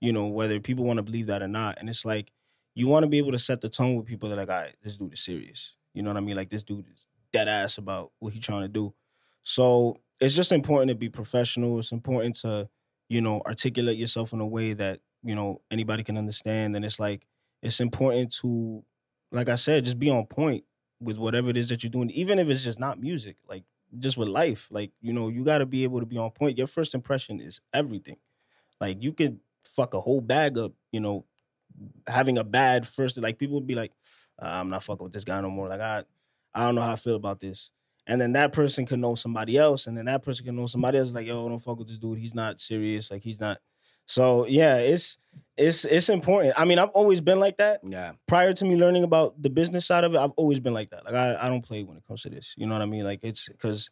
You 0.00 0.12
know, 0.12 0.26
whether 0.26 0.60
people 0.60 0.84
want 0.84 0.98
to 0.98 1.02
believe 1.02 1.26
that 1.26 1.42
or 1.42 1.48
not. 1.48 1.78
And 1.78 1.88
it's 1.88 2.04
like 2.04 2.32
you 2.74 2.86
want 2.86 3.02
to 3.02 3.08
be 3.08 3.18
able 3.18 3.32
to 3.32 3.38
set 3.38 3.60
the 3.60 3.68
tone 3.68 3.96
with 3.96 4.06
people 4.06 4.28
that 4.28 4.36
are 4.36 4.42
like, 4.42 4.50
all 4.50 4.62
right, 4.62 4.76
this 4.82 4.96
dude 4.96 5.12
is 5.12 5.20
serious. 5.20 5.74
You 5.94 6.02
know 6.02 6.10
what 6.10 6.16
I 6.16 6.20
mean? 6.20 6.36
Like 6.36 6.50
this 6.50 6.62
dude 6.62 6.86
is 6.94 7.08
dead 7.32 7.48
ass 7.48 7.78
about 7.78 8.12
what 8.20 8.32
he's 8.32 8.44
trying 8.44 8.62
to 8.62 8.68
do. 8.68 8.94
So 9.42 9.98
it's 10.20 10.34
just 10.34 10.52
important 10.52 10.90
to 10.90 10.94
be 10.94 11.08
professional. 11.08 11.78
It's 11.80 11.92
important 11.92 12.36
to, 12.36 12.68
you 13.08 13.20
know, 13.20 13.42
articulate 13.46 13.98
yourself 13.98 14.32
in 14.32 14.40
a 14.40 14.46
way 14.46 14.74
that, 14.74 15.00
you 15.24 15.34
know, 15.34 15.60
anybody 15.70 16.04
can 16.04 16.16
understand. 16.16 16.76
And 16.76 16.84
it's 16.84 17.00
like 17.00 17.26
it's 17.62 17.80
important 17.80 18.32
to, 18.40 18.84
like 19.32 19.48
I 19.48 19.56
said, 19.56 19.84
just 19.84 19.98
be 19.98 20.10
on 20.10 20.26
point 20.26 20.64
with 21.00 21.18
whatever 21.18 21.50
it 21.50 21.56
is 21.56 21.68
that 21.68 21.82
you're 21.82 21.90
doing, 21.90 22.10
even 22.10 22.38
if 22.38 22.48
it's 22.48 22.64
just 22.64 22.78
not 22.78 23.00
music, 23.00 23.36
like 23.48 23.64
just 23.98 24.16
with 24.16 24.28
life. 24.28 24.68
Like, 24.70 24.92
you 25.00 25.12
know, 25.12 25.28
you 25.28 25.44
got 25.44 25.58
to 25.58 25.66
be 25.66 25.84
able 25.84 26.00
to 26.00 26.06
be 26.06 26.18
on 26.18 26.30
point. 26.30 26.58
Your 26.58 26.66
first 26.66 26.94
impression 26.94 27.40
is 27.40 27.60
everything. 27.72 28.16
Like, 28.80 29.02
you 29.02 29.12
could 29.12 29.40
fuck 29.64 29.94
a 29.94 30.00
whole 30.00 30.20
bag 30.20 30.58
up, 30.58 30.72
you 30.92 31.00
know, 31.00 31.24
having 32.06 32.38
a 32.38 32.44
bad 32.44 32.86
first, 32.86 33.16
like, 33.18 33.38
people 33.38 33.54
would 33.54 33.66
be 33.66 33.74
like, 33.74 33.92
uh, 34.40 34.46
I'm 34.46 34.68
not 34.68 34.84
fucking 34.84 35.04
with 35.04 35.12
this 35.12 35.24
guy 35.24 35.40
no 35.40 35.50
more. 35.50 35.68
Like, 35.68 35.80
I, 35.80 36.04
I 36.54 36.64
don't 36.64 36.74
know 36.74 36.82
how 36.82 36.92
I 36.92 36.96
feel 36.96 37.16
about 37.16 37.40
this. 37.40 37.70
And 38.06 38.20
then 38.20 38.32
that 38.32 38.52
person 38.52 38.86
can 38.86 39.00
know 39.00 39.14
somebody 39.14 39.58
else, 39.58 39.86
and 39.86 39.96
then 39.96 40.06
that 40.06 40.22
person 40.22 40.46
can 40.46 40.56
know 40.56 40.66
somebody 40.66 40.98
else. 40.98 41.10
Like, 41.10 41.26
yo, 41.26 41.46
don't 41.48 41.58
fuck 41.58 41.78
with 41.78 41.88
this 41.88 41.98
dude. 41.98 42.18
He's 42.18 42.34
not 42.34 42.60
serious. 42.60 43.10
Like, 43.10 43.22
he's 43.22 43.38
not. 43.38 43.58
So 44.08 44.46
yeah, 44.46 44.76
it's 44.78 45.18
it's 45.58 45.84
it's 45.84 46.08
important. 46.08 46.54
I 46.56 46.64
mean, 46.64 46.78
I've 46.78 46.88
always 46.90 47.20
been 47.20 47.38
like 47.40 47.58
that 47.58 47.80
Yeah. 47.84 48.12
prior 48.26 48.54
to 48.54 48.64
me 48.64 48.76
learning 48.76 49.04
about 49.04 49.40
the 49.40 49.50
business 49.50 49.86
side 49.86 50.02
of 50.04 50.14
it, 50.14 50.18
I've 50.18 50.32
always 50.36 50.60
been 50.60 50.72
like 50.74 50.90
that. 50.90 51.04
Like 51.04 51.14
I, 51.14 51.36
I 51.46 51.48
don't 51.48 51.62
play 51.62 51.82
when 51.84 51.98
it 51.98 52.04
comes 52.08 52.22
to 52.22 52.30
this. 52.30 52.54
You 52.56 52.66
know 52.66 52.72
what 52.74 52.82
I 52.82 52.86
mean? 52.86 53.04
Like 53.04 53.20
it's 53.22 53.48
because, 53.48 53.90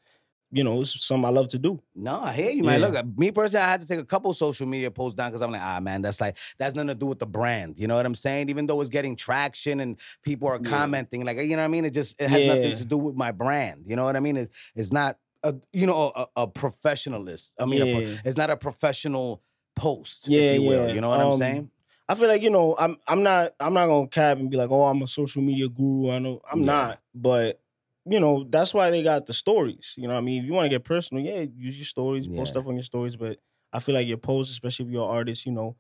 you 0.53 0.65
know, 0.65 0.81
it's 0.81 1.05
something 1.05 1.27
I 1.27 1.29
love 1.31 1.49
to 1.49 1.59
do. 1.59 1.83
No, 1.95 2.21
I 2.23 2.33
hear 2.33 2.51
you, 2.51 2.65
man. 2.65 2.81
Yeah. 2.81 2.87
Look, 2.87 2.97
uh, 2.97 3.03
me 3.17 3.31
personally, 3.31 3.63
I 3.65 3.69
had 3.69 3.83
to 3.83 3.87
take 3.87 4.01
a 4.01 4.05
couple 4.05 4.33
social 4.33 4.67
media 4.67 4.91
posts 4.91 5.17
down 5.17 5.31
because 5.31 5.43
I'm 5.43 5.53
like, 5.53 5.61
ah, 5.61 5.81
man, 5.81 6.01
that's 6.01 6.21
like 6.21 6.39
that's 6.57 6.75
nothing 6.75 6.89
to 6.89 6.95
do 6.95 7.07
with 7.07 7.19
the 7.19 7.27
brand. 7.27 7.79
You 7.79 7.89
know 7.89 7.97
what 7.97 8.07
I'm 8.07 8.15
saying? 8.15 8.49
Even 8.49 8.67
though 8.67 8.81
it's 8.81 8.89
getting 8.91 9.17
traction 9.17 9.81
and 9.81 9.99
people 10.23 10.49
are 10.49 10.61
Yeah. 10.63 10.71
commenting, 10.71 11.27
like, 11.27 11.37
you 11.37 11.49
know 11.51 11.57
what 11.57 11.65
I 11.65 11.69
mean? 11.69 11.85
It 11.85 11.93
just 11.93 12.19
it 12.19 12.31
has 12.31 12.45
nothing 12.47 12.75
to 12.77 12.85
do 12.87 12.97
with 12.97 13.17
my 13.17 13.33
brand. 13.33 13.83
You 13.87 13.97
know 13.97 14.05
what 14.05 14.17
I 14.17 14.21
mean? 14.21 14.39
It's 14.39 14.55
it's 14.75 14.93
not 14.93 15.19
a 15.43 15.55
you 15.75 15.87
know 15.87 16.13
a, 16.17 16.27
a 16.37 16.49
professionalist. 16.49 17.53
I 17.61 17.67
mean, 17.67 17.83
a 17.83 17.99
it's 18.25 18.37
not 18.39 18.51
a 18.51 18.57
professional 18.57 19.43
post, 19.77 20.29
Yeah, 20.29 20.41
if 20.41 20.53
you 20.53 20.63
will. 20.63 20.89
yeah. 20.89 20.95
You 20.95 21.01
know 21.01 21.11
what 21.11 21.21
I'm 21.21 21.33
Um, 21.33 21.39
saying? 21.39 21.71
I 22.09 22.15
feel 22.15 22.29
like 22.29 22.43
you 22.43 22.51
know, 22.51 22.77
I'm 22.79 22.97
I'm 23.07 23.23
not 23.23 23.55
I'm 23.61 23.75
not 23.75 23.87
gonna 23.87 24.09
cap 24.09 24.39
and 24.39 24.51
be 24.51 24.57
like, 24.57 24.71
oh, 24.71 24.85
I'm 24.85 25.03
a 25.03 25.07
social 25.09 25.43
media 25.43 25.69
guru. 25.69 26.11
I 26.11 26.19
know 26.19 26.41
I'm 26.51 26.61
Yeah. 26.61 26.65
not, 26.65 27.01
but 27.15 27.61
you 28.09 28.21
know, 28.21 28.45
that's 28.49 28.73
why 28.73 28.91
they 28.91 29.03
got 29.03 29.27
the 29.27 29.33
stories. 29.33 29.95
You 29.97 30.05
know, 30.09 30.15
what 30.15 30.21
I 30.21 30.23
mean, 30.23 30.41
if 30.43 30.47
you 30.47 30.53
want 30.53 30.67
to 30.67 30.71
get 30.71 30.85
personal, 30.85 31.25
yeah, 31.25 31.41
use 31.57 31.77
your 31.77 31.85
stories, 31.85 32.29
Yeah. 32.29 32.37
post 32.39 32.53
stuff 32.53 32.67
on 32.67 32.75
your 32.75 32.85
stories. 32.85 33.17
But 33.17 33.39
I 33.73 33.81
feel 33.81 33.95
like 33.95 34.07
your 34.07 34.19
posts, 34.19 34.53
especially 34.53 34.87
if 34.87 34.93
you're 34.93 35.03
an 35.05 35.11
artist, 35.17 35.45
you 35.47 35.53
know, 35.53 35.77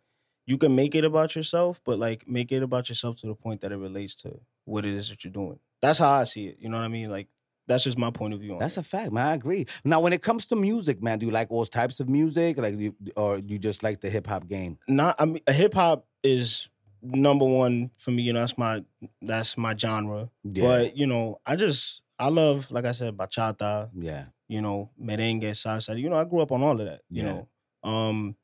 you 0.46 0.58
can 0.58 0.74
make 0.74 0.94
it 0.94 1.04
about 1.04 1.36
yourself, 1.36 1.80
but 1.84 1.98
like 1.98 2.26
make 2.28 2.50
it 2.52 2.62
about 2.62 2.88
yourself 2.88 3.16
to 3.18 3.26
the 3.28 3.34
point 3.34 3.60
that 3.60 3.72
it 3.72 3.76
relates 3.76 4.14
to 4.16 4.40
what 4.64 4.84
it 4.84 4.94
is 4.94 5.08
that 5.10 5.22
you're 5.24 5.32
doing. 5.32 5.58
That's 5.82 5.98
how 6.00 6.10
I 6.12 6.24
see 6.24 6.46
it. 6.48 6.56
You 6.58 6.68
know 6.68 6.78
what 6.78 6.84
I 6.84 6.88
mean? 6.88 7.10
Like 7.10 7.28
that's 7.66 7.84
just 7.84 7.98
my 7.98 8.10
point 8.10 8.32
of 8.34 8.40
view 8.40 8.52
on 8.54 8.58
That's 8.58 8.76
it. 8.76 8.80
a 8.80 8.82
fact, 8.84 9.12
man. 9.12 9.26
I 9.26 9.34
agree. 9.34 9.66
Now, 9.84 10.00
when 10.00 10.12
it 10.12 10.22
comes 10.22 10.46
to 10.46 10.56
music, 10.56 11.02
man, 11.02 11.18
do 11.18 11.26
you 11.26 11.32
like 11.32 11.50
all 11.50 11.64
types 11.66 11.98
of 12.00 12.08
music, 12.08 12.58
like, 12.58 12.78
you, 12.78 12.94
or 13.16 13.38
you 13.38 13.58
just 13.58 13.82
like 13.82 14.00
the 14.00 14.10
hip 14.10 14.26
hop 14.26 14.46
game? 14.48 14.78
not 14.88 15.16
I 15.18 15.24
mean 15.24 15.42
hip 15.48 15.74
hop 15.74 16.06
is 16.22 16.68
number 17.02 17.44
one 17.44 17.90
for 17.98 18.10
me, 18.10 18.22
you 18.22 18.32
know, 18.32 18.40
that's 18.40 18.56
my 18.58 18.84
that's 19.22 19.56
my 19.56 19.76
genre. 19.76 20.30
Yeah, 20.44 20.62
But, 20.62 20.96
you 20.96 21.06
know, 21.06 21.40
I 21.46 21.56
just 21.56 22.02
I 22.18 22.28
love, 22.28 22.70
like 22.70 22.84
I 22.84 22.92
said, 22.92 23.16
bachata, 23.16 23.90
yeah, 23.94 24.26
you 24.48 24.60
know, 24.62 24.90
merengue, 25.00 25.42
salsa. 25.50 25.98
You 26.00 26.08
know, 26.08 26.16
I 26.16 26.24
grew 26.24 26.40
up 26.40 26.52
on 26.52 26.62
all 26.62 26.80
of 26.80 26.86
that. 26.86 27.02
You 27.10 27.22
Yeah. 27.22 27.28
know. 27.28 27.48
Um 27.82 28.36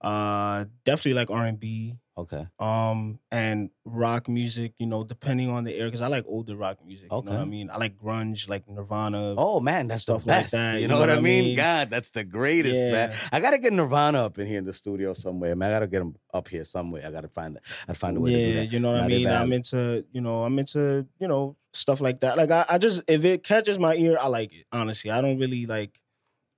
uh 0.00 0.64
definitely 0.84 1.14
like 1.14 1.30
R 1.30 1.46
and 1.46 1.58
B. 1.58 1.96
okay, 2.18 2.46
Um 2.58 3.18
and 3.30 3.70
rock 3.84 4.28
music, 4.28 4.72
you 4.78 4.86
know, 4.86 5.04
depending 5.04 5.48
on 5.48 5.64
the 5.64 5.74
era, 5.74 5.88
because 5.88 6.00
I 6.00 6.08
like 6.08 6.24
older 6.26 6.56
rock 6.56 6.78
music. 6.84 7.08
You 7.10 7.22
know 7.22 7.38
I 7.38 7.44
mean? 7.44 7.70
I 7.70 7.78
like 7.78 7.96
grunge, 7.96 8.48
like 8.48 8.68
Nirvana. 8.68 9.34
Oh 9.36 9.60
man, 9.60 9.88
that's 9.88 10.02
stuff 10.02 10.24
the 10.24 10.30
like 10.30 10.42
best. 10.44 10.52
that, 10.52 10.80
you 10.80 10.88
know 10.88 10.98
what 10.98 11.10
I 11.10 11.16
mean? 11.16 11.44
mean? 11.44 11.56
God, 11.56 11.90
that's 11.90 12.10
the 12.10 12.24
greatest, 12.24 12.90
man. 12.90 13.14
I 13.32 13.40
gotta 13.40 13.58
get 13.58 13.72
Nirvana 13.72 14.24
up 14.24 14.38
in 14.38 14.46
here 14.46 14.58
in 14.58 14.64
the 14.64 14.74
studio 14.74 15.14
somewhere, 15.14 15.54
man. 15.56 15.70
I 15.70 15.74
gotta 15.74 15.86
get 15.86 16.02
him 16.02 16.16
up 16.34 16.48
here 16.48 16.64
somewhere. 16.64 17.06
I 17.06 17.10
gotta 17.10 17.28
find 17.28 17.56
that. 17.56 17.62
I 17.88 17.94
find 17.94 18.16
a 18.16 18.20
way 18.20 18.32
to 18.32 18.36
do 18.36 18.52
yeah, 18.52 18.62
you 18.62 18.80
know 18.80 18.92
what 18.92 19.02
I 19.02 19.08
mean. 19.08 19.28
I'm 19.28 19.52
into, 19.52 20.04
you 20.12 20.20
know, 20.20 20.42
I'm 20.44 20.58
into, 20.58 21.06
you 21.18 21.28
know, 21.28 21.56
stuff 21.72 22.00
like 22.00 22.20
that. 22.20 22.36
Like 22.36 22.50
I, 22.50 22.64
I 22.68 22.78
just 22.78 23.02
if 23.08 23.24
it 23.24 23.44
catches 23.44 23.78
my 23.78 23.94
ear, 23.94 24.18
I 24.20 24.26
like 24.28 24.52
it. 24.52 24.66
Honestly, 24.72 25.10
I 25.10 25.20
don't 25.20 25.38
really 25.38 25.66
like, 25.66 25.98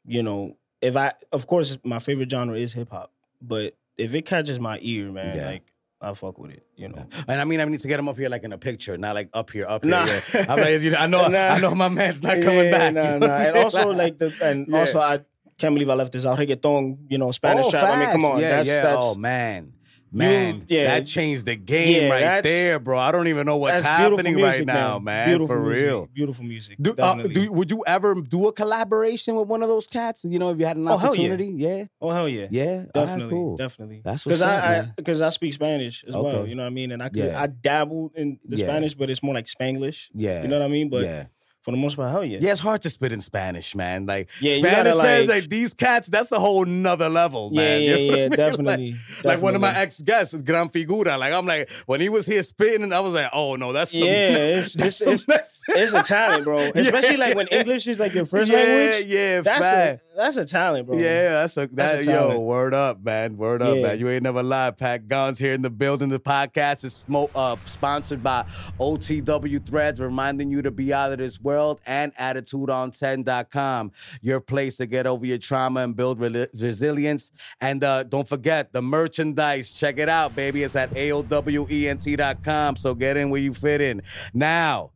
you 0.07 0.23
know, 0.23 0.57
if 0.81 0.97
I, 0.97 1.13
of 1.33 1.47
course, 1.47 1.79
my 1.85 1.99
favorite 1.99 2.31
genre 2.31 2.57
is 2.57 2.73
hip 2.73 2.91
hop, 2.91 3.13
but 3.41 3.75
if 4.01 4.15
it 4.15 4.23
catches 4.27 4.59
my 4.59 4.79
ear, 4.81 5.11
man, 5.13 5.37
Yeah. 5.37 5.47
like 5.47 5.63
I 6.01 6.15
fuck 6.15 6.39
with 6.39 6.53
it. 6.53 6.65
You 6.77 6.89
know, 6.89 7.07
And 7.29 7.41
I 7.41 7.45
mean, 7.45 7.61
I 7.61 7.65
need 7.67 7.81
to 7.81 7.89
get 7.89 7.99
him 8.01 8.09
up 8.09 8.17
here 8.17 8.29
like 8.31 8.43
in 8.43 8.53
a 8.53 8.59
picture, 8.59 8.97
not 8.97 9.15
like 9.15 9.29
up 9.35 9.51
here, 9.51 9.67
up 9.67 9.85
here. 9.85 9.91
Nah. 9.91 10.07
yeah. 10.07 10.47
I'm 10.49 10.59
like, 10.59 10.81
you 10.81 10.91
know, 10.91 10.99
I 10.99 11.07
know, 11.07 11.29
Nah. 11.37 11.49
I 11.49 11.59
know, 11.61 11.75
my 11.75 11.89
man's 11.89 12.23
not 12.23 12.41
coming 12.41 12.65
Yeah, 12.67 12.71
back. 12.71 12.95
Nah, 12.95 13.13
you 13.15 13.19
know 13.21 13.27
nah. 13.27 13.37
And 13.37 13.57
also 13.59 13.91
like 13.91 14.17
the, 14.19 14.35
and 14.43 14.67
Yeah. 14.69 14.79
also 14.81 14.99
I 15.01 15.21
can't 15.59 15.75
believe 15.75 15.91
I 15.91 15.95
left 15.95 16.13
this 16.13 16.25
out. 16.25 16.39
Reggaeton, 16.39 16.99
you 17.11 17.19
know, 17.19 17.31
Spanish 17.33 17.67
Oh, 17.67 17.71
trap. 17.71 17.85
I 17.85 18.01
mean, 18.01 18.09
come 18.13 18.25
on, 18.25 18.41
yeah, 18.41 18.57
that's 18.57 18.69
yeah. 18.71 18.83
that's 18.83 19.03
oh 19.05 19.15
man, 19.17 19.75
Man, 20.13 20.67
yeah. 20.69 20.85
that 20.99 21.07
changed 21.07 21.47
the 21.47 21.55
game 21.57 22.09
Yeah, 22.09 22.09
right 22.35 22.43
there, 22.45 22.79
bro. 22.81 22.99
I 22.99 23.13
don't 23.13 23.29
even 23.29 23.47
know 23.47 23.57
what's 23.59 23.85
happening 23.85 24.35
music, 24.35 24.61
right 24.61 24.67
now, 24.67 24.99
man. 24.99 25.29
Beautiful 25.29 25.57
for 25.57 25.61
music, 25.63 25.85
real. 25.87 26.07
Beautiful 26.13 26.45
music. 26.45 26.79
Do, 26.81 26.95
uh, 26.99 27.23
do 27.23 27.53
would 27.53 27.71
you 27.71 27.85
ever 27.87 28.15
do 28.15 28.49
a 28.49 28.53
collaboration 28.53 29.37
with 29.37 29.47
one 29.47 29.63
of 29.63 29.69
those 29.69 29.87
cats? 29.87 30.25
You 30.25 30.39
know, 30.39 30.51
if 30.51 30.59
you 30.59 30.67
had 30.67 30.77
an 30.77 30.89
Oh, 30.89 30.97
hell 30.97 31.15
yeah. 31.15 31.23
opportunity, 31.31 31.55
yeah, 31.57 31.85
oh 32.01 32.11
hell 32.11 32.29
yeah. 32.29 32.49
yeah, 32.51 32.65
All 32.65 32.73
right, 32.77 32.93
Definitely, 32.95 33.31
cool. 33.35 33.57
definitely. 33.57 34.01
That's 34.05 34.27
what's 34.27 34.39
because 34.39 34.43
I 34.43 34.91
because 34.97 35.21
I, 35.21 35.29
speak 35.29 35.53
Spanish 35.55 36.05
as 36.05 36.13
well. 36.13 36.47
You 36.47 36.55
know 36.57 36.63
what 36.63 36.69
I 36.69 36.71
mean, 36.71 36.93
and 36.93 37.03
I 37.03 37.09
could. 37.09 37.31
I 37.31 37.47
dabbled 37.47 38.13
in 38.17 38.39
the. 38.45 38.59
Spanish, 38.59 38.95
but 38.95 39.11
it's 39.11 39.23
more 39.23 39.35
like 39.35 39.47
Spanglish. 39.47 40.09
yeah, 40.15 40.43
You 40.43 40.49
know 40.49 40.59
what 40.59 40.65
I 40.65 40.69
mean? 40.69 40.89
But 40.91 41.03
yeah, 41.05 41.25
for 41.63 41.73
the 41.73 41.77
most 41.77 41.97
part, 41.97 42.11
hell 42.11 42.25
yeah. 42.25 42.39
yeah. 42.41 42.53
It's 42.53 42.61
hard 42.61 42.81
to 42.83 42.91
spit 42.91 43.13
in 43.13 43.21
Spanish, 43.21 43.75
man. 43.75 44.07
Like 44.07 44.31
Yeah, 44.41 44.57
Spanish, 44.57 44.93
gotta, 44.95 45.03
man, 45.03 45.21
like- 45.27 45.43
like 45.43 45.49
these 45.51 45.75
cats. 45.75 46.09
That's 46.09 46.33
a 46.33 46.41
whole 46.41 46.65
nother 46.65 47.09
level, 47.09 47.51
yeah, 47.53 47.61
man. 47.61 47.83
yeah, 47.83 47.89
You 47.97 47.99
know 47.99 48.07
what 48.07 48.15
I 48.15 48.17
yeah, 48.17 48.29
mean? 48.29 48.37
definitely. 48.39 48.91
Like, 48.93 49.25
like 49.25 49.41
one 49.43 49.55
of 49.55 49.61
my 49.61 49.77
ex 49.77 50.01
guests, 50.01 50.35
Gran 50.35 50.69
Figura. 50.71 51.19
Like 51.19 51.33
I'm 51.35 51.45
like 51.47 51.69
when 51.87 52.01
he 52.01 52.09
was 52.09 52.27
here 52.27 52.43
spitting, 52.43 52.83
and 52.83 52.95
I 52.95 53.01
was 53.01 53.13
like, 53.13 53.31
oh 53.33 53.57
no, 53.57 53.73
that's 53.75 53.91
some, 53.91 54.01
Yeah, 54.01 54.07
it's- 54.59 54.75
that's 54.75 55.01
it's- 55.03 55.29
next- 55.29 55.65
It's 55.69 55.93
a 55.93 56.03
talent, 56.03 56.45
bro. 56.45 56.59
Especially 56.75 57.17
like 57.19 57.37
when 57.37 57.47
Yeah. 57.51 57.59
English 57.61 57.87
is 57.89 57.99
like 58.01 58.15
your 58.15 58.25
first 58.27 58.51
yeah, 58.51 58.59
language. 58.59 59.07
Yeah, 59.07 59.19
yeah, 59.37 59.41
That's 59.43 59.61
fact. 59.61 60.03
a 60.03 60.11
that's 60.17 60.37
a 60.37 60.45
talent, 60.45 60.87
bro. 60.87 60.99
Yeah, 60.99 61.31
that's 61.43 61.57
a 61.57 61.67
That's 61.69 62.07
a 62.07 62.11
yo, 62.11 62.39
word 62.41 62.75
up, 62.75 63.03
man. 63.03 63.37
Word 63.39 63.63
up, 63.63 63.77
Yeah. 63.77 63.83
man. 63.83 63.99
You 64.01 64.09
ain't 64.11 64.23
never 64.23 64.43
lied. 64.43 64.77
Pat 64.77 65.09
Gonz 65.09 65.39
here 65.39 65.53
in 65.55 65.63
the 65.63 65.71
building. 65.71 66.09
The 66.11 66.21
podcast 66.21 66.85
is 66.85 66.93
smoke 66.95 67.31
uh 67.35 67.57
sponsored 67.65 68.23
by 68.23 68.45
OTW 68.79 69.65
Threads, 69.67 70.01
reminding 70.01 70.51
you 70.51 70.63
to 70.63 70.71
be 70.71 70.93
out 70.93 71.13
of 71.13 71.19
this 71.19 71.41
world 71.41 71.51
and 71.87 72.15
attitudeon10.com. 72.17 73.93
Your 74.21 74.41
place 74.41 74.77
to 74.77 74.87
get 74.87 75.07
over 75.07 75.27
your 75.27 75.39
trauma 75.39 75.81
and 75.81 75.95
build 75.97 76.19
reli- 76.19 76.49
resilience. 76.61 77.33
And 77.61 77.85
uh 77.85 78.05
don't 78.05 78.29
forget 78.29 78.73
the 78.73 78.83
merchandise. 78.83 79.73
Check 79.73 79.99
it 79.99 80.09
out, 80.09 80.35
baby. 80.35 80.63
It's 80.63 80.77
at 80.77 80.91
AOWENT.com. 80.95 82.77
So 82.77 82.95
get 82.95 83.17
in 83.17 83.31
where 83.31 83.41
you 83.41 83.55
fit 83.55 83.81
in. 83.81 84.03
Now, 84.35 84.93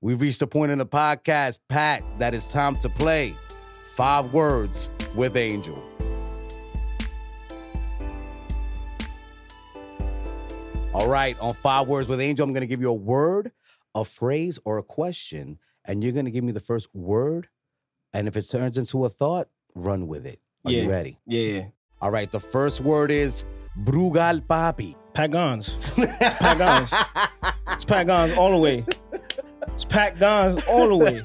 we've 0.00 0.20
reached 0.20 0.42
a 0.42 0.46
point 0.46 0.72
in 0.72 0.78
the 0.78 0.86
podcast, 0.86 1.58
Pat, 1.68 2.02
that 2.18 2.34
it's 2.34 2.48
time 2.48 2.76
to 2.76 2.88
play. 2.88 3.34
Five 3.94 4.32
words 4.32 4.90
with 5.14 5.36
Angel. 5.36 5.82
All 10.94 11.06
right, 11.06 11.38
on 11.38 11.52
Five 11.52 11.86
Words 11.86 12.08
with 12.08 12.20
Angel, 12.20 12.44
I'm 12.44 12.52
going 12.52 12.62
to 12.62 12.66
give 12.66 12.80
you 12.80 12.88
a 12.88 12.94
word, 12.94 13.52
a 13.94 14.04
phrase, 14.04 14.58
or 14.64 14.78
a 14.78 14.82
question, 14.82 15.58
and 15.88 16.04
you're 16.04 16.12
going 16.12 16.26
to 16.26 16.30
give 16.30 16.44
me 16.44 16.52
the 16.52 16.60
first 16.60 16.94
word. 16.94 17.48
And 18.12 18.28
if 18.28 18.36
it 18.36 18.42
turns 18.42 18.78
into 18.78 19.04
a 19.04 19.08
thought, 19.08 19.48
run 19.74 20.06
with 20.06 20.26
it. 20.26 20.38
Are 20.64 20.70
you 20.70 20.88
ready? 20.88 21.18
yeah, 21.26 21.40
yeah. 21.40 21.64
All 22.00 22.10
right, 22.10 22.30
the 22.30 22.38
first 22.38 22.80
word 22.80 23.10
is 23.10 23.44
Brugal 23.84 24.40
Papi. 24.46 24.94
Pagans. 25.14 25.94
Pagans. 26.20 26.94
It's 27.70 27.84
Pagans 27.84 28.32
all 28.34 28.52
the 28.52 28.58
way. 28.58 28.84
It's 29.68 29.84
Pagans 29.84 30.62
all 30.68 30.88
the 30.88 30.96
way. 30.96 31.22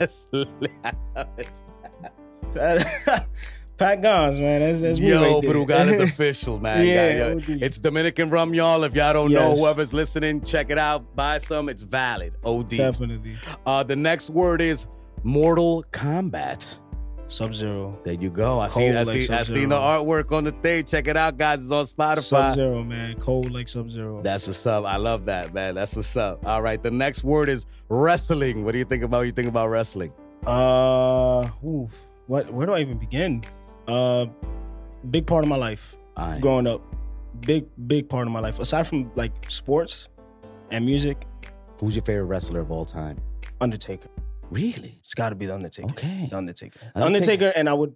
Pagans, 3.83 4.39
man. 4.39 4.61
That's, 4.61 4.81
that's 4.81 4.99
me 4.99 5.09
Yo, 5.09 5.21
right 5.35 5.41
there. 5.41 5.53
Brugal 5.53 5.87
is 5.87 6.01
official, 6.13 6.59
man. 6.59 6.85
Yeah, 6.85 7.15
yo. 7.27 7.35
OD. 7.37 7.61
It's 7.61 7.79
Dominican 7.79 8.29
rum, 8.29 8.53
y'all. 8.53 8.83
If 8.83 8.95
y'all 8.95 9.13
don't 9.13 9.31
know, 9.31 9.55
whoever's 9.55 9.93
listening, 9.93 10.41
check 10.41 10.69
it 10.69 10.77
out. 10.77 11.15
Buy 11.15 11.37
some. 11.39 11.69
It's 11.69 11.83
valid. 11.83 12.35
OD. 12.43 12.69
Definitely. 12.69 13.35
Uh, 13.65 13.83
the 13.83 13.95
next 13.95 14.29
word 14.29 14.61
is 14.61 14.85
Mortal 15.23 15.83
Kombat. 15.91 16.79
Sub 17.29 17.53
Zero. 17.55 17.99
There 18.03 18.13
you 18.13 18.29
go. 18.29 18.59
I 18.59 18.67
see. 18.67 18.73
Cold 18.75 18.95
I 18.95 19.03
like 19.03 19.21
see. 19.21 19.33
I 19.33 19.37
Sub-Zero. 19.37 19.59
seen 19.61 19.69
the 19.69 19.75
artwork 19.75 20.31
on 20.31 20.43
the 20.43 20.51
thing. 20.51 20.85
Check 20.85 21.07
it 21.07 21.17
out, 21.17 21.35
guys. 21.35 21.61
It's 21.61 21.71
on 21.71 21.87
Spotify. 21.87 22.19
Sub 22.19 22.53
Zero, 22.53 22.83
man. 22.83 23.19
Cold 23.19 23.49
like 23.51 23.67
Sub 23.67 23.89
Zero. 23.89 24.21
That's 24.21 24.45
what's 24.45 24.65
up. 24.67 24.85
I 24.85 24.97
love 24.97 25.25
that, 25.25 25.51
man. 25.51 25.73
That's 25.73 25.95
what's 25.95 26.15
up. 26.15 26.45
All 26.45 26.61
right. 26.61 26.81
The 26.83 26.91
next 26.91 27.23
word 27.23 27.49
is 27.49 27.65
wrestling. 27.89 28.63
What 28.63 28.73
do 28.73 28.77
you 28.77 28.85
think 28.85 29.03
about? 29.03 29.21
You 29.21 29.31
think 29.31 29.47
about 29.47 29.69
wrestling? 29.69 30.13
Uh, 30.45 31.49
ooh, 31.65 31.89
what? 32.27 32.53
Where 32.53 32.67
do 32.67 32.73
I 32.73 32.81
even 32.81 32.99
begin? 32.99 33.41
Uh, 33.87 34.27
big 35.09 35.27
part 35.27 35.43
of 35.43 35.49
my 35.49 35.55
life 35.55 35.95
right. 36.17 36.39
growing 36.41 36.67
up. 36.67 36.81
Big, 37.41 37.65
big 37.87 38.07
part 38.09 38.27
of 38.27 38.33
my 38.33 38.39
life. 38.39 38.59
Aside 38.59 38.87
from 38.87 39.11
like 39.15 39.49
sports 39.49 40.07
and 40.71 40.85
music, 40.85 41.25
Who's 41.83 41.97
your 41.97 42.05
favorite 42.05 42.25
wrestler 42.25 42.61
of 42.61 42.71
all 42.71 42.85
time? 42.85 43.17
Undertaker. 43.59 44.07
Really? 44.49 44.99
It's 45.01 45.13
got 45.13 45.29
to 45.29 45.35
be 45.35 45.47
the 45.47 45.55
Undertaker. 45.55 45.89
Okay. 45.89 46.27
The 46.29 46.37
Undertaker. 46.37 46.79
Undertaker. 46.95 47.05
Undertaker, 47.05 47.53
and 47.57 47.67
I 47.67 47.73
would 47.73 47.93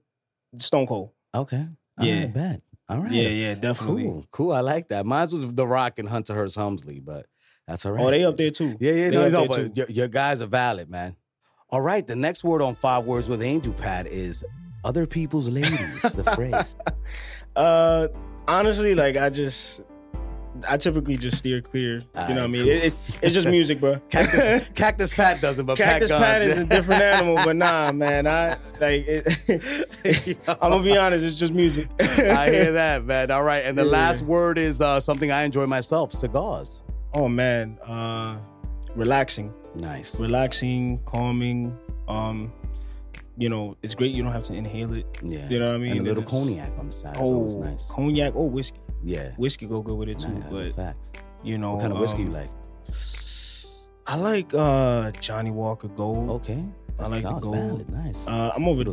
Stone 0.57 0.87
Cold. 0.87 1.11
Okay. 1.33 1.65
Yeah. 2.01 2.23
right, 2.23 2.33
bet. 2.33 2.61
All 2.89 2.97
right. 2.99 3.11
Yeah, 3.11 3.29
yeah, 3.29 3.55
definitely. 3.55 4.03
Cool. 4.03 4.25
Cool. 4.31 4.51
I 4.51 4.59
like 4.59 4.89
that. 4.89 5.05
Mine 5.05 5.29
was 5.31 5.53
The 5.53 5.65
Rock 5.65 5.99
and 5.99 6.09
Hunter 6.09 6.33
Hearst 6.33 6.55
Helmsley, 6.55 6.99
but 6.99 7.27
that's 7.65 7.85
all 7.85 7.93
right. 7.93 8.03
Oh, 8.03 8.11
they 8.11 8.25
up 8.25 8.35
there 8.35 8.51
too. 8.51 8.75
Yeah, 8.79 8.91
yeah, 8.91 9.09
They 9.09 9.15
no, 9.15 9.29
no, 9.29 9.47
but 9.47 9.77
your, 9.77 9.87
your 9.89 10.07
guys 10.09 10.41
are 10.41 10.47
valid, 10.47 10.89
man. 10.89 11.15
All 11.69 11.81
right, 11.81 12.05
the 12.05 12.15
next 12.17 12.43
word 12.43 12.61
on 12.61 12.75
Five 12.75 13.05
Words 13.05 13.29
with 13.29 13.41
Angel 13.41 13.73
Pat 13.73 14.07
is 14.07 14.43
other 14.83 15.05
people's 15.05 15.49
ladies. 15.49 16.01
the 16.01 16.23
phrase. 16.35 16.75
Uh, 17.55 18.07
honestly, 18.47 18.95
like 18.95 19.17
I 19.17 19.29
just, 19.29 19.81
I 20.67 20.77
typically 20.77 21.17
just 21.17 21.37
steer 21.37 21.61
clear. 21.61 21.95
You 21.97 22.03
know 22.15 22.35
what 22.35 22.37
I 22.43 22.47
mean? 22.47 22.63
cool. 22.63 22.71
It, 22.71 22.83
it, 22.85 22.93
it's 23.21 23.33
just 23.33 23.47
music, 23.47 23.79
bro. 23.79 23.99
Cactus, 24.09 24.69
Cactus 24.75 25.13
Pat 25.13 25.41
doesn't, 25.41 25.65
but 25.65 25.77
Cactus 25.77 26.09
Pat, 26.11 26.19
Pat 26.21 26.41
is 26.41 26.57
a 26.59 26.65
different 26.65 27.01
animal, 27.01 27.35
but 27.43 27.55
nah, 27.55 27.91
man. 27.91 28.27
I 28.27 28.57
like. 28.79 29.05
It, 29.07 30.37
I'm 30.47 30.71
gonna 30.71 30.83
be 30.83 30.97
honest. 30.97 31.23
It's 31.25 31.37
just 31.37 31.53
music. 31.53 31.87
I 31.99 32.49
hear 32.49 32.71
that, 32.73 33.05
man. 33.05 33.31
All 33.31 33.43
right, 33.43 33.65
and 33.65 33.77
the 33.77 33.83
Yeah. 33.85 33.91
last 33.91 34.21
word 34.23 34.57
is 34.57 34.81
uh, 34.81 34.99
something 34.99 35.31
I 35.31 35.43
enjoy 35.43 35.65
myself: 35.65 36.11
cigars. 36.11 36.83
Oh 37.13 37.27
man, 37.29 37.77
uh, 37.85 38.37
relaxing, 38.95 39.53
Nice. 39.75 40.19
relaxing, 40.19 40.99
calming. 41.05 41.75
Um, 42.07 42.53
you 43.37 43.49
know, 43.49 43.77
it's 43.83 43.93
great. 43.95 44.13
You 44.13 44.23
don't 44.23 44.31
have 44.31 44.43
to 44.43 44.53
inhale 44.53 44.93
it. 44.93 45.05
Yeah. 45.23 45.47
You 45.49 45.59
know 45.59 45.67
what 45.69 45.75
I 45.75 45.77
mean? 45.77 45.91
and 45.97 46.01
a 46.01 46.03
little 46.03 46.23
cognac 46.23 46.71
on 46.79 46.87
the 46.87 46.91
side 46.91 47.15
Oh, 47.19 47.25
always 47.35 47.55
nice. 47.55 47.87
cognac. 47.87 48.35
or 48.35 48.49
whiskey. 48.49 48.79
Yeah. 49.03 49.31
Whiskey 49.37 49.67
go 49.67 49.81
good 49.81 49.95
with 49.97 50.09
it 50.09 50.19
too. 50.19 50.29
That's 50.33 50.43
a 50.45 50.73
but 50.75 50.95
you 51.43 51.57
know, 51.57 51.73
What 51.73 51.81
kind 51.81 51.93
of 51.93 51.99
whiskey 51.99 52.23
you 52.23 52.27
um, 52.29 52.33
like? 52.33 52.49
I 54.07 54.15
like 54.15 54.53
uh 54.53 55.11
Johnnie 55.11 55.51
Walker 55.51 55.87
Gold. 55.89 56.29
Okay. 56.41 56.63
I 56.99 57.07
like 57.07 57.23
the 57.23 57.33
gold. 57.33 57.55
valid. 57.55 57.89
Nice. 57.89 58.27
Uh, 58.27 58.51
I'm 58.55 58.67
over 58.67 58.83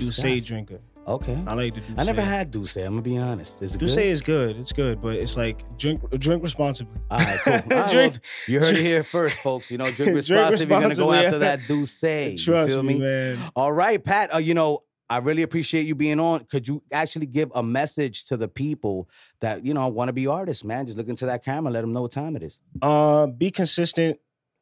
scotch. 0.43 0.47
drinker. 0.47 0.81
Okay. 1.07 1.43
I 1.47 1.55
like 1.55 1.75
the 1.75 1.81
Douce. 1.81 1.95
I 1.99 2.05
never 2.05 2.23
had 2.23 2.51
Douce. 2.51 2.77
I'm 2.77 2.85
gonna 2.93 3.03
be 3.03 3.19
honest. 3.19 3.63
Is 3.63 3.75
it 3.75 3.79
Douce 3.79 3.95
good? 3.95 4.05
is 4.07 4.21
good. 4.23 4.57
It's 4.57 4.73
good, 4.73 5.01
but 5.01 5.15
it's 5.17 5.37
like 5.37 5.65
drink 5.79 6.03
drink 6.19 6.43
responsibly. 6.43 7.01
All 7.11 7.19
right, 7.19 7.39
cool. 7.41 7.53
All 7.53 7.59
right, 7.59 7.67
well, 7.69 7.89
Drink- 7.93 8.19
you 8.49 8.61
heard 8.61 8.77
it 8.77 8.83
here 8.83 9.03
first, 9.03 9.39
folks. 9.41 9.71
You 9.71 9.79
know, 9.79 9.85
drink 9.91 9.97
Drink 9.97 10.17
responsibly. 10.17 10.67
You're 10.75 10.81
gonna 10.83 10.95
go 10.95 11.13
after 11.13 11.39
that 11.41 11.61
Douce. 11.69 12.03
You 12.03 12.37
Trust 12.45 12.73
feel 12.75 12.83
me, 12.83 12.95
me? 12.95 13.01
man. 13.01 13.39
All 13.57 13.73
right, 13.73 14.03
Pat. 14.03 14.35
Uh, 14.35 14.39
you 14.39 14.55
know, 14.55 14.81
I 15.11 15.19
really 15.19 15.43
appreciate 15.43 15.83
you 15.87 15.95
being 15.95 16.19
on. 16.21 16.45
Could 16.47 16.67
you 16.67 16.83
actually 16.91 17.27
give 17.27 17.53
a 17.55 17.63
message 17.63 18.25
to 18.27 18.37
the 18.37 18.49
people 18.49 19.09
that 19.41 19.65
you 19.65 19.75
know 19.75 19.87
want 19.89 20.09
to 20.09 20.13
be 20.13 20.27
artists, 20.27 20.65
man? 20.65 20.87
Just 20.87 20.97
look 20.99 21.09
into 21.09 21.27
that 21.27 21.45
camera, 21.45 21.71
let 21.71 21.83
them 21.83 21.93
know 21.93 22.03
what 22.03 22.13
time 22.13 22.37
it 22.37 22.43
is. 22.43 22.59
Uh, 22.81 23.27
be 23.27 23.51
consistent. 23.51 24.19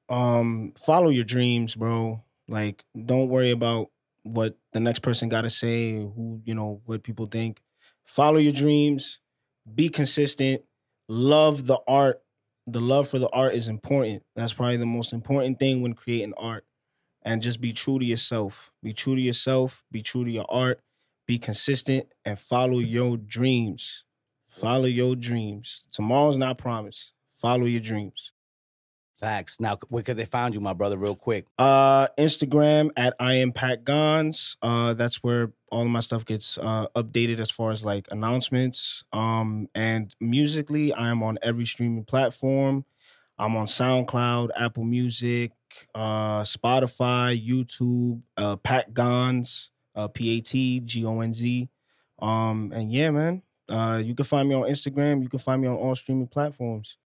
Um, 0.08 0.72
follow 0.76 1.08
your 1.10 1.24
dreams, 1.24 1.74
bro. 1.74 2.22
Like, 2.48 2.84
don't 3.06 3.28
worry 3.28 3.50
about 3.52 3.91
what 4.22 4.56
the 4.72 4.80
next 4.80 5.00
person 5.00 5.28
got 5.28 5.42
to 5.42 5.50
say, 5.50 5.92
who 5.92 6.40
you 6.44 6.54
know, 6.54 6.80
what 6.84 7.02
people 7.02 7.26
think. 7.26 7.60
Follow 8.04 8.38
your 8.38 8.52
dreams. 8.52 9.20
Be 9.74 9.88
consistent. 9.88 10.62
Love 11.08 11.66
the 11.66 11.78
art. 11.86 12.22
The 12.66 12.80
love 12.80 13.08
for 13.08 13.18
the 13.18 13.28
art 13.30 13.54
is 13.54 13.68
important. 13.68 14.22
That's 14.36 14.52
probably 14.52 14.76
the 14.76 14.86
most 14.86 15.12
important 15.12 15.58
thing 15.58 15.82
when 15.82 15.94
creating 15.94 16.34
art. 16.36 16.64
And 17.22 17.42
just 17.42 17.60
be 17.60 17.72
true 17.72 17.98
to 17.98 18.04
yourself. 18.04 18.72
Be 18.82 18.92
true 18.92 19.14
to 19.14 19.20
yourself. 19.20 19.84
Be 19.90 20.00
true 20.02 20.24
to 20.24 20.30
your 20.30 20.46
art. 20.48 20.80
Be 21.26 21.38
consistent 21.38 22.08
and 22.24 22.38
follow 22.38 22.78
your 22.78 23.16
dreams. 23.16 24.04
Follow 24.48 24.86
your 24.86 25.16
dreams. 25.16 25.84
Tomorrow's 25.90 26.36
not 26.36 26.58
promised. 26.58 27.14
Follow 27.32 27.64
your 27.64 27.80
dreams. 27.80 28.32
Facts. 29.22 29.60
Now, 29.60 29.78
where 29.88 30.02
could 30.02 30.16
they 30.16 30.24
find 30.24 30.52
you, 30.52 30.60
my 30.60 30.72
brother? 30.72 30.98
Real 30.98 31.14
quick. 31.14 31.46
Uh, 31.56 32.08
Instagram 32.18 32.90
at 32.96 33.14
I 33.20 33.34
am 33.34 33.52
Pat 33.52 33.84
Gonz. 33.84 34.56
Uh, 34.60 34.94
that's 34.94 35.22
where 35.22 35.52
all 35.70 35.82
of 35.82 35.88
my 35.88 36.00
stuff 36.00 36.24
gets 36.24 36.58
uh, 36.58 36.88
updated 36.96 37.38
as 37.38 37.48
far 37.48 37.70
as 37.70 37.84
like 37.84 38.08
announcements. 38.10 39.04
Um, 39.12 39.68
and 39.76 40.12
musically, 40.20 40.92
I 40.92 41.08
am 41.10 41.22
on 41.22 41.38
every 41.40 41.66
streaming 41.66 42.04
platform. 42.04 42.84
I'm 43.38 43.54
on 43.54 43.66
SoundCloud, 43.66 44.50
Apple 44.56 44.82
Music, 44.82 45.52
uh, 45.94 46.42
Spotify, 46.42 47.40
YouTube, 47.40 48.22
uh, 48.36 48.56
Pat 48.56 48.92
Gonz, 48.92 49.70
uh, 49.94 50.08
P 50.08 50.38
A 50.38 50.40
T 50.40 50.80
G 50.80 51.06
O 51.06 51.20
N 51.20 51.32
Z. 51.32 51.68
Um, 52.20 52.72
and 52.74 52.92
yeah, 52.92 53.10
man, 53.10 53.42
uh, 53.68 54.02
you 54.04 54.16
can 54.16 54.24
find 54.24 54.48
me 54.48 54.56
on 54.56 54.62
Instagram. 54.62 55.22
You 55.22 55.28
can 55.28 55.38
find 55.38 55.62
me 55.62 55.68
on 55.68 55.76
all 55.76 55.94
streaming 55.94 56.26
platforms. 56.26 56.98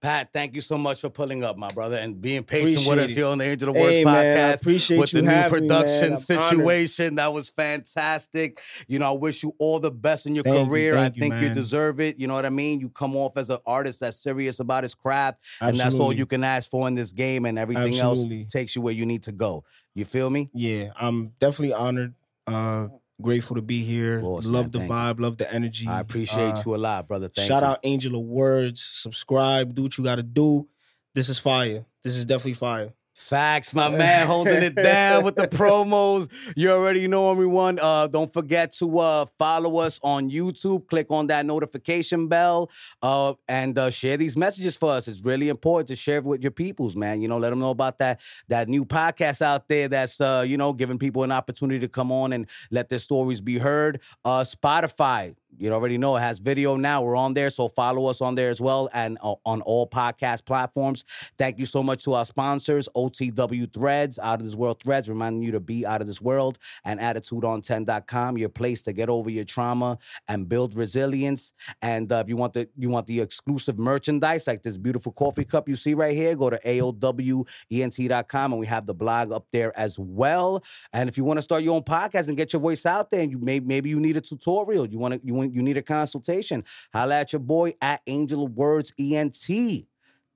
Pat, 0.00 0.30
thank 0.32 0.54
you 0.54 0.62
so 0.62 0.78
much 0.78 1.02
for 1.02 1.10
pulling 1.10 1.44
up, 1.44 1.58
my 1.58 1.68
brother, 1.68 1.96
and 1.98 2.22
being 2.22 2.42
patient 2.42 2.86
with 2.86 2.98
us 2.98 3.10
here 3.10 3.26
on 3.26 3.36
the 3.36 3.44
Angel 3.44 3.68
of 3.68 3.74
the 3.74 3.80
Words 3.82 3.92
Hey, 3.92 4.04
man, 4.04 4.16
I 4.16 4.22
podcast. 4.54 4.60
appreciate 4.60 4.96
with 4.98 5.12
you 5.12 5.20
the 5.20 5.26
new 5.26 5.34
having 5.34 5.62
me, 5.62 5.68
man. 5.68 5.82
production 5.84 6.18
situation. 6.18 7.14
That 7.16 7.32
was 7.34 7.50
fantastic. 7.50 8.60
You 8.88 8.98
know, 8.98 9.08
I 9.12 9.18
wish 9.18 9.42
you 9.42 9.54
all 9.58 9.78
the 9.78 9.90
best 9.90 10.24
in 10.24 10.34
your 10.34 10.44
Thank 10.44 10.68
career. 10.68 10.94
thank 10.94 11.12
I 11.12 11.16
you, 11.16 11.20
think 11.20 11.34
you 11.34 11.46
man. 11.48 11.52
deserve 11.54 12.00
it. 12.00 12.18
You 12.18 12.28
know 12.28 12.34
what 12.34 12.46
I 12.46 12.50
mean? 12.50 12.80
You 12.80 12.88
come 12.88 13.14
off 13.14 13.36
as 13.36 13.50
an 13.50 13.58
artist 13.66 14.00
that's 14.00 14.16
serious 14.16 14.58
about 14.58 14.84
his 14.84 14.94
craft, 14.94 15.38
and 15.60 15.76
that's 15.78 16.00
all 16.00 16.14
you 16.14 16.24
can 16.24 16.44
ask 16.44 16.70
for 16.70 16.88
in 16.88 16.94
this 16.94 17.12
game, 17.12 17.44
and 17.44 17.58
everything 17.58 17.98
Absolutely. 18.00 18.42
else 18.44 18.52
takes 18.52 18.74
you 18.74 18.80
where 18.80 18.94
you 18.94 19.04
need 19.04 19.24
to 19.24 19.32
go. 19.32 19.64
You 19.94 20.06
feel 20.06 20.30
me? 20.30 20.48
Yeah, 20.54 20.92
I'm 20.98 21.32
definitely 21.40 21.74
honored. 21.74 22.14
Uh, 22.46 22.88
grateful 23.20 23.56
to 23.56 23.62
be 23.62 23.84
here. 23.84 24.20
course, 24.20 24.46
love 24.46 24.64
man. 24.66 24.70
the 24.72 24.78
Thank 24.80 24.90
you. 24.90 24.94
vibe. 24.96 25.20
Love 25.20 25.36
the 25.36 25.52
energy. 25.52 25.86
I 25.86 26.00
appreciate 26.00 26.54
Uh, 26.58 26.62
you 26.66 26.74
a 26.74 26.76
lot, 26.78 27.08
brother. 27.08 27.28
Thank 27.28 27.46
shout 27.48 27.62
you. 27.62 27.68
out 27.68 27.80
Angel 27.82 28.14
of 28.16 28.22
Words. 28.22 28.82
Subscribe. 28.82 29.74
Do 29.74 29.82
what 29.84 29.96
you 29.98 30.04
got 30.04 30.16
to 30.16 30.22
do. 30.22 30.68
This 31.14 31.28
is 31.28 31.38
fire. 31.38 31.86
This 32.02 32.16
is 32.16 32.24
definitely 32.24 32.54
fire. 32.54 32.92
Facts, 33.20 33.74
my 33.74 33.90
man, 33.90 34.26
holding 34.26 34.62
it 34.62 34.74
down 34.74 35.24
with 35.24 35.36
the 35.36 35.46
promos. 35.46 36.28
You 36.56 36.70
already 36.70 37.06
know 37.06 37.30
everyone. 37.30 37.78
Uh, 37.78 38.06
don't 38.06 38.32
forget 38.32 38.72
to 38.78 38.98
uh, 38.98 39.26
follow 39.38 39.76
us 39.76 40.00
on 40.02 40.30
YouTube. 40.30 40.88
Click 40.88 41.06
on 41.10 41.26
that 41.26 41.44
notification 41.44 42.28
bell, 42.28 42.70
uh, 43.02 43.34
and 43.46 43.78
uh, 43.78 43.90
share 43.90 44.16
these 44.16 44.38
messages 44.38 44.74
for 44.74 44.92
us. 44.92 45.06
It's 45.06 45.20
really 45.20 45.50
important 45.50 45.88
to 45.88 45.96
share 45.96 46.18
it 46.18 46.24
with 46.24 46.42
your 46.42 46.50
peoples, 46.50 46.96
man. 46.96 47.20
You 47.20 47.28
know, 47.28 47.38
let 47.38 47.50
them 47.50 47.60
know 47.60 47.70
about 47.70 47.98
that 47.98 48.20
that 48.48 48.68
new 48.68 48.86
podcast 48.86 49.42
out 49.42 49.68
there. 49.68 49.86
That's 49.86 50.20
uh, 50.20 50.42
you 50.46 50.56
know, 50.56 50.72
giving 50.72 50.98
people 50.98 51.22
an 51.22 51.30
opportunity 51.30 51.78
to 51.80 51.88
come 51.88 52.10
on 52.10 52.32
and 52.32 52.46
let 52.70 52.88
their 52.88 52.98
stories 52.98 53.42
be 53.42 53.58
heard. 53.58 54.00
Uh, 54.24 54.44
Spotify. 54.44 55.36
You 55.60 55.70
already 55.74 55.98
know 55.98 56.16
it 56.16 56.20
has 56.20 56.38
video 56.38 56.76
now. 56.76 57.02
We're 57.02 57.16
on 57.16 57.34
there, 57.34 57.50
so 57.50 57.68
follow 57.68 58.06
us 58.06 58.22
on 58.22 58.34
there 58.34 58.48
as 58.48 58.62
well, 58.62 58.88
and 58.94 59.18
uh, 59.22 59.34
on 59.44 59.60
all 59.60 59.86
podcast 59.86 60.46
platforms. 60.46 61.04
Thank 61.36 61.58
you 61.58 61.66
so 61.66 61.82
much 61.82 62.04
to 62.04 62.14
our 62.14 62.24
sponsors, 62.24 62.88
OTW 62.96 63.70
Threads, 63.70 64.18
Out 64.18 64.40
of 64.40 64.46
This 64.46 64.54
World 64.54 64.82
Threads, 64.82 65.10
reminding 65.10 65.42
you 65.42 65.52
to 65.52 65.60
be 65.60 65.84
out 65.84 66.00
of 66.00 66.06
this 66.06 66.18
world, 66.18 66.58
and 66.82 66.98
AttitudeOn10.com, 66.98 68.38
your 68.38 68.48
place 68.48 68.80
to 68.82 68.94
get 68.94 69.10
over 69.10 69.28
your 69.28 69.44
trauma 69.44 69.98
and 70.28 70.48
build 70.48 70.74
resilience. 70.74 71.52
And 71.82 72.10
uh, 72.10 72.22
if 72.24 72.30
you 72.30 72.38
want 72.38 72.54
the 72.54 72.70
you 72.78 72.88
want 72.88 73.06
the 73.06 73.20
exclusive 73.20 73.78
merchandise, 73.78 74.46
like 74.46 74.62
this 74.62 74.78
beautiful 74.78 75.12
coffee 75.12 75.44
cup 75.44 75.68
you 75.68 75.76
see 75.76 75.92
right 75.92 76.16
here, 76.16 76.34
go 76.36 76.48
to 76.48 76.58
AOWENT.com, 76.64 78.52
and 78.52 78.58
we 78.60 78.66
have 78.66 78.86
the 78.86 78.94
blog 78.94 79.30
up 79.30 79.46
there 79.52 79.78
as 79.78 79.98
well. 79.98 80.64
And 80.94 81.10
if 81.10 81.18
you 81.18 81.24
want 81.24 81.36
to 81.36 81.42
start 81.42 81.62
your 81.62 81.74
own 81.74 81.82
podcast 81.82 82.28
and 82.28 82.36
get 82.38 82.54
your 82.54 82.62
voice 82.62 82.86
out 82.86 83.10
there, 83.10 83.20
and 83.20 83.30
you 83.30 83.38
may 83.38 83.60
maybe 83.60 83.90
you 83.90 84.00
need 84.00 84.16
a 84.16 84.22
tutorial, 84.22 84.86
you 84.88 84.98
want 84.98 85.12
to 85.12 85.20
you 85.22 85.34
want 85.34 85.49
you 85.54 85.62
need 85.62 85.76
a 85.76 85.82
consultation, 85.82 86.64
holla 86.92 87.20
at 87.20 87.32
your 87.32 87.40
boy 87.40 87.74
at 87.80 88.02
Angel 88.06 88.46
Words 88.46 88.92
ENT. 88.98 89.86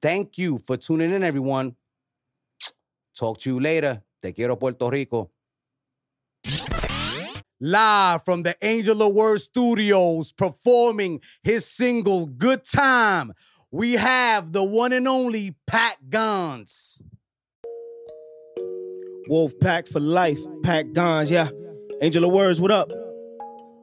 Thank 0.02 0.38
you 0.38 0.58
for 0.66 0.76
tuning 0.76 1.12
in, 1.12 1.22
everyone. 1.22 1.76
Talk 3.16 3.38
to 3.40 3.50
you 3.50 3.60
later. 3.60 4.02
Te 4.22 4.32
quiero, 4.32 4.56
Puerto 4.56 4.88
Rico. 4.88 5.30
Live 7.60 8.24
from 8.24 8.42
the 8.42 8.56
Angel 8.60 9.00
of 9.02 9.14
Words 9.14 9.44
Studios, 9.44 10.32
performing 10.32 11.20
his 11.42 11.64
single 11.64 12.26
Good 12.26 12.64
Time, 12.64 13.32
we 13.74 13.94
have 13.94 14.52
the 14.52 14.62
one 14.62 14.92
and 14.92 15.08
only 15.08 15.56
Pat 15.66 15.96
Gonz. 16.08 17.02
Wolf 19.28 19.52
Pack 19.60 19.88
for 19.88 19.98
life. 19.98 20.38
Pack 20.62 20.86
Gonz. 20.86 21.28
Yeah. 21.28 21.48
Angel 22.00 22.24
of 22.24 22.32
Words. 22.32 22.60
What 22.60 22.70
up? 22.70 22.92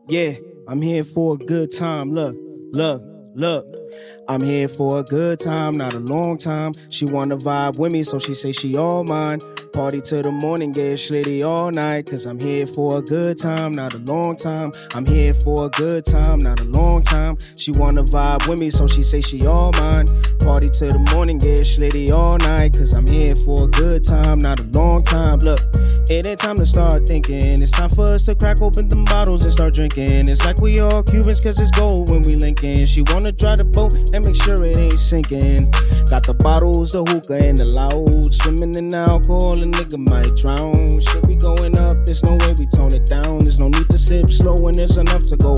Yeah. 0.08 0.36
I'm 0.72 0.82
here 0.82 1.04
for 1.04 1.34
a 1.34 1.38
good 1.38 1.70
time. 1.70 2.14
Look. 2.14 2.34
Look. 2.72 3.04
Look. 3.36 3.81
I'm 4.28 4.42
here 4.42 4.68
for 4.68 5.00
a 5.00 5.04
good 5.04 5.40
time, 5.40 5.74
not 5.74 5.94
a 5.94 6.00
long 6.00 6.38
time. 6.38 6.72
She 6.90 7.06
wanna 7.06 7.38
vibe 7.38 7.78
with 7.78 7.92
me, 7.92 8.04
so 8.04 8.20
she 8.20 8.34
say 8.34 8.52
she 8.52 8.76
all 8.78 9.04
mine. 9.04 9.40
Party 9.74 10.02
till 10.02 10.22
the 10.22 10.32
morning, 10.32 10.72
get 10.72 10.94
slitty 10.94 11.44
all 11.44 11.72
night. 11.72 12.10
Cause 12.10 12.26
I'm 12.26 12.40
here 12.40 12.68
for 12.68 12.98
a 12.98 13.02
good 13.02 13.38
time, 13.38 13.72
not 13.72 13.94
a 13.94 14.00
long 14.00 14.36
time. 14.36 14.72
I'm 14.94 15.06
here 15.06 15.34
for 15.34 15.66
a 15.66 15.70
good 15.70 16.06
time, 16.06 16.40
not 16.40 16.60
a 16.60 16.66
long 16.66 17.02
time. 17.04 17.38
She 17.58 17.72
wanna 17.72 18.04
vibe 18.04 18.48
with 18.48 18.60
me, 18.60 18.70
so 18.70 18.88
she 18.88 19.02
say 19.04 19.22
she 19.22 19.46
all 19.46 19.72
mine. 19.74 20.06
Party 20.40 20.70
till 20.70 20.92
the 20.92 21.00
morning, 21.14 21.38
get 21.38 21.60
slitty 21.62 22.12
all 22.12 22.38
night. 22.38 22.78
Cause 22.78 22.94
I'm 22.94 23.08
here 23.08 23.36
for 23.36 23.66
a 23.66 23.68
good 23.68 24.04
time, 24.04 24.40
not 24.40 24.60
a 24.60 24.64
long 24.78 25.04
time. 25.04 25.40
Look, 25.40 25.60
it 26.10 26.26
ain't 26.26 26.40
time 26.40 26.58
to 26.58 26.66
start 26.66 27.08
thinking. 27.08 27.62
It's 27.62 27.72
time 27.72 27.90
for 27.90 28.06
us 28.06 28.24
to 28.24 28.36
crack 28.36 28.62
open 28.62 28.88
them 28.88 29.06
bottles 29.06 29.44
and 29.44 29.52
start 29.52 29.74
drinking. 29.74 30.28
It's 30.28 30.46
like 30.46 30.60
we 30.60 30.80
all 30.80 31.04
Cubans, 31.04 31.42
cause 31.42 31.60
it's 31.60 31.72
gold 31.72 32.10
when 32.10 32.22
we 32.24 32.36
linking. 32.36 32.86
She 32.86 33.04
wanna 33.08 33.32
try 33.32 33.56
the 33.56 33.66
and 34.14 34.26
make 34.26 34.36
sure 34.36 34.64
it 34.66 34.78
ain't 34.78 35.00
sinking. 35.00 35.70
Got 36.10 36.26
the 36.26 36.36
bottles, 36.38 36.92
the 36.92 37.04
hookah, 37.04 37.46
and 37.46 37.58
the 37.58 37.66
loud. 37.66 38.10
Swimming 38.10 38.76
in 38.76 38.94
alcohol, 38.94 39.54
a 39.54 39.66
nigga 39.66 39.98
might 40.10 40.36
drown. 40.36 40.74
Should 41.02 41.28
be 41.28 41.36
going 41.36 41.78
up, 41.78 41.96
there's 42.06 42.24
no 42.24 42.36
way 42.36 42.54
we 42.58 42.66
tone 42.68 42.94
it 42.94 43.06
down. 43.06 43.40
There's 43.40 43.60
no 43.60 43.70
need 43.70 43.90
to 43.90 43.98
sip 43.98 44.32
slow 44.32 44.56
when 44.56 44.76
there's 44.76 44.98
enough 44.98 45.24
to 45.30 45.38
go 45.38 45.56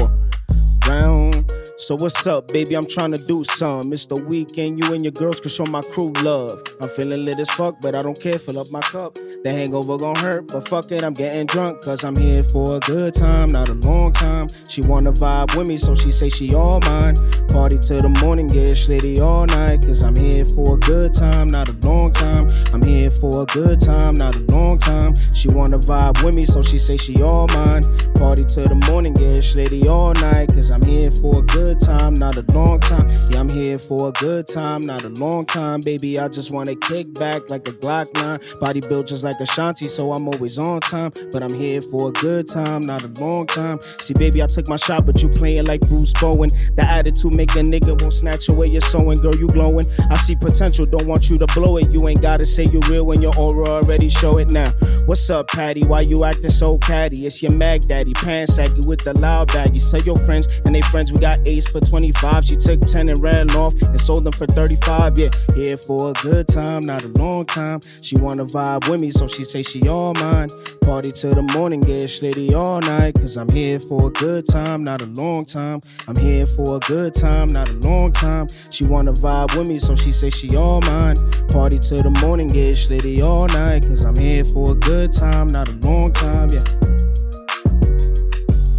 around. 0.87 1.62
So 1.75 1.95
what's 1.95 2.27
up, 2.27 2.49
baby? 2.49 2.75
I'm 2.75 2.85
trying 2.85 3.13
to 3.13 3.25
do 3.25 3.43
some. 3.43 3.91
It's 3.91 4.05
the 4.05 4.23
weekend, 4.29 4.83
you 4.83 4.93
and 4.93 5.03
your 5.03 5.11
girls 5.11 5.39
can 5.39 5.49
show 5.49 5.65
my 5.65 5.81
crew 5.93 6.11
love. 6.21 6.51
I'm 6.81 6.89
feeling 6.89 7.25
lit 7.25 7.39
as 7.39 7.49
fuck, 7.49 7.81
but 7.81 7.95
I 7.95 8.03
don't 8.03 8.19
care. 8.19 8.37
Fill 8.37 8.59
up 8.59 8.67
my 8.71 8.79
cup. 8.81 9.15
The 9.15 9.49
hangover 9.51 9.97
gon' 9.97 10.15
hurt, 10.15 10.49
but 10.53 10.67
fuck 10.67 10.91
it, 10.91 11.03
I'm 11.03 11.13
getting 11.13 11.47
drunk. 11.47 11.81
Cause 11.81 12.03
I'm 12.03 12.15
here 12.15 12.43
for 12.43 12.77
a 12.77 12.79
good 12.79 13.15
time, 13.15 13.47
not 13.47 13.69
a 13.69 13.73
long 13.73 14.13
time. 14.13 14.47
She 14.69 14.81
wanna 14.81 15.11
vibe 15.11 15.57
with 15.57 15.67
me, 15.67 15.77
so 15.77 15.95
she 15.95 16.11
say 16.11 16.29
she 16.29 16.53
all 16.53 16.79
mine. 16.81 17.15
Party 17.49 17.79
till 17.79 18.01
the 18.01 18.09
morning, 18.21 18.47
get 18.47 18.69
slitty 18.77 19.19
all 19.19 19.47
night. 19.47 19.85
Cause 19.85 20.03
I'm 20.03 20.15
here 20.15 20.45
for 20.45 20.75
a 20.75 20.77
good 20.77 21.13
time, 21.13 21.47
not 21.47 21.69
a 21.69 21.75
long 21.85 22.13
time. 22.13 22.47
I'm 22.71 22.83
here 22.83 23.09
for 23.09 23.41
a 23.41 23.45
good 23.47 23.81
time, 23.81 24.13
not 24.13 24.35
a 24.35 24.39
long 24.53 24.77
time. 24.77 25.15
She 25.33 25.49
wanna 25.49 25.79
vibe 25.79 26.23
with 26.23 26.35
me, 26.35 26.45
so 26.45 26.61
she 26.61 26.77
say 26.77 26.97
she 26.97 27.21
all 27.23 27.47
mine. 27.47 27.81
Party 28.13 28.45
till 28.45 28.67
the 28.67 28.79
morning, 28.87 29.13
get 29.13 29.33
slitty 29.41 29.87
all 29.87 30.13
night. 30.13 30.53
Cause 30.53 30.69
I'm 30.69 30.83
here 30.83 31.09
for 31.09 31.39
a 31.39 31.41
good 31.41 31.62
time, 31.71 32.13
not 32.13 32.35
a 32.37 32.43
long 32.53 32.79
time. 32.79 33.09
Yeah, 33.29 33.39
I'm 33.39 33.49
here 33.49 33.79
for 33.79 34.09
a 34.09 34.11
good 34.11 34.47
time, 34.47 34.81
not 34.81 35.03
a 35.03 35.09
long 35.09 35.45
time. 35.45 35.79
Baby, 35.79 36.19
I 36.19 36.27
just 36.27 36.53
wanna 36.53 36.75
kick 36.75 37.13
back 37.13 37.49
like 37.49 37.67
a 37.67 37.71
Glock 37.71 38.13
9. 38.15 38.39
Body 38.59 38.81
built 38.81 39.07
just 39.07 39.23
like 39.23 39.39
Ashanti, 39.39 39.87
so 39.87 40.11
I'm 40.11 40.27
always 40.27 40.57
on 40.57 40.79
time. 40.81 41.11
But 41.31 41.43
I'm 41.43 41.53
here 41.53 41.81
for 41.81 42.09
a 42.09 42.11
good 42.11 42.47
time, 42.47 42.81
not 42.81 43.03
a 43.03 43.11
long 43.21 43.47
time. 43.47 43.81
See, 43.81 44.13
baby, 44.13 44.43
I 44.43 44.47
took 44.47 44.67
my 44.67 44.75
shot, 44.75 45.05
but 45.05 45.23
you 45.23 45.29
playing 45.29 45.65
like 45.65 45.81
Bruce 45.81 46.13
Bowen. 46.13 46.49
The 46.75 46.85
attitude 46.87 47.35
make 47.35 47.51
a 47.55 47.63
nigga 47.63 47.99
won't 48.01 48.13
snatch 48.13 48.49
away 48.49 48.67
your 48.67 48.81
sewing. 48.81 49.19
Girl, 49.21 49.35
you 49.35 49.47
glowing. 49.47 49.85
I 50.09 50.17
see 50.17 50.35
potential, 50.35 50.85
don't 50.85 51.07
want 51.07 51.29
you 51.29 51.37
to 51.37 51.47
blow 51.53 51.77
it. 51.77 51.89
You 51.89 52.07
ain't 52.07 52.21
gotta 52.21 52.45
say 52.45 52.63
you 52.65 52.79
real 52.89 53.05
when 53.05 53.21
your 53.21 53.35
aura 53.37 53.69
already 53.69 54.09
show 54.09 54.37
it 54.37 54.51
now. 54.51 54.71
What's 55.05 55.29
up, 55.29 55.49
Patty? 55.49 55.83
Why 55.85 55.99
you 55.99 56.23
acting 56.23 56.49
so 56.49 56.77
catty? 56.77 57.25
It's 57.25 57.43
your 57.43 57.53
mag 57.53 57.81
daddy, 57.81 58.13
pants 58.13 58.55
saggy 58.55 58.87
with 58.87 59.03
the 59.03 59.11
loud 59.19 59.49
baggies. 59.49 59.91
Tell 59.91 60.01
your 60.01 60.15
friends 60.15 60.47
and 60.65 60.73
they 60.73 60.79
friends 60.79 61.11
we 61.11 61.19
got 61.19 61.37
Ace 61.45 61.67
for 61.67 61.81
25. 61.81 62.45
She 62.45 62.55
took 62.55 62.79
10 62.79 63.09
and 63.09 63.21
ran 63.21 63.51
off 63.51 63.73
and 63.81 63.99
sold 63.99 64.23
them 64.23 64.31
for 64.31 64.47
35. 64.47 65.17
Yeah, 65.17 65.27
here 65.55 65.75
for 65.75 66.11
a 66.11 66.13
good 66.13 66.47
time, 66.47 66.85
not 66.85 67.03
a 67.03 67.09
long 67.19 67.45
time. 67.45 67.81
She 68.01 68.15
wanna 68.15 68.45
vibe 68.45 68.89
with 68.89 69.01
me, 69.01 69.11
so 69.11 69.27
she 69.27 69.43
say 69.43 69.61
she 69.61 69.81
all 69.89 70.13
mine. 70.13 70.47
Party 70.81 71.11
till 71.11 71.31
the 71.31 71.43
morning, 71.53 71.81
get 71.81 72.03
slitty 72.03 72.53
all 72.53 72.79
night. 72.79 73.15
Cause 73.15 73.35
I'm 73.35 73.49
here 73.49 73.79
for 73.79 74.07
a 74.07 74.11
good 74.11 74.45
time, 74.45 74.85
not 74.85 75.01
a 75.01 75.07
long 75.07 75.43
time. 75.43 75.81
I'm 76.07 76.15
here 76.15 76.47
for 76.47 76.77
a 76.77 76.79
good 76.79 77.13
time, 77.13 77.47
not 77.47 77.67
a 77.67 77.73
long 77.85 78.13
time. 78.13 78.47
She 78.71 78.85
wanna 78.85 79.11
vibe 79.11 79.57
with 79.57 79.67
me, 79.67 79.79
so 79.79 79.95
she 79.95 80.13
say 80.13 80.29
she 80.29 80.55
all 80.55 80.79
mine. 80.81 81.15
Party 81.49 81.77
till 81.77 81.99
the 81.99 82.17
morning, 82.21 82.47
get 82.47 82.69
slitty 82.69 83.21
all 83.21 83.47
night. 83.47 83.85
Cause 83.85 84.03
I'm 84.05 84.15
here 84.15 84.45
for 84.45 84.71
a 84.71 84.75
good 84.75 84.92
time, 84.99 85.47
not 85.47 85.67
a 85.67 85.87
long 85.87 86.13
time. 86.13 86.47
Yeah. 86.49 86.63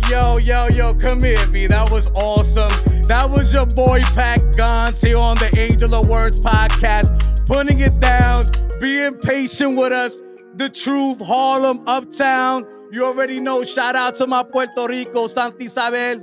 Yo, 0.09 0.39
yo, 0.39 0.69
yo, 0.69 0.95
come 0.95 1.21
here, 1.21 1.47
B. 1.49 1.67
That 1.67 1.91
was 1.91 2.11
awesome. 2.13 2.71
That 3.09 3.29
was 3.31 3.53
your 3.53 3.67
boy 3.67 4.01
Pat 4.15 4.41
Gonz 4.57 5.05
here 5.05 5.19
on 5.19 5.37
the 5.37 5.51
Angel 5.59 5.95
of 5.95 6.09
Words 6.09 6.41
podcast, 6.41 7.47
putting 7.47 7.79
it 7.81 8.01
down, 8.01 8.45
being 8.81 9.15
patient 9.15 9.77
with 9.77 9.93
us. 9.93 10.23
The 10.55 10.69
truth, 10.69 11.21
Harlem, 11.21 11.83
Uptown. 11.87 12.65
You 12.93 13.05
already 13.07 13.41
know. 13.41 13.65
Shout 13.65 13.97
out 13.97 14.15
to 14.17 14.27
my 14.27 14.45
Puerto 14.45 14.87
Rico, 14.89 15.27
Santa 15.27 15.57
Isabel. 15.61 16.21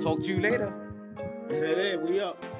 Talk 0.00 0.20
to 0.20 0.28
you 0.28 0.40
later. 0.40 0.72
We 1.50 2.20
up. 2.20 2.53